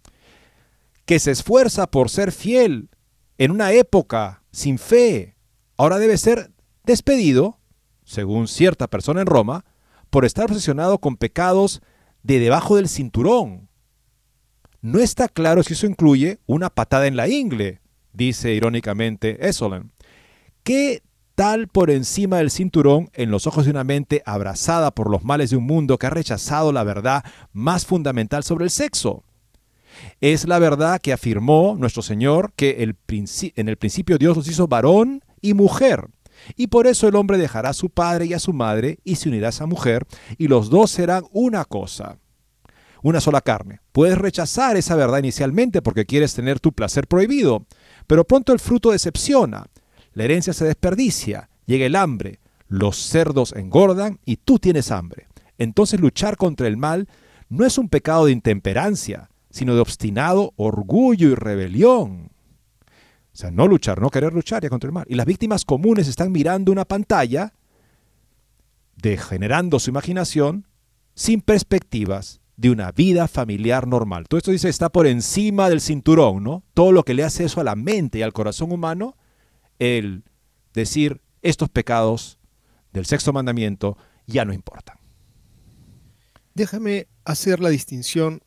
que 1.06 1.18
se 1.18 1.30
esfuerza 1.30 1.90
por 1.90 2.10
ser 2.10 2.32
fiel 2.32 2.90
en 3.38 3.50
una 3.50 3.72
época 3.72 4.42
sin 4.52 4.78
fe, 4.78 5.36
ahora 5.78 5.98
debe 5.98 6.18
ser 6.18 6.50
despedido 6.84 7.57
según 8.08 8.48
cierta 8.48 8.86
persona 8.86 9.20
en 9.20 9.26
Roma, 9.26 9.66
por 10.08 10.24
estar 10.24 10.46
obsesionado 10.46 10.98
con 10.98 11.18
pecados 11.18 11.82
de 12.22 12.38
debajo 12.38 12.76
del 12.76 12.88
cinturón. 12.88 13.68
No 14.80 14.98
está 14.98 15.28
claro 15.28 15.62
si 15.62 15.74
eso 15.74 15.86
incluye 15.86 16.38
una 16.46 16.70
patada 16.70 17.06
en 17.06 17.16
la 17.16 17.28
ingle, 17.28 17.82
dice 18.14 18.54
irónicamente 18.54 19.46
Esolen. 19.46 19.92
¿Qué 20.62 21.02
tal 21.34 21.68
por 21.68 21.90
encima 21.90 22.38
del 22.38 22.50
cinturón 22.50 23.10
en 23.12 23.30
los 23.30 23.46
ojos 23.46 23.66
de 23.66 23.72
una 23.72 23.84
mente 23.84 24.22
abrazada 24.24 24.90
por 24.90 25.10
los 25.10 25.22
males 25.22 25.50
de 25.50 25.56
un 25.56 25.66
mundo 25.66 25.98
que 25.98 26.06
ha 26.06 26.10
rechazado 26.10 26.72
la 26.72 26.84
verdad 26.84 27.22
más 27.52 27.84
fundamental 27.84 28.42
sobre 28.42 28.64
el 28.64 28.70
sexo? 28.70 29.22
Es 30.22 30.48
la 30.48 30.58
verdad 30.58 30.98
que 30.98 31.12
afirmó 31.12 31.76
nuestro 31.78 32.00
Señor 32.02 32.54
que 32.56 32.82
en 32.82 33.68
el 33.68 33.76
principio 33.76 34.16
Dios 34.16 34.34
los 34.34 34.48
hizo 34.48 34.66
varón 34.66 35.22
y 35.42 35.52
mujer. 35.52 36.08
Y 36.56 36.68
por 36.68 36.86
eso 36.86 37.08
el 37.08 37.16
hombre 37.16 37.38
dejará 37.38 37.70
a 37.70 37.74
su 37.74 37.90
padre 37.90 38.26
y 38.26 38.34
a 38.34 38.38
su 38.38 38.52
madre 38.52 38.98
y 39.04 39.16
se 39.16 39.28
unirá 39.28 39.48
a 39.48 39.50
esa 39.50 39.66
mujer, 39.66 40.06
y 40.36 40.48
los 40.48 40.70
dos 40.70 40.90
serán 40.90 41.24
una 41.32 41.64
cosa, 41.64 42.18
una 43.02 43.20
sola 43.20 43.40
carne. 43.40 43.80
Puedes 43.92 44.18
rechazar 44.18 44.76
esa 44.76 44.96
verdad 44.96 45.18
inicialmente 45.18 45.82
porque 45.82 46.06
quieres 46.06 46.34
tener 46.34 46.60
tu 46.60 46.72
placer 46.72 47.06
prohibido, 47.06 47.66
pero 48.06 48.24
pronto 48.24 48.52
el 48.52 48.60
fruto 48.60 48.90
decepciona, 48.90 49.66
la 50.12 50.24
herencia 50.24 50.52
se 50.52 50.64
desperdicia, 50.64 51.48
llega 51.66 51.86
el 51.86 51.96
hambre, 51.96 52.40
los 52.68 52.96
cerdos 52.96 53.52
engordan 53.54 54.18
y 54.24 54.36
tú 54.36 54.58
tienes 54.58 54.90
hambre. 54.90 55.28
Entonces 55.58 56.00
luchar 56.00 56.36
contra 56.36 56.66
el 56.66 56.76
mal 56.76 57.08
no 57.48 57.64
es 57.64 57.78
un 57.78 57.88
pecado 57.88 58.26
de 58.26 58.32
intemperancia, 58.32 59.30
sino 59.50 59.74
de 59.74 59.80
obstinado 59.80 60.52
orgullo 60.56 61.28
y 61.28 61.34
rebelión. 61.34 62.30
O 63.38 63.40
sea, 63.40 63.52
no 63.52 63.68
luchar, 63.68 64.00
no 64.00 64.10
querer 64.10 64.32
luchar 64.32 64.64
ya 64.64 64.68
contra 64.68 64.88
el 64.88 64.92
mal. 64.92 65.06
Y 65.08 65.14
las 65.14 65.24
víctimas 65.24 65.64
comunes 65.64 66.08
están 66.08 66.32
mirando 66.32 66.72
una 66.72 66.84
pantalla, 66.84 67.54
degenerando 68.96 69.78
su 69.78 69.90
imaginación, 69.90 70.66
sin 71.14 71.40
perspectivas 71.40 72.40
de 72.56 72.70
una 72.70 72.90
vida 72.90 73.28
familiar 73.28 73.86
normal. 73.86 74.26
Todo 74.26 74.38
esto 74.38 74.50
dice 74.50 74.68
está 74.68 74.88
por 74.88 75.06
encima 75.06 75.68
del 75.70 75.80
cinturón, 75.80 76.42
¿no? 76.42 76.64
Todo 76.74 76.90
lo 76.90 77.04
que 77.04 77.14
le 77.14 77.22
hace 77.22 77.44
eso 77.44 77.60
a 77.60 77.64
la 77.64 77.76
mente 77.76 78.18
y 78.18 78.22
al 78.22 78.32
corazón 78.32 78.72
humano, 78.72 79.16
el 79.78 80.24
decir 80.74 81.20
estos 81.40 81.68
pecados 81.68 82.40
del 82.92 83.06
sexto 83.06 83.32
mandamiento 83.32 83.96
ya 84.26 84.44
no 84.44 84.52
importan. 84.52 84.96
Déjame 86.54 87.06
hacer 87.24 87.60
la 87.60 87.68
distinción 87.68 88.42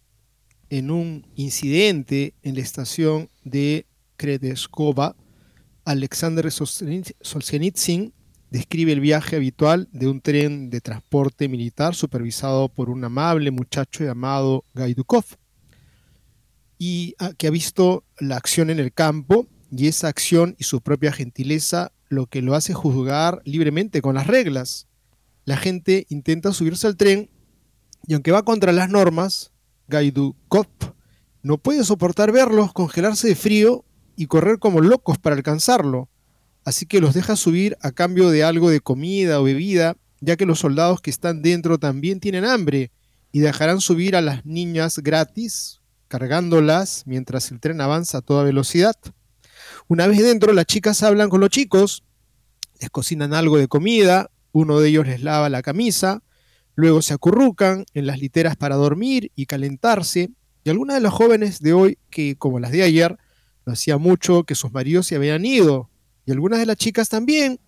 en 0.70 0.92
un 0.92 1.28
incidente 1.36 2.34
en 2.42 2.56
la 2.56 2.62
estación 2.62 3.30
de 3.46 3.86
Kredeskova, 4.22 5.16
Alexander 5.84 6.52
Solzhenitsyn 6.52 8.14
describe 8.52 8.92
el 8.92 9.00
viaje 9.00 9.38
habitual 9.38 9.90
de 9.92 10.08
un 10.08 10.22
tren 10.22 10.70
de 10.70 10.80
transporte 10.80 11.48
militar 11.48 11.96
supervisado 11.96 12.70
por 12.70 12.92
un 12.92 13.04
amable 13.04 13.50
muchacho 13.50 14.04
llamado 14.04 14.64
Gaidukov 14.76 15.26
y 16.78 17.16
ah, 17.18 17.32
que 17.36 17.48
ha 17.48 17.50
visto 17.50 18.04
la 18.20 18.38
acción 18.38 18.70
en 18.70 18.78
el 18.80 18.94
campo 18.94 19.48
y 19.72 19.88
esa 19.88 20.08
acción 20.08 20.56
y 20.60 20.66
su 20.66 20.82
propia 20.82 21.12
gentileza 21.12 21.92
lo 22.08 22.28
que 22.28 22.44
lo 22.44 22.54
hace 22.54 22.76
juzgar 22.76 23.42
libremente 23.44 24.04
con 24.04 24.14
las 24.14 24.28
reglas. 24.28 24.88
La 25.46 25.58
gente 25.58 26.06
intenta 26.10 26.54
subirse 26.54 26.86
al 26.86 26.96
tren 26.96 27.32
y 28.06 28.14
aunque 28.14 28.32
va 28.32 28.44
contra 28.44 28.72
las 28.72 28.88
normas, 28.88 29.52
Gaidukov 29.88 30.68
no 31.42 31.58
puede 31.58 31.84
soportar 31.84 32.32
verlos 32.32 32.72
congelarse 32.72 33.28
de 33.28 33.36
frío 33.36 33.84
y 34.22 34.28
correr 34.28 34.60
como 34.60 34.82
locos 34.82 35.18
para 35.18 35.36
alcanzarlo, 35.36 36.08
así 36.64 36.86
que 36.86 37.02
los 37.02 37.16
deja 37.16 37.36
subir 37.36 37.76
a 37.82 37.92
cambio 37.92 38.30
de 38.30 38.44
algo 38.44 38.70
de 38.70 38.80
comida 38.80 39.42
o 39.42 39.46
bebida, 39.46 39.98
ya 40.20 40.38
que 40.38 40.46
los 40.46 40.60
soldados 40.60 41.02
que 41.02 41.10
están 41.10 41.42
dentro 41.42 41.80
también 41.80 42.20
tienen 42.20 42.46
hambre 42.46 42.92
y 43.32 43.40
dejarán 43.40 43.82
subir 43.82 44.16
a 44.16 44.22
las 44.22 44.46
niñas 44.46 45.00
gratis, 45.00 45.80
cargándolas 46.08 47.02
mientras 47.08 47.50
el 47.50 47.60
tren 47.60 47.82
avanza 47.82 48.20
a 48.20 48.22
toda 48.22 48.44
velocidad. 48.44 48.96
Una 49.88 50.06
vez 50.06 50.22
dentro, 50.22 50.54
las 50.54 50.68
chicas 50.68 51.02
hablan 51.02 51.30
con 51.30 51.42
los 51.42 51.50
chicos, 51.50 52.04
les 52.80 52.92
cocinan 52.92 53.34
algo 53.34 53.58
de 53.58 53.68
comida, 53.68 54.30
uno 54.52 54.82
de 54.82 54.90
ellos 54.90 55.08
les 55.08 55.24
lava 55.24 55.50
la 55.50 55.64
camisa, 55.64 56.22
luego 56.76 57.02
se 57.02 57.16
acurrucan 57.16 57.86
en 57.96 58.06
las 58.06 58.20
literas 58.20 58.56
para 58.56 58.76
dormir 58.76 59.32
y 59.36 59.48
calentarse, 59.48 60.30
y 60.64 60.70
algunas 60.70 60.98
de 60.98 61.02
las 61.02 61.12
jóvenes 61.12 61.60
de 61.60 61.74
hoy, 61.74 61.98
que 62.12 62.36
como 62.36 62.60
las 62.60 62.72
de 62.72 62.84
ayer, 62.84 63.18
hacía 63.66 63.98
mucho 63.98 64.44
que 64.44 64.56
sus 64.56 64.72
maridos 64.72 65.08
se 65.08 65.16
habían 65.16 65.46
ido, 65.46 65.90
y 66.26 66.32
algunas 66.32 66.60
de 66.60 66.66
las 66.66 66.78
chicas 66.78 67.10
también, 67.10 67.60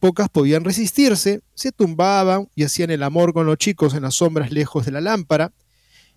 pocas 0.00 0.28
podían 0.28 0.64
resistirse, 0.64 1.42
se 1.54 1.72
tumbaban 1.72 2.48
y 2.54 2.64
hacían 2.64 2.90
el 2.90 3.02
amor 3.02 3.32
con 3.32 3.46
los 3.46 3.56
chicos 3.58 3.94
en 3.94 4.02
las 4.02 4.16
sombras 4.16 4.50
lejos 4.50 4.84
de 4.84 4.92
la 4.92 5.00
lámpara. 5.00 5.52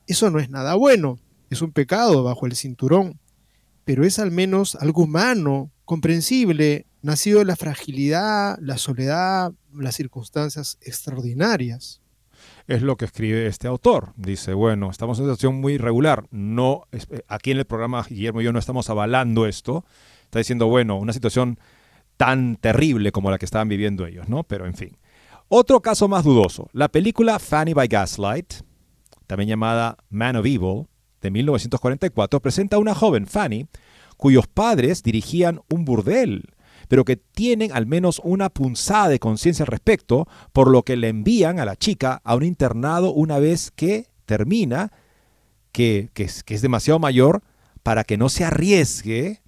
Eso 0.07 0.29
no 0.29 0.39
es 0.39 0.49
nada 0.49 0.75
bueno, 0.75 1.19
es 1.49 1.61
un 1.61 1.71
pecado 1.71 2.23
bajo 2.23 2.45
el 2.45 2.55
cinturón, 2.55 3.19
pero 3.83 4.05
es 4.05 4.19
al 4.19 4.31
menos 4.31 4.75
algo 4.75 5.03
humano, 5.03 5.71
comprensible, 5.85 6.87
nacido 7.01 7.39
de 7.39 7.45
la 7.45 7.55
fragilidad, 7.55 8.57
la 8.59 8.77
soledad, 8.77 9.53
las 9.71 9.95
circunstancias 9.95 10.77
extraordinarias 10.81 12.01
es 12.67 12.81
lo 12.81 12.97
que 12.97 13.05
escribe 13.05 13.47
este 13.47 13.67
autor. 13.67 14.13
Dice, 14.15 14.53
bueno, 14.53 14.89
estamos 14.89 15.19
en 15.19 15.25
una 15.25 15.33
situación 15.33 15.61
muy 15.61 15.73
irregular. 15.73 16.25
No, 16.31 16.83
eh, 16.91 17.21
aquí 17.27 17.51
en 17.51 17.59
el 17.59 17.65
programa 17.65 18.05
Guillermo 18.07 18.41
y 18.41 18.45
yo 18.45 18.53
no 18.53 18.59
estamos 18.59 18.89
avalando 18.89 19.45
esto. 19.45 19.85
Está 20.23 20.39
diciendo, 20.39 20.67
bueno, 20.67 20.97
una 20.97 21.13
situación 21.13 21.59
tan 22.17 22.55
terrible 22.55 23.11
como 23.11 23.29
la 23.29 23.37
que 23.37 23.45
estaban 23.45 23.69
viviendo 23.69 24.05
ellos, 24.05 24.29
¿no? 24.29 24.43
Pero 24.43 24.65
en 24.65 24.75
fin. 24.75 24.97
Otro 25.47 25.81
caso 25.81 26.07
más 26.07 26.23
dudoso, 26.23 26.69
la 26.73 26.89
película 26.89 27.37
Fanny 27.37 27.73
by 27.73 27.87
Gaslight, 27.87 28.53
también 29.27 29.49
llamada 29.49 29.97
Man 30.09 30.35
of 30.35 30.45
Evil, 30.45 30.87
de 31.21 31.29
1944, 31.29 32.39
presenta 32.39 32.77
a 32.77 32.79
una 32.79 32.95
joven, 32.95 33.27
Fanny, 33.27 33.67
cuyos 34.17 34.47
padres 34.47 35.03
dirigían 35.03 35.61
un 35.69 35.85
burdel 35.85 36.54
pero 36.87 37.05
que 37.05 37.15
tienen 37.15 37.71
al 37.71 37.85
menos 37.85 38.21
una 38.23 38.49
punzada 38.49 39.09
de 39.09 39.19
conciencia 39.19 39.63
al 39.63 39.67
respecto, 39.67 40.27
por 40.53 40.69
lo 40.69 40.83
que 40.83 40.97
le 40.97 41.09
envían 41.09 41.59
a 41.59 41.65
la 41.65 41.75
chica 41.75 42.21
a 42.23 42.35
un 42.35 42.43
internado 42.43 43.11
una 43.11 43.39
vez 43.39 43.71
que 43.71 44.07
termina, 44.25 44.91
que, 45.71 46.09
es, 46.15 46.43
que 46.43 46.55
es 46.55 46.61
demasiado 46.61 46.99
mayor, 46.99 47.43
para 47.83 48.03
que 48.03 48.17
no 48.17 48.29
se 48.29 48.45
arriesgue, 48.45 49.41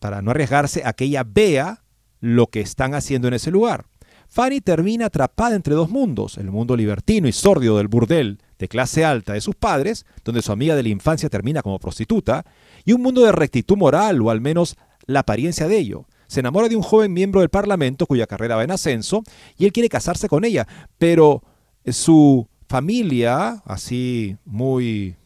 para 0.00 0.22
no 0.22 0.30
arriesgarse 0.30 0.82
a 0.84 0.92
que 0.92 1.04
ella 1.04 1.24
vea 1.26 1.82
lo 2.20 2.48
que 2.48 2.60
están 2.60 2.94
haciendo 2.94 3.28
en 3.28 3.34
ese 3.34 3.50
lugar. 3.50 3.86
Fanny 4.28 4.60
termina 4.60 5.06
atrapada 5.06 5.56
entre 5.56 5.74
dos 5.74 5.90
mundos, 5.90 6.38
el 6.38 6.52
mundo 6.52 6.76
libertino 6.76 7.26
y 7.26 7.32
sórdido 7.32 7.78
del 7.78 7.88
burdel 7.88 8.38
de 8.60 8.68
clase 8.68 9.04
alta 9.04 9.32
de 9.32 9.40
sus 9.40 9.56
padres, 9.56 10.06
donde 10.24 10.42
su 10.42 10.52
amiga 10.52 10.76
de 10.76 10.84
la 10.84 10.88
infancia 10.90 11.28
termina 11.28 11.62
como 11.62 11.80
prostituta, 11.80 12.44
y 12.84 12.92
un 12.92 13.02
mundo 13.02 13.22
de 13.22 13.32
rectitud 13.32 13.76
moral, 13.76 14.20
o 14.20 14.30
al 14.30 14.40
menos 14.40 14.76
la 15.06 15.20
apariencia 15.20 15.66
de 15.66 15.78
ello, 15.78 16.06
se 16.30 16.38
enamora 16.38 16.68
de 16.68 16.76
un 16.76 16.82
joven 16.82 17.12
miembro 17.12 17.40
del 17.40 17.48
Parlamento 17.48 18.06
cuya 18.06 18.28
carrera 18.28 18.54
va 18.54 18.62
en 18.62 18.70
ascenso 18.70 19.24
y 19.58 19.64
él 19.64 19.72
quiere 19.72 19.88
casarse 19.88 20.28
con 20.28 20.44
ella, 20.44 20.64
pero 20.96 21.42
su 21.84 22.48
familia, 22.68 23.60
así 23.64 24.36
muy 24.44 25.16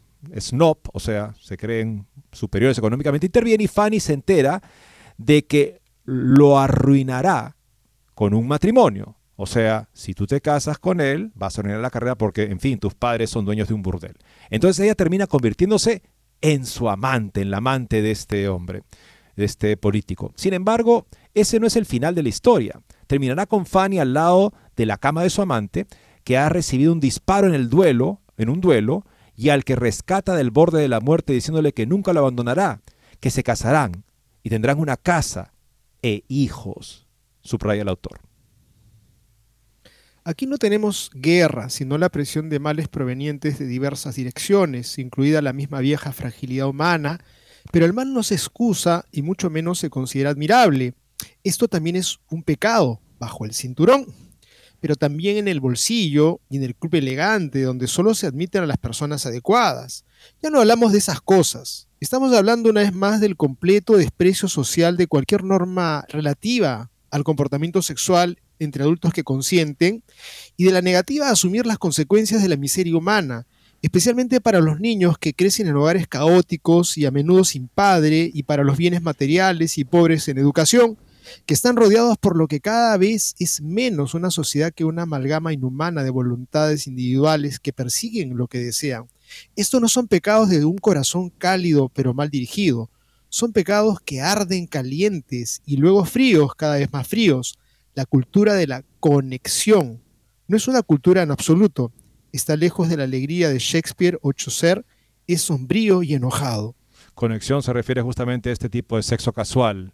snob, 0.41 0.79
o 0.95 0.99
sea, 0.99 1.35
se 1.39 1.59
creen 1.59 2.07
superiores 2.33 2.79
económicamente, 2.79 3.27
interviene 3.27 3.65
y 3.65 3.69
Fanny 3.69 4.01
se 4.01 4.15
entera 4.15 4.63
de 5.19 5.45
que 5.45 5.83
lo 6.07 6.59
arruinará 6.59 7.55
con 8.15 8.33
un 8.33 8.49
matrimonio. 8.49 9.19
O 9.37 9.45
sea, 9.45 9.91
si 9.93 10.15
tú 10.15 10.27
te 10.27 10.41
casas 10.41 10.79
con 10.79 11.03
él, 11.03 11.33
vas 11.35 11.59
a 11.59 11.61
arruinar 11.61 11.83
la 11.83 11.91
carrera 11.91 12.15
porque, 12.15 12.45
en 12.45 12.61
fin, 12.61 12.79
tus 12.79 12.95
padres 12.95 13.29
son 13.29 13.45
dueños 13.45 13.69
de 13.69 13.75
un 13.75 13.83
burdel. 13.83 14.17
Entonces 14.49 14.83
ella 14.83 14.95
termina 14.95 15.27
convirtiéndose 15.27 16.01
en 16.41 16.65
su 16.65 16.89
amante, 16.89 17.43
en 17.43 17.51
la 17.51 17.59
amante 17.59 18.01
de 18.01 18.11
este 18.11 18.49
hombre 18.49 18.85
este 19.37 19.77
político. 19.77 20.33
Sin 20.37 20.55
embargo, 20.55 21.07
ese 21.35 21.59
no 21.59 21.67
es 21.67 21.77
el 21.77 21.87
final 21.87 22.15
de 22.15 22.23
la 22.23 22.29
historia. 22.29 22.81
Terminará 23.07 23.47
con 23.47 23.67
Fanny 23.67 23.99
al 23.99 24.15
lado 24.15 24.53
de 24.77 24.87
la 24.87 24.99
cama 24.99 25.23
de 25.23 25.31
su 25.31 25.43
amante, 25.43 25.87
que 26.23 26.39
ha 26.39 26.49
recibido 26.49 26.93
un 26.93 27.01
disparo 27.01 27.49
en 27.49 27.55
el 27.55 27.69
duelo, 27.69 28.21
en 28.37 28.49
un 28.49 28.61
duelo, 28.61 29.05
y 29.37 29.49
al 29.49 29.65
que 29.65 29.77
rescata 29.77 30.37
del 30.37 30.51
borde 30.51 30.81
de 30.81 30.89
la 30.89 31.01
muerte 31.01 31.33
diciéndole 31.33 31.73
que 31.73 31.87
nunca 31.87 32.13
lo 32.13 32.21
abandonará, 32.21 32.81
que 33.21 33.31
se 33.31 33.43
casarán 33.43 34.05
y 34.43 34.51
tendrán 34.51 34.79
una 34.79 34.97
casa 34.97 35.53
e 36.03 36.25
hijos, 36.29 37.09
subraya 37.43 37.83
el 37.83 37.89
autor. 37.89 38.21
Aquí 40.27 40.47
no 40.47 40.57
tenemos 40.57 41.11
guerra, 41.15 41.69
sino 41.69 41.99
la 41.99 42.09
presión 42.09 42.49
de 42.49 42.59
males 42.59 42.89
provenientes 42.89 43.59
de 43.59 43.67
diversas 43.67 44.15
direcciones, 44.15 44.99
incluida 44.99 45.43
la 45.43 45.53
misma 45.53 45.81
vieja 45.81 46.13
fragilidad 46.13 46.69
humana 46.69 47.21
pero 47.73 47.87
el 47.87 47.93
mal 47.93 48.13
no 48.13 48.23
se 48.23 48.35
excusa 48.35 49.05
y 49.11 49.23
mucho 49.23 49.51
menos 49.51 49.79
se 49.79 49.91
considera 49.91 50.31
admirable. 50.31 50.95
Esto 51.43 51.69
también 51.69 51.97
es 51.97 52.19
un 52.31 52.43
pecado 52.43 53.01
bajo 53.19 53.45
el 53.45 53.55
cinturón, 53.55 54.07
pero 54.81 54.97
también 54.97 55.39
en 55.39 55.49
el 55.49 55.61
bolsillo 55.61 56.41
y 56.51 56.59
en 56.59 56.63
el 56.63 56.75
club 56.75 56.95
elegante, 56.97 57.63
donde 57.63 57.87
solo 57.87 58.15
se 58.15 58.27
admiten 58.27 58.63
a 58.63 58.67
las 58.67 58.77
personas 58.77 59.25
adecuadas. 59.25 60.05
Ya 60.43 60.51
no 60.51 60.61
hablamos 60.61 60.93
de 60.93 60.99
esas 60.99 61.21
cosas. 61.21 61.89
Estamos 62.01 62.35
hablando 62.35 62.69
una 62.69 62.83
vez 62.83 62.93
más 62.93 63.21
del 63.21 63.37
completo 63.37 63.97
desprecio 63.97 64.49
social 64.49 64.97
de 64.97 65.07
cualquier 65.07 65.43
norma 65.43 66.05
relativa 66.09 66.91
al 67.11 67.25
comportamiento 67.25 67.81
sexual 67.81 68.39
entre 68.59 68.83
adultos 68.83 69.13
que 69.13 69.25
consienten 69.25 70.03
y 70.57 70.65
de 70.65 70.73
la 70.73 70.83
negativa 70.83 71.29
a 71.29 71.33
asumir 71.33 71.67
las 71.67 71.79
consecuencias 71.79 72.43
de 72.43 72.49
la 72.49 72.57
miseria 72.57 72.97
humana, 72.97 73.47
especialmente 73.85 74.41
para 74.41 74.63
los 74.63 74.81
niños 74.81 75.19
que 75.19 75.35
crecen 75.35 75.67
en 75.67 75.77
hogares 75.77 76.09
caóticos 76.09 76.97
y 76.97 77.05
a 77.05 77.11
menudo 77.11 77.45
sin 77.45 77.69
padre, 77.69 78.31
y 78.33 78.45
para 78.45 78.65
los 78.65 78.79
bienes 78.79 79.03
materiales 79.03 79.77
y 79.77 79.85
pobres 79.85 80.27
en 80.29 80.39
educación, 80.39 80.97
que 81.45 81.53
están 81.53 81.77
rodeados 81.77 82.17
por 82.17 82.35
lo 82.35 82.49
que 82.49 82.61
cada 82.61 82.97
vez 82.97 83.35
es 83.39 83.61
menos 83.61 84.15
una 84.15 84.31
sociedad 84.31 84.73
que 84.73 84.87
una 84.87 85.03
amalgama 85.03 85.53
inhumana 85.53 86.03
de 86.03 86.09
voluntades 86.09 86.87
individuales 86.87 87.61
que 87.61 87.75
persiguen 87.75 88.39
lo 88.39 88.47
que 88.47 88.59
desean. 88.59 89.05
Estos 89.55 89.83
no 89.83 89.89
son 89.89 90.09
pecados 90.09 90.49
de 90.49 90.65
un 90.65 90.79
corazón 90.79 91.29
cálido 91.29 91.91
pero 91.91 92.15
mal 92.15 92.31
dirigido, 92.31 92.89
son 93.29 93.53
pecados 93.53 93.99
que 94.03 94.23
arden 94.23 94.67
calientes 94.67 95.61
y 95.67 95.77
luego 95.77 96.07
fríos, 96.07 96.55
cada 96.55 96.77
vez 96.77 96.91
más 96.91 97.07
fríos. 97.07 97.59
La 97.95 98.07
cultura 98.07 98.55
de 98.55 98.67
la 98.67 98.83
conexión 98.99 100.01
no 100.49 100.57
es 100.57 100.69
una 100.69 100.81
cultura 100.81 101.23
en 101.23 101.31
absoluto, 101.31 101.93
está 102.37 102.57
lejos 102.57 102.89
de 102.89 102.97
la 102.97 103.05
alegría 103.05 103.49
de 103.49 103.59
Shakespeare 103.59 104.19
o 104.23 104.33
Chaucer, 104.33 104.85
es 105.27 105.43
sombrío 105.43 106.03
y 106.03 106.15
enojado. 106.15 106.75
Conexión 107.15 107.63
se 107.63 107.73
refiere 107.73 108.03
justamente 108.03 108.51
a 108.51 108.53
este 108.53 108.69
tipo 108.69 108.97
de 108.97 109.03
sexo 109.03 109.33
casual. 109.33 109.93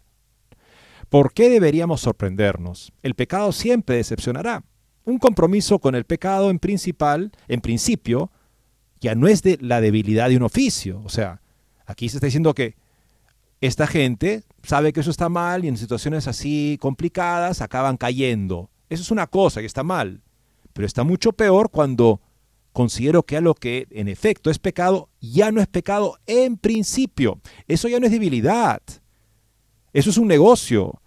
¿Por 1.09 1.33
qué 1.33 1.49
deberíamos 1.49 2.01
sorprendernos? 2.01 2.93
El 3.03 3.15
pecado 3.15 3.51
siempre 3.51 3.97
decepcionará. 3.97 4.63
Un 5.03 5.19
compromiso 5.19 5.79
con 5.79 5.93
el 5.93 6.05
pecado 6.05 6.49
en 6.49 6.59
principal, 6.59 7.31
en 7.47 7.61
principio, 7.61 8.31
ya 8.99 9.13
no 9.13 9.27
es 9.27 9.41
de 9.43 9.57
la 9.61 9.81
debilidad 9.81 10.29
de 10.29 10.37
un 10.37 10.43
oficio. 10.43 11.01
O 11.03 11.09
sea, 11.09 11.41
aquí 11.85 12.09
se 12.09 12.17
está 12.17 12.27
diciendo 12.27 12.53
que 12.53 12.75
esta 13.59 13.85
gente 13.85 14.43
sabe 14.63 14.93
que 14.93 15.01
eso 15.01 15.11
está 15.11 15.29
mal 15.29 15.65
y 15.65 15.67
en 15.67 15.77
situaciones 15.77 16.27
así 16.27 16.77
complicadas 16.81 17.61
acaban 17.61 17.97
cayendo. 17.97 18.69
Eso 18.89 19.03
es 19.03 19.11
una 19.11 19.27
cosa 19.27 19.59
que 19.59 19.67
está 19.67 19.83
mal, 19.83 20.21
pero 20.73 20.87
está 20.87 21.03
mucho 21.03 21.33
peor 21.33 21.69
cuando 21.69 22.21
considero 22.73 23.23
que 23.23 23.37
a 23.37 23.41
lo 23.41 23.53
que 23.53 23.87
en 23.91 24.07
efecto 24.07 24.49
es 24.49 24.59
pecado 24.59 25.09
ya 25.19 25.51
no 25.51 25.61
es 25.61 25.67
pecado 25.67 26.17
en 26.25 26.57
principio. 26.57 27.39
Eso 27.67 27.87
ya 27.87 27.99
no 27.99 28.05
es 28.05 28.11
debilidad. 28.11 28.81
Eso 29.93 30.09
es 30.09 30.17
un 30.17 30.27
negocio. 30.27 31.01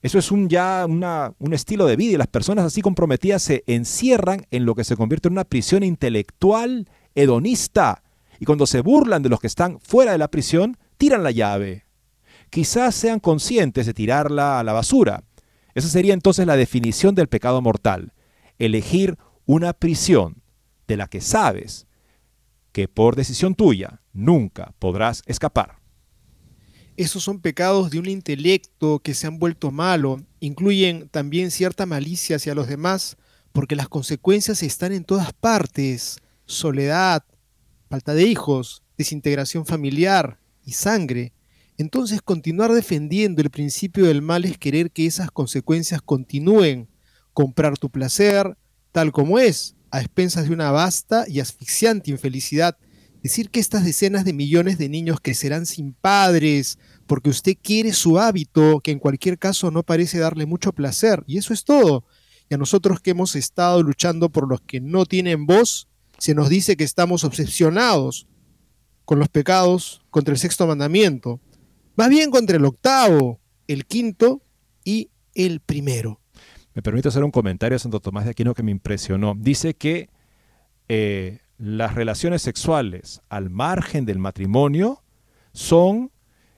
Eso 0.00 0.18
es 0.18 0.30
un 0.30 0.48
ya 0.48 0.86
un 0.86 1.52
estilo 1.52 1.86
de 1.86 1.96
vida 1.96 2.12
y 2.12 2.16
las 2.16 2.28
personas 2.28 2.64
así 2.64 2.82
comprometidas 2.82 3.42
se 3.42 3.64
encierran 3.66 4.46
en 4.50 4.64
lo 4.64 4.74
que 4.74 4.84
se 4.84 4.96
convierte 4.96 5.28
en 5.28 5.32
una 5.32 5.44
prisión 5.44 5.82
intelectual 5.82 6.88
hedonista. 7.14 8.02
Y 8.38 8.44
cuando 8.44 8.66
se 8.66 8.80
burlan 8.80 9.22
de 9.22 9.28
los 9.28 9.40
que 9.40 9.48
están 9.48 9.80
fuera 9.80 10.12
de 10.12 10.18
la 10.18 10.28
prisión, 10.28 10.76
tiran 10.98 11.24
la 11.24 11.32
llave. 11.32 11.86
Quizás 12.50 12.94
sean 12.94 13.18
conscientes 13.18 13.86
de 13.86 13.94
tirarla 13.94 14.60
a 14.60 14.64
la 14.64 14.72
basura. 14.72 15.24
Esa 15.74 15.88
sería 15.88 16.14
entonces 16.14 16.46
la 16.46 16.56
definición 16.56 17.14
del 17.14 17.28
pecado 17.28 17.60
mortal. 17.60 18.12
Elegir 18.58 19.18
una 19.46 19.72
prisión 19.72 20.42
de 20.88 20.96
la 20.96 21.06
que 21.06 21.20
sabes 21.20 21.86
que 22.72 22.88
por 22.88 23.14
decisión 23.14 23.54
tuya 23.54 24.02
nunca 24.12 24.74
podrás 24.78 25.22
escapar. 25.26 25.78
Esos 26.96 27.22
son 27.22 27.40
pecados 27.40 27.90
de 27.90 28.00
un 28.00 28.08
intelecto 28.08 28.98
que 28.98 29.14
se 29.14 29.28
han 29.28 29.38
vuelto 29.38 29.70
malo, 29.70 30.20
incluyen 30.40 31.08
también 31.08 31.52
cierta 31.52 31.86
malicia 31.86 32.36
hacia 32.36 32.56
los 32.56 32.66
demás, 32.66 33.16
porque 33.52 33.76
las 33.76 33.88
consecuencias 33.88 34.64
están 34.64 34.92
en 34.92 35.04
todas 35.04 35.32
partes. 35.32 36.18
Soledad, 36.44 37.24
falta 37.88 38.14
de 38.14 38.24
hijos, 38.24 38.82
desintegración 38.96 39.64
familiar 39.64 40.40
y 40.64 40.72
sangre. 40.72 41.32
Entonces 41.76 42.20
continuar 42.20 42.72
defendiendo 42.72 43.42
el 43.42 43.50
principio 43.50 44.06
del 44.06 44.22
mal 44.22 44.44
es 44.44 44.58
querer 44.58 44.90
que 44.90 45.06
esas 45.06 45.30
consecuencias 45.30 46.02
continúen, 46.02 46.88
comprar 47.32 47.78
tu 47.78 47.90
placer 47.90 48.56
tal 48.90 49.12
como 49.12 49.38
es, 49.38 49.76
a 49.90 50.00
expensas 50.00 50.48
de 50.48 50.54
una 50.54 50.70
vasta 50.70 51.24
y 51.28 51.40
asfixiante 51.40 52.10
infelicidad 52.10 52.76
Decir 53.22 53.50
que 53.50 53.58
estas 53.58 53.84
decenas 53.84 54.24
de 54.24 54.32
millones 54.32 54.78
de 54.78 54.88
niños 54.88 55.20
que 55.20 55.34
serán 55.34 55.66
sin 55.66 55.92
padres 55.92 56.78
porque 57.06 57.30
usted 57.30 57.56
quiere 57.60 57.92
su 57.92 58.18
hábito, 58.18 58.80
que 58.80 58.92
en 58.92 58.98
cualquier 58.98 59.38
caso 59.38 59.70
no 59.70 59.82
parece 59.82 60.18
darle 60.18 60.46
mucho 60.46 60.72
placer, 60.72 61.24
y 61.26 61.38
eso 61.38 61.54
es 61.54 61.64
todo. 61.64 62.04
Y 62.50 62.54
a 62.54 62.58
nosotros 62.58 63.00
que 63.00 63.10
hemos 63.10 63.34
estado 63.34 63.82
luchando 63.82 64.28
por 64.28 64.48
los 64.48 64.60
que 64.60 64.80
no 64.80 65.06
tienen 65.06 65.46
voz, 65.46 65.88
se 66.18 66.34
nos 66.34 66.48
dice 66.48 66.76
que 66.76 66.84
estamos 66.84 67.24
obsesionados 67.24 68.26
con 69.04 69.18
los 69.18 69.28
pecados 69.28 70.02
contra 70.10 70.32
el 70.32 70.38
sexto 70.38 70.66
mandamiento, 70.66 71.40
más 71.96 72.10
bien 72.10 72.30
contra 72.30 72.58
el 72.58 72.64
octavo, 72.66 73.40
el 73.66 73.86
quinto 73.86 74.42
y 74.84 75.10
el 75.34 75.60
primero. 75.60 76.20
Me 76.78 76.82
permite 76.82 77.08
hacer 77.08 77.24
un 77.24 77.32
comentario 77.32 77.74
a 77.74 77.78
Santo 77.80 77.98
Tomás 77.98 78.22
de 78.22 78.30
Aquino 78.30 78.54
que 78.54 78.62
me 78.62 78.70
impresionó. 78.70 79.34
Dice 79.36 79.74
que 79.74 80.10
eh, 80.88 81.40
las 81.56 81.96
relaciones 81.96 82.40
sexuales 82.40 83.20
al 83.28 83.50
margen 83.50 84.04
del 84.04 84.20
matrimonio 84.20 85.02
son 85.50 86.12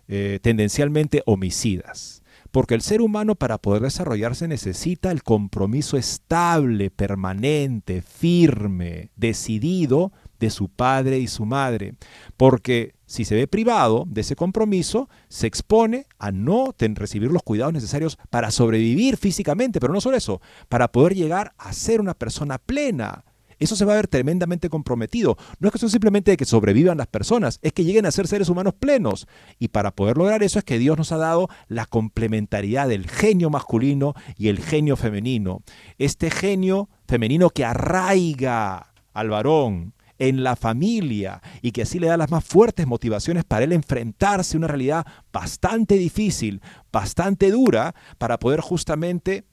eh, 0.09 0.39
tendencialmente 0.43 1.23
homicidas. 1.25 2.23
Porque 2.51 2.75
el 2.75 2.83
ser 2.83 3.01
humano 3.01 3.35
para 3.35 3.57
poder 3.57 3.81
desarrollarse 3.81 4.47
necesita 4.47 5.11
el 5.11 5.23
compromiso 5.23 5.97
estable, 5.97 6.91
permanente, 6.91 8.03
firme, 8.03 9.13
decidido 9.17 10.13
de 10.39 10.51
su 10.51 10.69
padre 10.69 11.19
y 11.19 11.29
su 11.29 11.47
madre. 11.47 11.95
Porque 12.37 12.93
si 13.11 13.25
se 13.25 13.35
ve 13.35 13.49
privado 13.49 14.05
de 14.07 14.21
ese 14.21 14.37
compromiso, 14.37 15.09
se 15.29 15.49
expone 15.49 16.07
a 16.21 16.31
no 16.31 16.73
recibir 16.79 17.33
los 17.33 17.43
cuidados 17.43 17.75
necesarios 17.75 18.17
para 18.31 18.53
sobrevivir 18.53 19.17
físicamente, 19.17 19.81
pero 19.81 19.93
no 19.93 20.01
solo 20.01 20.17
eso, 20.17 20.41
para 20.69 20.93
poder 20.93 21.17
llegar 21.17 21.53
a 21.59 21.73
ser 21.73 22.01
una 22.01 22.15
persona 22.15 22.59
plena, 22.59 23.25
eso 23.59 23.75
se 23.75 23.85
va 23.85 23.95
a 23.95 23.97
ver 23.97 24.07
tremendamente 24.07 24.71
comprometido. 24.71 25.37
No 25.59 25.67
es 25.67 25.73
cuestión 25.73 25.91
simplemente 25.91 26.31
de 26.31 26.37
que 26.37 26.45
sobrevivan 26.45 26.99
las 26.99 27.09
personas, 27.09 27.59
es 27.63 27.73
que 27.73 27.83
lleguen 27.83 28.07
a 28.07 28.13
ser 28.13 28.29
seres 28.29 28.49
humanos 28.49 28.75
plenos. 28.79 29.27
Y 29.59 29.69
para 29.69 29.91
poder 29.91 30.17
lograr 30.17 30.45
eso 30.45 30.61
es 30.61 30.65
que 30.65 30.79
Dios 30.79 30.97
nos 30.97 31.11
ha 31.11 31.17
dado 31.17 31.49
la 31.67 31.87
complementariedad 31.87 32.89
del 32.89 33.11
genio 33.11 33.51
masculino 33.51 34.15
y 34.39 34.49
el 34.49 34.61
genio 34.61 34.97
femenino. 34.97 35.63
Este 35.99 36.31
genio 36.31 36.89
femenino 37.09 37.51
que 37.51 37.65
arraiga 37.65 38.93
al 39.13 39.31
varón, 39.31 39.95
en 40.21 40.45
la 40.45 40.55
familia 40.55 41.43
y 41.63 41.73
que 41.73 41.83
así 41.83 41.99
le 41.99 42.07
da 42.07 42.19
las 42.19 42.31
más 42.31 42.45
fuertes 42.45 42.87
motivaciones 42.87 43.43
para 43.43 43.65
él 43.65 43.73
enfrentarse 43.73 44.57
a 44.57 44.59
una 44.59 44.67
realidad 44.69 45.07
bastante 45.33 45.97
difícil, 45.97 46.61
bastante 46.93 47.51
dura, 47.51 47.95
para 48.19 48.39
poder 48.39 48.61
justamente 48.61 49.47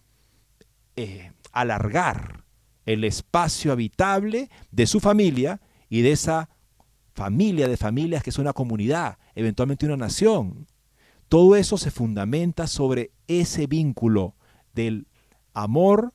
eh, 0.98 1.32
alargar 1.54 2.44
el 2.86 3.06
espacio 3.06 3.72
habitable 3.72 4.50
de 4.70 4.88
su 4.88 5.00
familia 5.00 5.62
y 5.90 6.02
de 6.02 6.12
esa 6.12 6.50
familia 7.14 7.70
de 7.70 7.78
familias 7.78 8.22
que 8.22 8.30
es 8.30 8.38
una 8.38 8.54
comunidad, 8.54 9.18
eventualmente 9.36 9.86
una 9.86 9.98
nación. 9.98 10.68
Todo 11.30 11.56
eso 11.56 11.78
se 11.78 11.92
fundamenta 11.92 12.68
sobre 12.68 13.12
ese 13.28 13.68
vínculo 13.68 14.36
del 14.74 15.08
amor 15.54 16.14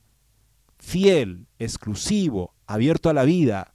fiel, 0.77 1.47
exclusivo, 1.57 2.53
abierto 2.67 3.09
a 3.09 3.13
la 3.13 3.23
vida, 3.23 3.72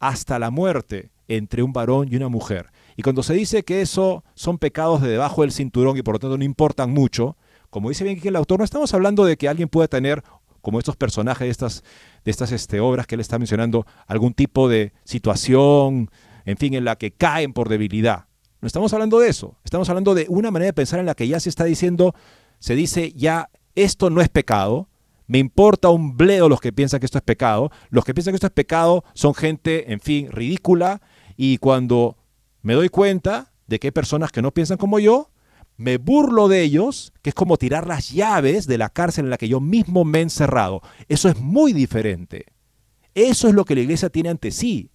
hasta 0.00 0.38
la 0.38 0.50
muerte 0.50 1.10
entre 1.28 1.62
un 1.62 1.72
varón 1.72 2.08
y 2.10 2.16
una 2.16 2.28
mujer. 2.28 2.70
Y 2.96 3.02
cuando 3.02 3.22
se 3.22 3.34
dice 3.34 3.62
que 3.62 3.82
eso 3.82 4.24
son 4.34 4.58
pecados 4.58 5.02
de 5.02 5.08
debajo 5.08 5.42
del 5.42 5.52
cinturón 5.52 5.96
y 5.96 6.02
por 6.02 6.14
lo 6.14 6.18
tanto 6.18 6.38
no 6.38 6.44
importan 6.44 6.90
mucho, 6.90 7.36
como 7.70 7.90
dice 7.90 8.04
bien 8.04 8.18
aquí 8.18 8.28
el 8.28 8.36
autor, 8.36 8.58
no 8.58 8.64
estamos 8.64 8.92
hablando 8.94 9.24
de 9.24 9.36
que 9.36 9.48
alguien 9.48 9.68
pueda 9.68 9.88
tener 9.88 10.22
como 10.62 10.78
estos 10.78 10.96
personajes 10.96 11.46
de 11.46 11.50
estas, 11.50 11.84
de 12.24 12.30
estas 12.30 12.52
este, 12.52 12.80
obras 12.80 13.06
que 13.06 13.14
él 13.14 13.20
está 13.20 13.38
mencionando, 13.38 13.86
algún 14.06 14.34
tipo 14.34 14.68
de 14.68 14.92
situación, 15.04 16.10
en 16.44 16.56
fin, 16.56 16.74
en 16.74 16.84
la 16.84 16.96
que 16.96 17.10
caen 17.10 17.52
por 17.52 17.68
debilidad. 17.68 18.26
No 18.60 18.66
estamos 18.66 18.92
hablando 18.92 19.20
de 19.20 19.28
eso, 19.28 19.56
estamos 19.64 19.88
hablando 19.88 20.14
de 20.14 20.26
una 20.28 20.50
manera 20.50 20.68
de 20.68 20.72
pensar 20.72 20.98
en 20.98 21.06
la 21.06 21.14
que 21.14 21.28
ya 21.28 21.38
se 21.38 21.48
está 21.48 21.64
diciendo, 21.64 22.14
se 22.58 22.74
dice 22.74 23.12
ya, 23.12 23.50
esto 23.76 24.10
no 24.10 24.20
es 24.20 24.28
pecado, 24.28 24.88
me 25.28 25.38
importa 25.38 25.90
un 25.90 26.16
bledo 26.16 26.48
los 26.48 26.60
que 26.60 26.72
piensan 26.72 26.98
que 26.98 27.06
esto 27.06 27.18
es 27.18 27.24
pecado, 27.24 27.70
los 27.90 28.04
que 28.04 28.14
piensan 28.14 28.32
que 28.32 28.36
esto 28.36 28.46
es 28.48 28.52
pecado 28.52 29.04
son 29.14 29.34
gente, 29.34 29.92
en 29.92 30.00
fin, 30.00 30.32
ridícula, 30.32 31.00
y 31.36 31.58
cuando 31.58 32.16
me 32.62 32.74
doy 32.74 32.88
cuenta 32.88 33.52
de 33.66 33.78
que 33.78 33.88
hay 33.88 33.92
personas 33.92 34.32
que 34.32 34.42
no 34.42 34.52
piensan 34.52 34.78
como 34.78 34.98
yo, 34.98 35.30
me 35.76 35.98
burlo 35.98 36.48
de 36.48 36.62
ellos, 36.62 37.12
que 37.22 37.30
es 37.30 37.34
como 37.34 37.58
tirar 37.58 37.86
las 37.86 38.10
llaves 38.10 38.66
de 38.66 38.78
la 38.78 38.88
cárcel 38.88 39.26
en 39.26 39.30
la 39.30 39.38
que 39.38 39.48
yo 39.48 39.60
mismo 39.60 40.04
me 40.04 40.18
he 40.18 40.22
encerrado. 40.22 40.80
Eso 41.08 41.28
es 41.28 41.38
muy 41.38 41.72
diferente. 41.72 42.46
Eso 43.14 43.48
es 43.48 43.54
lo 43.54 43.64
que 43.64 43.74
la 43.74 43.82
iglesia 43.82 44.08
tiene 44.08 44.30
ante 44.30 44.50
sí. 44.50 44.90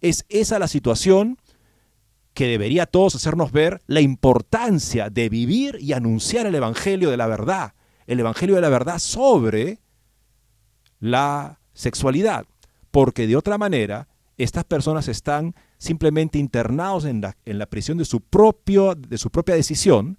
Es 0.00 0.24
esa 0.28 0.58
la 0.58 0.68
situación 0.68 1.38
que 2.34 2.46
debería 2.46 2.86
todos 2.86 3.14
hacernos 3.14 3.50
ver 3.50 3.80
la 3.86 4.02
importancia 4.02 5.10
de 5.10 5.28
vivir 5.28 5.78
y 5.80 5.94
anunciar 5.94 6.46
el 6.46 6.54
Evangelio 6.54 7.10
de 7.10 7.16
la 7.16 7.26
verdad. 7.26 7.74
El 8.06 8.20
Evangelio 8.20 8.56
de 8.56 8.60
la 8.60 8.68
verdad 8.68 8.98
sobre 8.98 9.78
la 10.98 11.60
sexualidad. 11.72 12.46
Porque 12.90 13.26
de 13.26 13.36
otra 13.36 13.58
manera, 13.58 14.08
estas 14.36 14.64
personas 14.64 15.08
están 15.08 15.54
simplemente 15.78 16.38
internados 16.38 17.04
en 17.04 17.20
la, 17.20 17.36
en 17.44 17.58
la 17.58 17.66
prisión 17.66 17.98
de 17.98 18.04
su, 18.04 18.20
propio, 18.20 18.94
de 18.94 19.18
su 19.18 19.30
propia 19.30 19.54
decisión 19.54 20.18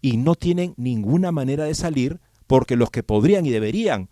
y 0.00 0.16
no 0.16 0.34
tienen 0.34 0.74
ninguna 0.76 1.32
manera 1.32 1.64
de 1.64 1.74
salir 1.74 2.20
porque 2.46 2.76
los 2.76 2.90
que 2.90 3.02
podrían 3.02 3.44
y 3.46 3.50
deberían 3.50 4.08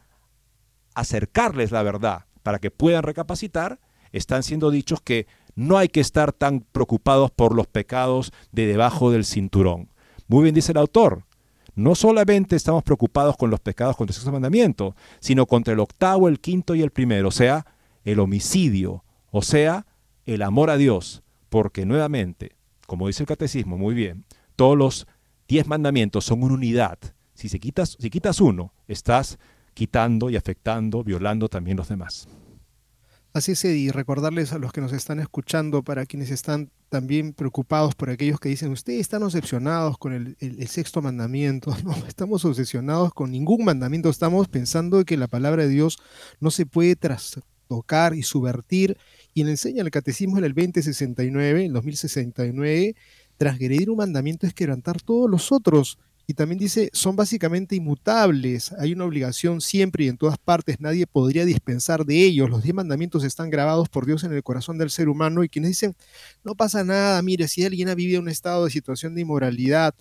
acercarles 0.94 1.72
la 1.72 1.82
verdad 1.82 2.26
para 2.42 2.58
que 2.58 2.70
puedan 2.70 3.02
recapacitar, 3.02 3.80
están 4.12 4.42
siendo 4.42 4.70
dichos 4.70 5.00
que 5.00 5.26
no 5.56 5.78
hay 5.78 5.88
que 5.88 6.00
estar 6.00 6.32
tan 6.32 6.60
preocupados 6.60 7.30
por 7.30 7.54
los 7.54 7.66
pecados 7.66 8.32
de 8.52 8.66
debajo 8.66 9.10
del 9.10 9.24
cinturón. 9.24 9.90
Muy 10.28 10.42
bien 10.42 10.54
dice 10.54 10.72
el 10.72 10.78
autor, 10.78 11.24
no 11.74 11.94
solamente 11.94 12.56
estamos 12.56 12.82
preocupados 12.82 13.36
con 13.36 13.50
los 13.50 13.60
pecados 13.60 13.96
contra 13.96 14.12
el 14.12 14.14
sexto 14.14 14.32
mandamiento, 14.32 14.94
sino 15.20 15.46
contra 15.46 15.72
el 15.72 15.80
octavo, 15.80 16.28
el 16.28 16.40
quinto 16.40 16.74
y 16.74 16.82
el 16.82 16.90
primero, 16.90 17.28
o 17.28 17.32
sea, 17.32 17.66
el 18.04 18.20
homicidio, 18.20 19.04
o 19.30 19.42
sea, 19.42 19.86
el 20.26 20.42
amor 20.42 20.70
a 20.70 20.76
Dios, 20.76 21.22
porque 21.48 21.86
nuevamente, 21.86 22.56
como 22.86 23.06
dice 23.06 23.22
el 23.22 23.28
catecismo 23.28 23.76
muy 23.76 23.94
bien, 23.94 24.24
todos 24.56 24.76
los 24.76 25.06
diez 25.48 25.66
mandamientos 25.66 26.24
son 26.24 26.42
una 26.42 26.54
unidad. 26.54 26.98
Si, 27.34 27.48
se 27.48 27.58
quitas, 27.58 27.96
si 27.98 28.10
quitas 28.10 28.40
uno, 28.40 28.72
estás 28.86 29.38
quitando 29.74 30.30
y 30.30 30.36
afectando, 30.36 31.02
violando 31.02 31.48
también 31.48 31.76
los 31.76 31.88
demás. 31.88 32.28
Así 33.34 33.50
es, 33.50 33.64
y 33.64 33.90
recordarles 33.90 34.52
a 34.52 34.58
los 34.58 34.70
que 34.70 34.80
nos 34.80 34.92
están 34.92 35.18
escuchando, 35.18 35.82
para 35.82 36.06
quienes 36.06 36.30
están 36.30 36.70
también 36.88 37.32
preocupados 37.32 37.96
por 37.96 38.08
aquellos 38.08 38.38
que 38.38 38.48
dicen, 38.48 38.70
ustedes 38.70 39.00
están 39.00 39.24
obsesionados 39.24 39.98
con 39.98 40.12
el, 40.12 40.68
sexto 40.68 41.02
mandamiento. 41.02 41.74
No, 41.84 41.96
estamos 42.06 42.44
obsesionados 42.44 43.12
con 43.12 43.32
ningún 43.32 43.64
mandamiento, 43.64 44.08
estamos 44.08 44.46
pensando 44.46 45.04
que 45.04 45.16
la 45.16 45.26
palabra 45.26 45.64
de 45.64 45.68
Dios 45.68 45.98
no 46.38 46.52
se 46.52 46.64
puede 46.64 46.94
tras, 46.94 47.40
tocar 47.66 48.14
y 48.14 48.22
subvertir, 48.22 48.96
y 49.34 49.42
le 49.42 49.50
enseña 49.50 49.82
el 49.82 49.90
catecismo 49.90 50.38
en 50.38 50.44
el 50.44 50.54
2069, 50.54 51.64
en 51.64 51.72
2069, 51.72 52.94
transgredir 53.36 53.90
un 53.90 53.96
mandamiento 53.96 54.46
es 54.46 54.54
quebrantar 54.54 55.02
todos 55.02 55.28
los 55.28 55.50
otros. 55.50 55.98
Y 56.26 56.34
también 56.34 56.58
dice, 56.58 56.90
son 56.92 57.16
básicamente 57.16 57.76
inmutables, 57.76 58.72
hay 58.78 58.92
una 58.92 59.04
obligación 59.04 59.60
siempre 59.60 60.04
y 60.04 60.08
en 60.08 60.16
todas 60.16 60.38
partes, 60.38 60.80
nadie 60.80 61.06
podría 61.06 61.44
dispensar 61.44 62.06
de 62.06 62.24
ellos. 62.24 62.48
Los 62.48 62.62
diez 62.62 62.74
mandamientos 62.74 63.24
están 63.24 63.50
grabados 63.50 63.90
por 63.90 64.06
Dios 64.06 64.24
en 64.24 64.32
el 64.32 64.42
corazón 64.42 64.78
del 64.78 64.90
ser 64.90 65.08
humano 65.10 65.44
y 65.44 65.50
quienes 65.50 65.72
dicen, 65.72 65.94
no 66.42 66.54
pasa 66.54 66.82
nada, 66.82 67.20
mire, 67.20 67.46
si 67.46 67.64
alguien 67.64 67.90
ha 67.90 67.94
vivido 67.94 68.20
un 68.20 68.28
estado 68.28 68.64
de 68.64 68.70
situación 68.70 69.14
de 69.14 69.20
inmoralidad, 69.20 69.94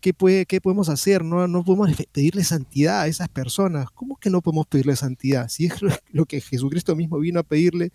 ¿qué, 0.00 0.14
puede, 0.14 0.46
qué 0.46 0.60
podemos 0.60 0.88
hacer? 0.88 1.24
No, 1.24 1.46
no 1.46 1.64
podemos 1.64 1.90
pedirle 2.12 2.44
santidad 2.44 3.02
a 3.02 3.06
esas 3.06 3.28
personas. 3.28 3.90
¿Cómo 3.94 4.16
que 4.16 4.30
no 4.30 4.40
podemos 4.40 4.66
pedirle 4.66 4.96
santidad? 4.96 5.48
Si 5.48 5.66
es 5.66 5.74
lo 6.12 6.26
que 6.26 6.40
Jesucristo 6.40 6.96
mismo 6.96 7.18
vino 7.18 7.40
a 7.40 7.42
pedirle. 7.42 7.92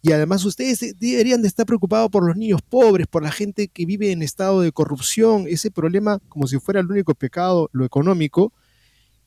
Y 0.00 0.12
además 0.12 0.44
ustedes 0.44 0.98
deberían 0.98 1.42
de 1.42 1.48
estar 1.48 1.66
preocupados 1.66 2.10
por 2.10 2.26
los 2.26 2.36
niños 2.36 2.62
pobres, 2.62 3.06
por 3.06 3.22
la 3.22 3.32
gente 3.32 3.68
que 3.68 3.86
vive 3.86 4.12
en 4.12 4.22
estado 4.22 4.60
de 4.60 4.72
corrupción, 4.72 5.46
ese 5.48 5.70
problema 5.70 6.18
como 6.28 6.46
si 6.46 6.58
fuera 6.58 6.80
el 6.80 6.90
único 6.90 7.14
pecado, 7.14 7.68
lo 7.72 7.84
económico. 7.84 8.52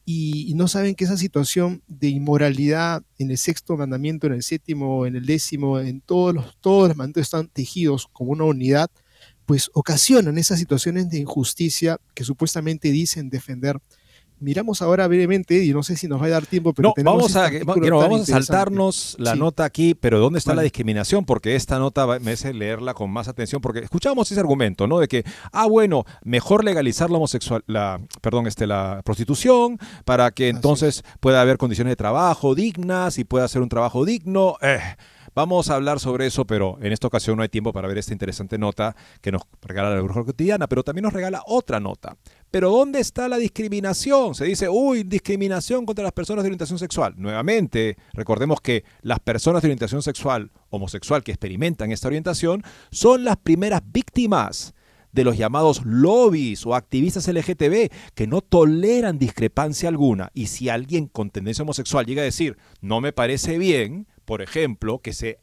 Y, 0.04 0.54
no 0.56 0.68
saben 0.68 0.96
que 0.96 1.06
esa 1.06 1.16
situación 1.16 1.84
de 1.88 2.10
inmoralidad 2.10 3.04
en 3.20 3.32
el 3.32 3.38
sexto 3.38 3.78
mandamiento, 3.78 4.28
en 4.28 4.34
el 4.34 4.44
séptimo, 4.44 5.06
en 5.06 5.16
el 5.16 5.26
décimo, 5.26 5.80
en 5.80 6.02
todos 6.02 6.34
los, 6.34 6.58
todos 6.60 6.90
los 6.90 6.98
mandamientos 6.98 7.22
están 7.22 7.48
tejidos 7.48 8.08
como 8.12 8.32
una 8.32 8.44
unidad 8.46 8.90
pues 9.46 9.70
ocasionan 9.74 10.38
esas 10.38 10.60
situaciones 10.60 11.10
de 11.10 11.20
injusticia 11.20 12.00
que 12.14 12.24
supuestamente 12.24 12.90
dicen 12.92 13.30
defender. 13.30 13.80
Miramos 14.40 14.82
ahora 14.82 15.08
brevemente, 15.08 15.64
y 15.64 15.72
no 15.72 15.84
sé 15.84 15.96
si 15.96 16.08
nos 16.08 16.20
va 16.20 16.26
a 16.26 16.30
dar 16.30 16.48
tiempo, 16.48 16.74
pero 16.74 16.94
no, 16.98 17.04
vamos, 17.04 17.36
a, 17.36 17.46
este 17.46 17.64
vamos 17.64 18.22
a 18.22 18.26
saltarnos 18.26 19.16
la 19.20 19.36
nota 19.36 19.64
aquí, 19.66 19.94
pero 19.94 20.20
¿dónde 20.20 20.40
está 20.40 20.56
la 20.56 20.64
discriminación? 20.64 21.26
Porque 21.26 21.56
esta 21.56 21.78
nota 21.78 22.08
me 22.20 22.32
hace 22.32 22.52
leerla 22.52 22.96
con 22.96 23.12
más 23.12 23.28
atención, 23.28 23.62
porque 23.62 23.82
escuchamos 23.82 24.32
ese 24.32 24.40
argumento, 24.40 24.88
¿no? 24.88 24.98
De 24.98 25.08
que, 25.08 25.24
ah, 25.52 25.68
bueno, 25.68 26.06
mejor 26.24 26.66
legalizar 26.66 27.12
la 27.12 27.18
homosexual, 27.18 27.64
la, 27.68 28.02
perdón, 28.22 28.48
este, 28.48 28.66
la 28.66 29.04
prostitución, 29.06 29.78
para 30.06 30.32
que 30.32 30.50
entonces 30.50 31.04
pueda 31.20 31.40
haber 31.42 31.60
condiciones 31.60 31.92
de 31.92 31.98
trabajo 31.98 32.56
dignas 32.56 33.20
y 33.20 33.24
pueda 33.24 33.46
hacer 33.46 33.62
un 33.62 33.70
trabajo 33.70 34.06
digno. 34.06 34.58
Eh, 34.64 34.80
Vamos 35.34 35.70
a 35.70 35.76
hablar 35.76 36.02
sobre 36.02 36.26
eso, 36.26 36.46
pero 36.46 36.78
en 36.82 36.92
esta 36.92 37.08
ocasión 37.08 37.38
no 37.38 37.44
hay 37.44 37.48
tiempo 37.48 37.72
para 37.72 37.88
ver 37.88 37.98
esta 37.98 38.12
interesante 38.12 38.58
nota 38.58 38.98
que 39.22 39.32
nos 39.32 39.44
regala 39.62 39.96
la 39.96 40.02
Bruja 40.02 40.26
Cotidiana, 40.26 40.68
pero 40.68 40.84
también 40.84 41.04
nos 41.04 41.14
regala 41.14 41.42
otra 41.48 41.80
nota. 41.80 42.18
Pero 42.52 42.70
¿dónde 42.70 43.00
está 43.00 43.30
la 43.30 43.38
discriminación? 43.38 44.36
Se 44.36 44.44
dice, 44.44 44.68
uy, 44.68 45.04
discriminación 45.04 45.86
contra 45.86 46.04
las 46.04 46.12
personas 46.12 46.44
de 46.44 46.50
orientación 46.50 46.78
sexual. 46.78 47.14
Nuevamente, 47.16 47.96
recordemos 48.12 48.60
que 48.60 48.84
las 49.04 49.22
personas 49.22 49.62
de 49.62 49.68
orientación 49.68 50.02
sexual, 50.02 50.52
homosexual, 50.70 51.24
que 51.24 51.32
experimentan 51.32 51.94
esta 51.94 52.10
orientación, 52.10 52.62
son 52.92 53.24
las 53.24 53.38
primeras 53.38 53.82
víctimas 53.86 54.74
de 55.14 55.24
los 55.24 55.38
llamados 55.38 55.82
lobbies 55.86 56.66
o 56.66 56.76
activistas 56.76 57.30
LGTB 57.30 57.90
que 58.16 58.28
no 58.28 58.42
toleran 58.42 59.18
discrepancia 59.18 59.88
alguna. 59.88 60.30
Y 60.34 60.48
si 60.48 60.68
alguien 60.68 61.08
con 61.08 61.30
tendencia 61.30 61.64
homosexual 61.64 62.06
llega 62.06 62.22
a 62.22 62.26
decir, 62.26 62.58
no 62.82 63.00
me 63.00 63.14
parece 63.14 63.58
bien, 63.58 64.08
por 64.32 64.42
ejemplo, 64.42 65.00
que 65.00 65.12
se, 65.12 65.42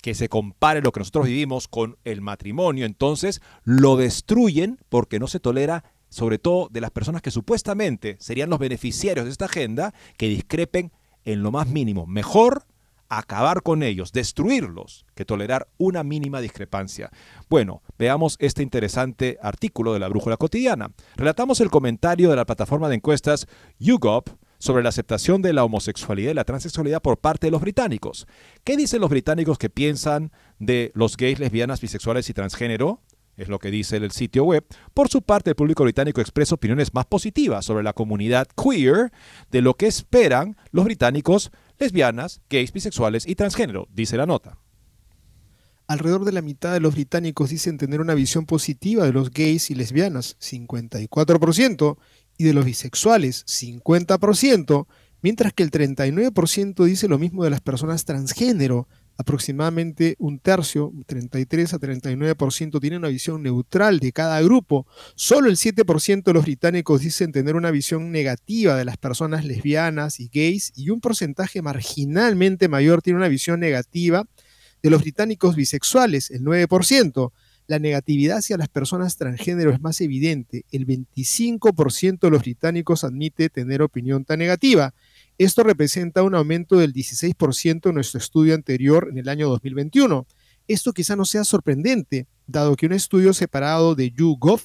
que 0.00 0.14
se 0.14 0.28
compare 0.28 0.80
lo 0.80 0.92
que 0.92 1.00
nosotros 1.00 1.26
vivimos 1.26 1.66
con 1.66 1.96
el 2.04 2.20
matrimonio, 2.20 2.86
entonces 2.86 3.42
lo 3.64 3.96
destruyen 3.96 4.78
porque 4.88 5.18
no 5.18 5.26
se 5.26 5.40
tolera 5.40 5.82
sobre 6.08 6.38
todo 6.38 6.68
de 6.70 6.80
las 6.80 6.92
personas 6.92 7.20
que 7.20 7.32
supuestamente 7.32 8.16
serían 8.20 8.48
los 8.48 8.60
beneficiarios 8.60 9.24
de 9.26 9.32
esta 9.32 9.46
agenda, 9.46 9.92
que 10.16 10.28
discrepen 10.28 10.92
en 11.24 11.42
lo 11.42 11.50
más 11.50 11.66
mínimo. 11.66 12.06
Mejor 12.06 12.62
acabar 13.08 13.64
con 13.64 13.82
ellos, 13.82 14.12
destruirlos, 14.12 15.04
que 15.16 15.24
tolerar 15.24 15.66
una 15.76 16.04
mínima 16.04 16.40
discrepancia. 16.40 17.10
Bueno, 17.50 17.82
veamos 17.98 18.36
este 18.38 18.62
interesante 18.62 19.36
artículo 19.42 19.94
de 19.94 19.98
la 19.98 20.06
Brújula 20.06 20.36
Cotidiana. 20.36 20.92
Relatamos 21.16 21.60
el 21.60 21.70
comentario 21.70 22.30
de 22.30 22.36
la 22.36 22.46
plataforma 22.46 22.88
de 22.88 22.94
encuestas 22.94 23.48
YouGov 23.80 24.22
sobre 24.58 24.82
la 24.82 24.88
aceptación 24.88 25.42
de 25.42 25.52
la 25.52 25.64
homosexualidad 25.64 26.32
y 26.32 26.34
la 26.34 26.44
transexualidad 26.44 27.02
por 27.02 27.18
parte 27.18 27.46
de 27.46 27.50
los 27.50 27.60
británicos. 27.60 28.26
¿Qué 28.64 28.76
dicen 28.76 29.00
los 29.00 29.10
británicos 29.10 29.58
que 29.58 29.70
piensan 29.70 30.32
de 30.58 30.90
los 30.94 31.16
gays, 31.16 31.38
lesbianas, 31.38 31.80
bisexuales 31.80 32.28
y 32.28 32.34
transgénero? 32.34 33.00
Es 33.36 33.48
lo 33.48 33.60
que 33.60 33.70
dice 33.70 33.96
el 33.96 34.10
sitio 34.10 34.44
web. 34.44 34.66
Por 34.92 35.08
su 35.08 35.22
parte, 35.22 35.50
el 35.50 35.56
público 35.56 35.84
británico 35.84 36.20
expresa 36.20 36.56
opiniones 36.56 36.92
más 36.92 37.06
positivas 37.06 37.64
sobre 37.64 37.84
la 37.84 37.92
comunidad 37.92 38.48
queer 38.48 39.12
de 39.52 39.62
lo 39.62 39.74
que 39.74 39.86
esperan 39.86 40.56
los 40.72 40.84
británicos, 40.84 41.52
lesbianas, 41.78 42.40
gays, 42.50 42.72
bisexuales 42.72 43.28
y 43.28 43.36
transgénero, 43.36 43.86
dice 43.92 44.16
la 44.16 44.26
nota. 44.26 44.58
Alrededor 45.86 46.24
de 46.24 46.32
la 46.32 46.42
mitad 46.42 46.72
de 46.72 46.80
los 46.80 46.94
británicos 46.94 47.48
dicen 47.48 47.78
tener 47.78 48.00
una 48.00 48.14
visión 48.14 48.44
positiva 48.44 49.04
de 49.04 49.12
los 49.12 49.30
gays 49.30 49.70
y 49.70 49.76
lesbianas, 49.76 50.36
54%, 50.40 51.96
y 52.38 52.44
de 52.44 52.54
los 52.54 52.64
bisexuales, 52.64 53.44
50%, 53.46 54.86
mientras 55.20 55.52
que 55.52 55.64
el 55.64 55.70
39% 55.72 56.84
dice 56.84 57.08
lo 57.08 57.18
mismo 57.18 57.44
de 57.44 57.50
las 57.50 57.60
personas 57.60 58.04
transgénero. 58.04 58.88
Aproximadamente 59.20 60.14
un 60.20 60.38
tercio, 60.38 60.92
33 61.06 61.74
a 61.74 61.78
39%, 61.80 62.80
tiene 62.80 62.96
una 62.96 63.08
visión 63.08 63.42
neutral 63.42 63.98
de 63.98 64.12
cada 64.12 64.40
grupo. 64.40 64.86
Solo 65.16 65.48
el 65.48 65.56
7% 65.56 66.22
de 66.22 66.32
los 66.32 66.44
británicos 66.44 67.00
dicen 67.00 67.32
tener 67.32 67.56
una 67.56 67.72
visión 67.72 68.12
negativa 68.12 68.76
de 68.76 68.84
las 68.84 68.96
personas 68.96 69.44
lesbianas 69.44 70.20
y 70.20 70.30
gays 70.32 70.72
y 70.76 70.90
un 70.90 71.00
porcentaje 71.00 71.62
marginalmente 71.62 72.68
mayor 72.68 73.02
tiene 73.02 73.18
una 73.18 73.26
visión 73.26 73.58
negativa 73.58 74.24
de 74.84 74.90
los 74.90 75.02
británicos 75.02 75.56
bisexuales, 75.56 76.30
el 76.30 76.44
9% 76.44 77.32
la 77.68 77.78
negatividad 77.78 78.38
hacia 78.38 78.56
las 78.56 78.68
personas 78.68 79.16
transgénero 79.16 79.70
es 79.70 79.80
más 79.80 80.00
evidente. 80.00 80.64
El 80.72 80.86
25% 80.86 82.18
de 82.18 82.30
los 82.30 82.40
británicos 82.40 83.04
admite 83.04 83.50
tener 83.50 83.82
opinión 83.82 84.24
tan 84.24 84.38
negativa. 84.38 84.94
Esto 85.36 85.62
representa 85.62 86.22
un 86.22 86.34
aumento 86.34 86.76
del 86.76 86.94
16% 86.94 87.88
en 87.90 87.94
nuestro 87.94 88.18
estudio 88.18 88.54
anterior 88.54 89.08
en 89.10 89.18
el 89.18 89.28
año 89.28 89.50
2021. 89.50 90.26
Esto 90.66 90.92
quizá 90.92 91.14
no 91.14 91.26
sea 91.26 91.44
sorprendente, 91.44 92.26
dado 92.46 92.74
que 92.74 92.86
un 92.86 92.94
estudio 92.94 93.34
separado 93.34 93.94
de 93.94 94.10
YouGov 94.10 94.62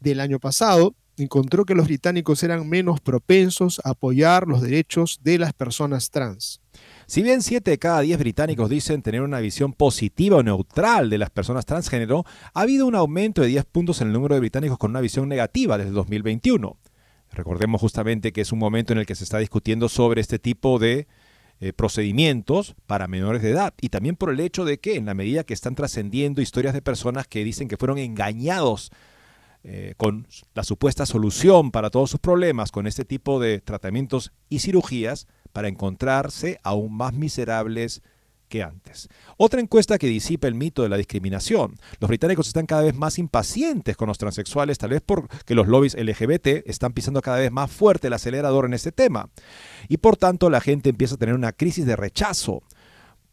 del 0.00 0.20
año 0.20 0.40
pasado 0.40 0.94
encontró 1.18 1.66
que 1.66 1.74
los 1.74 1.86
británicos 1.86 2.42
eran 2.42 2.66
menos 2.68 3.00
propensos 3.00 3.80
a 3.84 3.90
apoyar 3.90 4.46
los 4.48 4.62
derechos 4.62 5.20
de 5.22 5.38
las 5.38 5.52
personas 5.52 6.10
trans. 6.10 6.60
Si 7.06 7.22
bien 7.22 7.40
7 7.40 7.70
de 7.70 7.78
cada 7.78 8.00
10 8.00 8.18
británicos 8.18 8.68
dicen 8.68 9.00
tener 9.00 9.22
una 9.22 9.38
visión 9.38 9.72
positiva 9.72 10.38
o 10.38 10.42
neutral 10.42 11.08
de 11.08 11.18
las 11.18 11.30
personas 11.30 11.64
transgénero, 11.64 12.24
ha 12.52 12.60
habido 12.60 12.84
un 12.84 12.96
aumento 12.96 13.42
de 13.42 13.48
10 13.48 13.64
puntos 13.66 14.00
en 14.00 14.08
el 14.08 14.12
número 14.12 14.34
de 14.34 14.40
británicos 14.40 14.76
con 14.76 14.90
una 14.90 15.00
visión 15.00 15.28
negativa 15.28 15.78
desde 15.78 15.92
2021. 15.92 16.76
Recordemos 17.30 17.80
justamente 17.80 18.32
que 18.32 18.40
es 18.40 18.50
un 18.50 18.58
momento 18.58 18.92
en 18.92 18.98
el 18.98 19.06
que 19.06 19.14
se 19.14 19.22
está 19.22 19.38
discutiendo 19.38 19.88
sobre 19.88 20.20
este 20.20 20.40
tipo 20.40 20.80
de 20.80 21.06
eh, 21.60 21.72
procedimientos 21.72 22.74
para 22.86 23.06
menores 23.06 23.40
de 23.40 23.50
edad 23.50 23.72
y 23.80 23.90
también 23.90 24.16
por 24.16 24.30
el 24.30 24.40
hecho 24.40 24.64
de 24.64 24.78
que 24.78 24.96
en 24.96 25.06
la 25.06 25.14
medida 25.14 25.44
que 25.44 25.54
están 25.54 25.76
trascendiendo 25.76 26.42
historias 26.42 26.74
de 26.74 26.82
personas 26.82 27.28
que 27.28 27.44
dicen 27.44 27.68
que 27.68 27.76
fueron 27.76 27.98
engañados 27.98 28.90
eh, 29.62 29.94
con 29.96 30.26
la 30.54 30.64
supuesta 30.64 31.06
solución 31.06 31.70
para 31.70 31.90
todos 31.90 32.10
sus 32.10 32.20
problemas 32.20 32.72
con 32.72 32.88
este 32.88 33.04
tipo 33.04 33.40
de 33.40 33.60
tratamientos 33.60 34.32
y 34.48 34.58
cirugías, 34.58 35.28
para 35.56 35.68
encontrarse 35.68 36.60
aún 36.62 36.94
más 36.94 37.14
miserables 37.14 38.02
que 38.50 38.62
antes. 38.62 39.08
Otra 39.38 39.58
encuesta 39.58 39.96
que 39.96 40.06
disipa 40.06 40.48
el 40.48 40.54
mito 40.54 40.82
de 40.82 40.90
la 40.90 40.98
discriminación. 40.98 41.76
Los 41.98 42.08
británicos 42.08 42.46
están 42.46 42.66
cada 42.66 42.82
vez 42.82 42.94
más 42.94 43.18
impacientes 43.18 43.96
con 43.96 44.08
los 44.08 44.18
transexuales, 44.18 44.76
tal 44.76 44.90
vez 44.90 45.00
porque 45.00 45.54
los 45.54 45.66
lobbies 45.66 45.94
LGBT 45.94 46.46
están 46.66 46.92
pisando 46.92 47.22
cada 47.22 47.38
vez 47.38 47.50
más 47.50 47.70
fuerte 47.70 48.08
el 48.08 48.12
acelerador 48.12 48.66
en 48.66 48.74
este 48.74 48.92
tema. 48.92 49.30
Y 49.88 49.96
por 49.96 50.18
tanto 50.18 50.50
la 50.50 50.60
gente 50.60 50.90
empieza 50.90 51.14
a 51.14 51.18
tener 51.18 51.34
una 51.34 51.52
crisis 51.52 51.86
de 51.86 51.96
rechazo. 51.96 52.62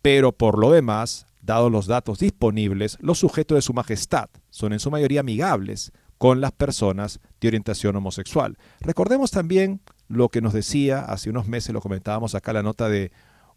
Pero 0.02 0.32
por 0.32 0.58
lo 0.58 0.72
demás, 0.72 1.28
dados 1.42 1.74
los 1.74 1.88
datos 1.88 2.20
disponibles, 2.20 2.98
los 3.02 3.20
sujetos 3.20 3.58
de 3.58 3.62
su 3.64 3.74
majestad 3.74 4.30
son 4.50 4.72
en 4.72 4.80
su 4.80 4.90
mayoría 4.90 5.20
amigables 5.20 5.92
con 6.18 6.40
las 6.40 6.54
personas 6.54 7.20
de 7.42 7.50
orientación 7.50 7.98
homosexual. 7.98 8.58
Recordemos 8.80 9.32
también 9.32 9.82
lo 10.14 10.30
que 10.30 10.42
nos 10.42 10.54
decía 10.54 11.00
hace 11.00 11.30
unos 11.30 11.48
meses, 11.48 11.74
lo 11.74 11.82
comentábamos 11.82 12.36
acá 12.36 12.54
la 12.54 12.64
nota 12.64 12.90
de 12.90 13.12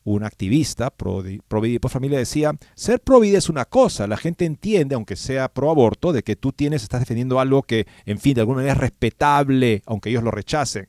un 0.04 0.22
activista 0.22 0.90
pro, 0.90 1.22
vida 1.22 1.40
y 1.66 1.78
por 1.80 1.90
familia 1.90 2.18
decía, 2.18 2.52
ser 2.76 3.00
pro 3.00 3.18
vida 3.18 3.38
es 3.38 3.48
una 3.48 3.64
cosa, 3.64 4.06
la 4.06 4.16
gente 4.16 4.44
entiende, 4.44 4.94
aunque 4.94 5.16
sea 5.16 5.48
pro 5.48 5.68
aborto, 5.68 6.12
de 6.12 6.22
que 6.22 6.36
tú 6.36 6.52
tienes, 6.52 6.84
estás 6.84 7.00
defendiendo 7.00 7.40
algo 7.40 7.64
que, 7.64 7.88
en 8.04 8.20
fin, 8.20 8.34
de 8.34 8.42
alguna 8.42 8.58
manera 8.58 8.74
es 8.74 8.78
respetable, 8.78 9.82
aunque 9.84 10.10
ellos 10.10 10.22
lo 10.22 10.30
rechacen. 10.30 10.86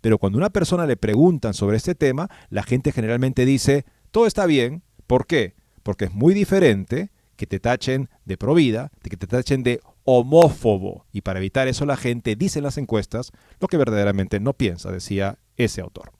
Pero 0.00 0.18
cuando 0.18 0.38
una 0.38 0.50
persona 0.50 0.84
le 0.84 0.96
preguntan 0.96 1.54
sobre 1.54 1.76
este 1.76 1.94
tema, 1.94 2.28
la 2.50 2.64
gente 2.64 2.90
generalmente 2.90 3.44
dice, 3.44 3.84
todo 4.10 4.26
está 4.26 4.46
bien, 4.46 4.82
¿por 5.06 5.26
qué? 5.26 5.54
Porque 5.84 6.06
es 6.06 6.12
muy 6.12 6.34
diferente 6.34 7.10
que 7.36 7.46
te 7.46 7.60
tachen 7.60 8.08
de 8.24 8.36
pro 8.36 8.54
vida, 8.54 8.90
de 9.02 9.10
que 9.10 9.16
te 9.16 9.28
tachen 9.28 9.62
de 9.62 9.80
homófobo. 10.06 11.04
Y 11.12 11.20
para 11.20 11.40
evitar 11.40 11.68
eso 11.68 11.84
la 11.84 11.98
gente 11.98 12.36
dice 12.36 12.60
en 12.60 12.64
las 12.64 12.78
encuestas 12.78 13.32
lo 13.60 13.68
que 13.68 13.76
verdaderamente 13.76 14.40
no 14.40 14.54
piensa, 14.54 14.90
decía 14.90 15.38
ese 15.58 15.82
autor. 15.82 16.12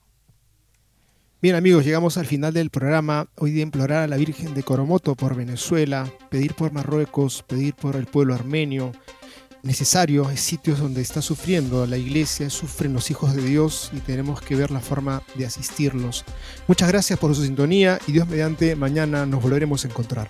Bien 1.41 1.55
amigos, 1.55 1.85
llegamos 1.85 2.17
al 2.17 2.25
final 2.25 2.53
del 2.53 2.69
programa. 2.69 3.29
Hoy 3.35 3.51
de 3.51 3.61
implorar 3.61 4.03
a 4.03 4.07
la 4.07 4.17
Virgen 4.17 4.53
de 4.53 4.63
Coromoto 4.63 5.15
por 5.15 5.35
Venezuela, 5.35 6.11
pedir 6.29 6.53
por 6.53 6.71
Marruecos, 6.73 7.43
pedir 7.43 7.75
por 7.75 7.95
el 7.95 8.07
pueblo 8.07 8.33
armenio, 8.33 8.91
necesario, 9.63 10.29
es 10.31 10.41
sitios 10.41 10.79
donde 10.79 11.01
está 11.01 11.21
sufriendo 11.21 11.85
la 11.85 11.97
iglesia, 11.97 12.49
sufren 12.49 12.93
los 12.93 13.11
hijos 13.11 13.35
de 13.35 13.43
Dios 13.43 13.91
y 13.95 13.99
tenemos 13.99 14.41
que 14.41 14.55
ver 14.55 14.71
la 14.71 14.79
forma 14.79 15.21
de 15.35 15.45
asistirlos. 15.45 16.25
Muchas 16.67 16.89
gracias 16.89 17.19
por 17.19 17.35
su 17.35 17.43
sintonía 17.43 17.99
y 18.07 18.13
Dios 18.13 18.27
mediante 18.27 18.75
mañana 18.75 19.25
nos 19.25 19.41
volveremos 19.41 19.85
a 19.85 19.89
encontrar. 19.89 20.29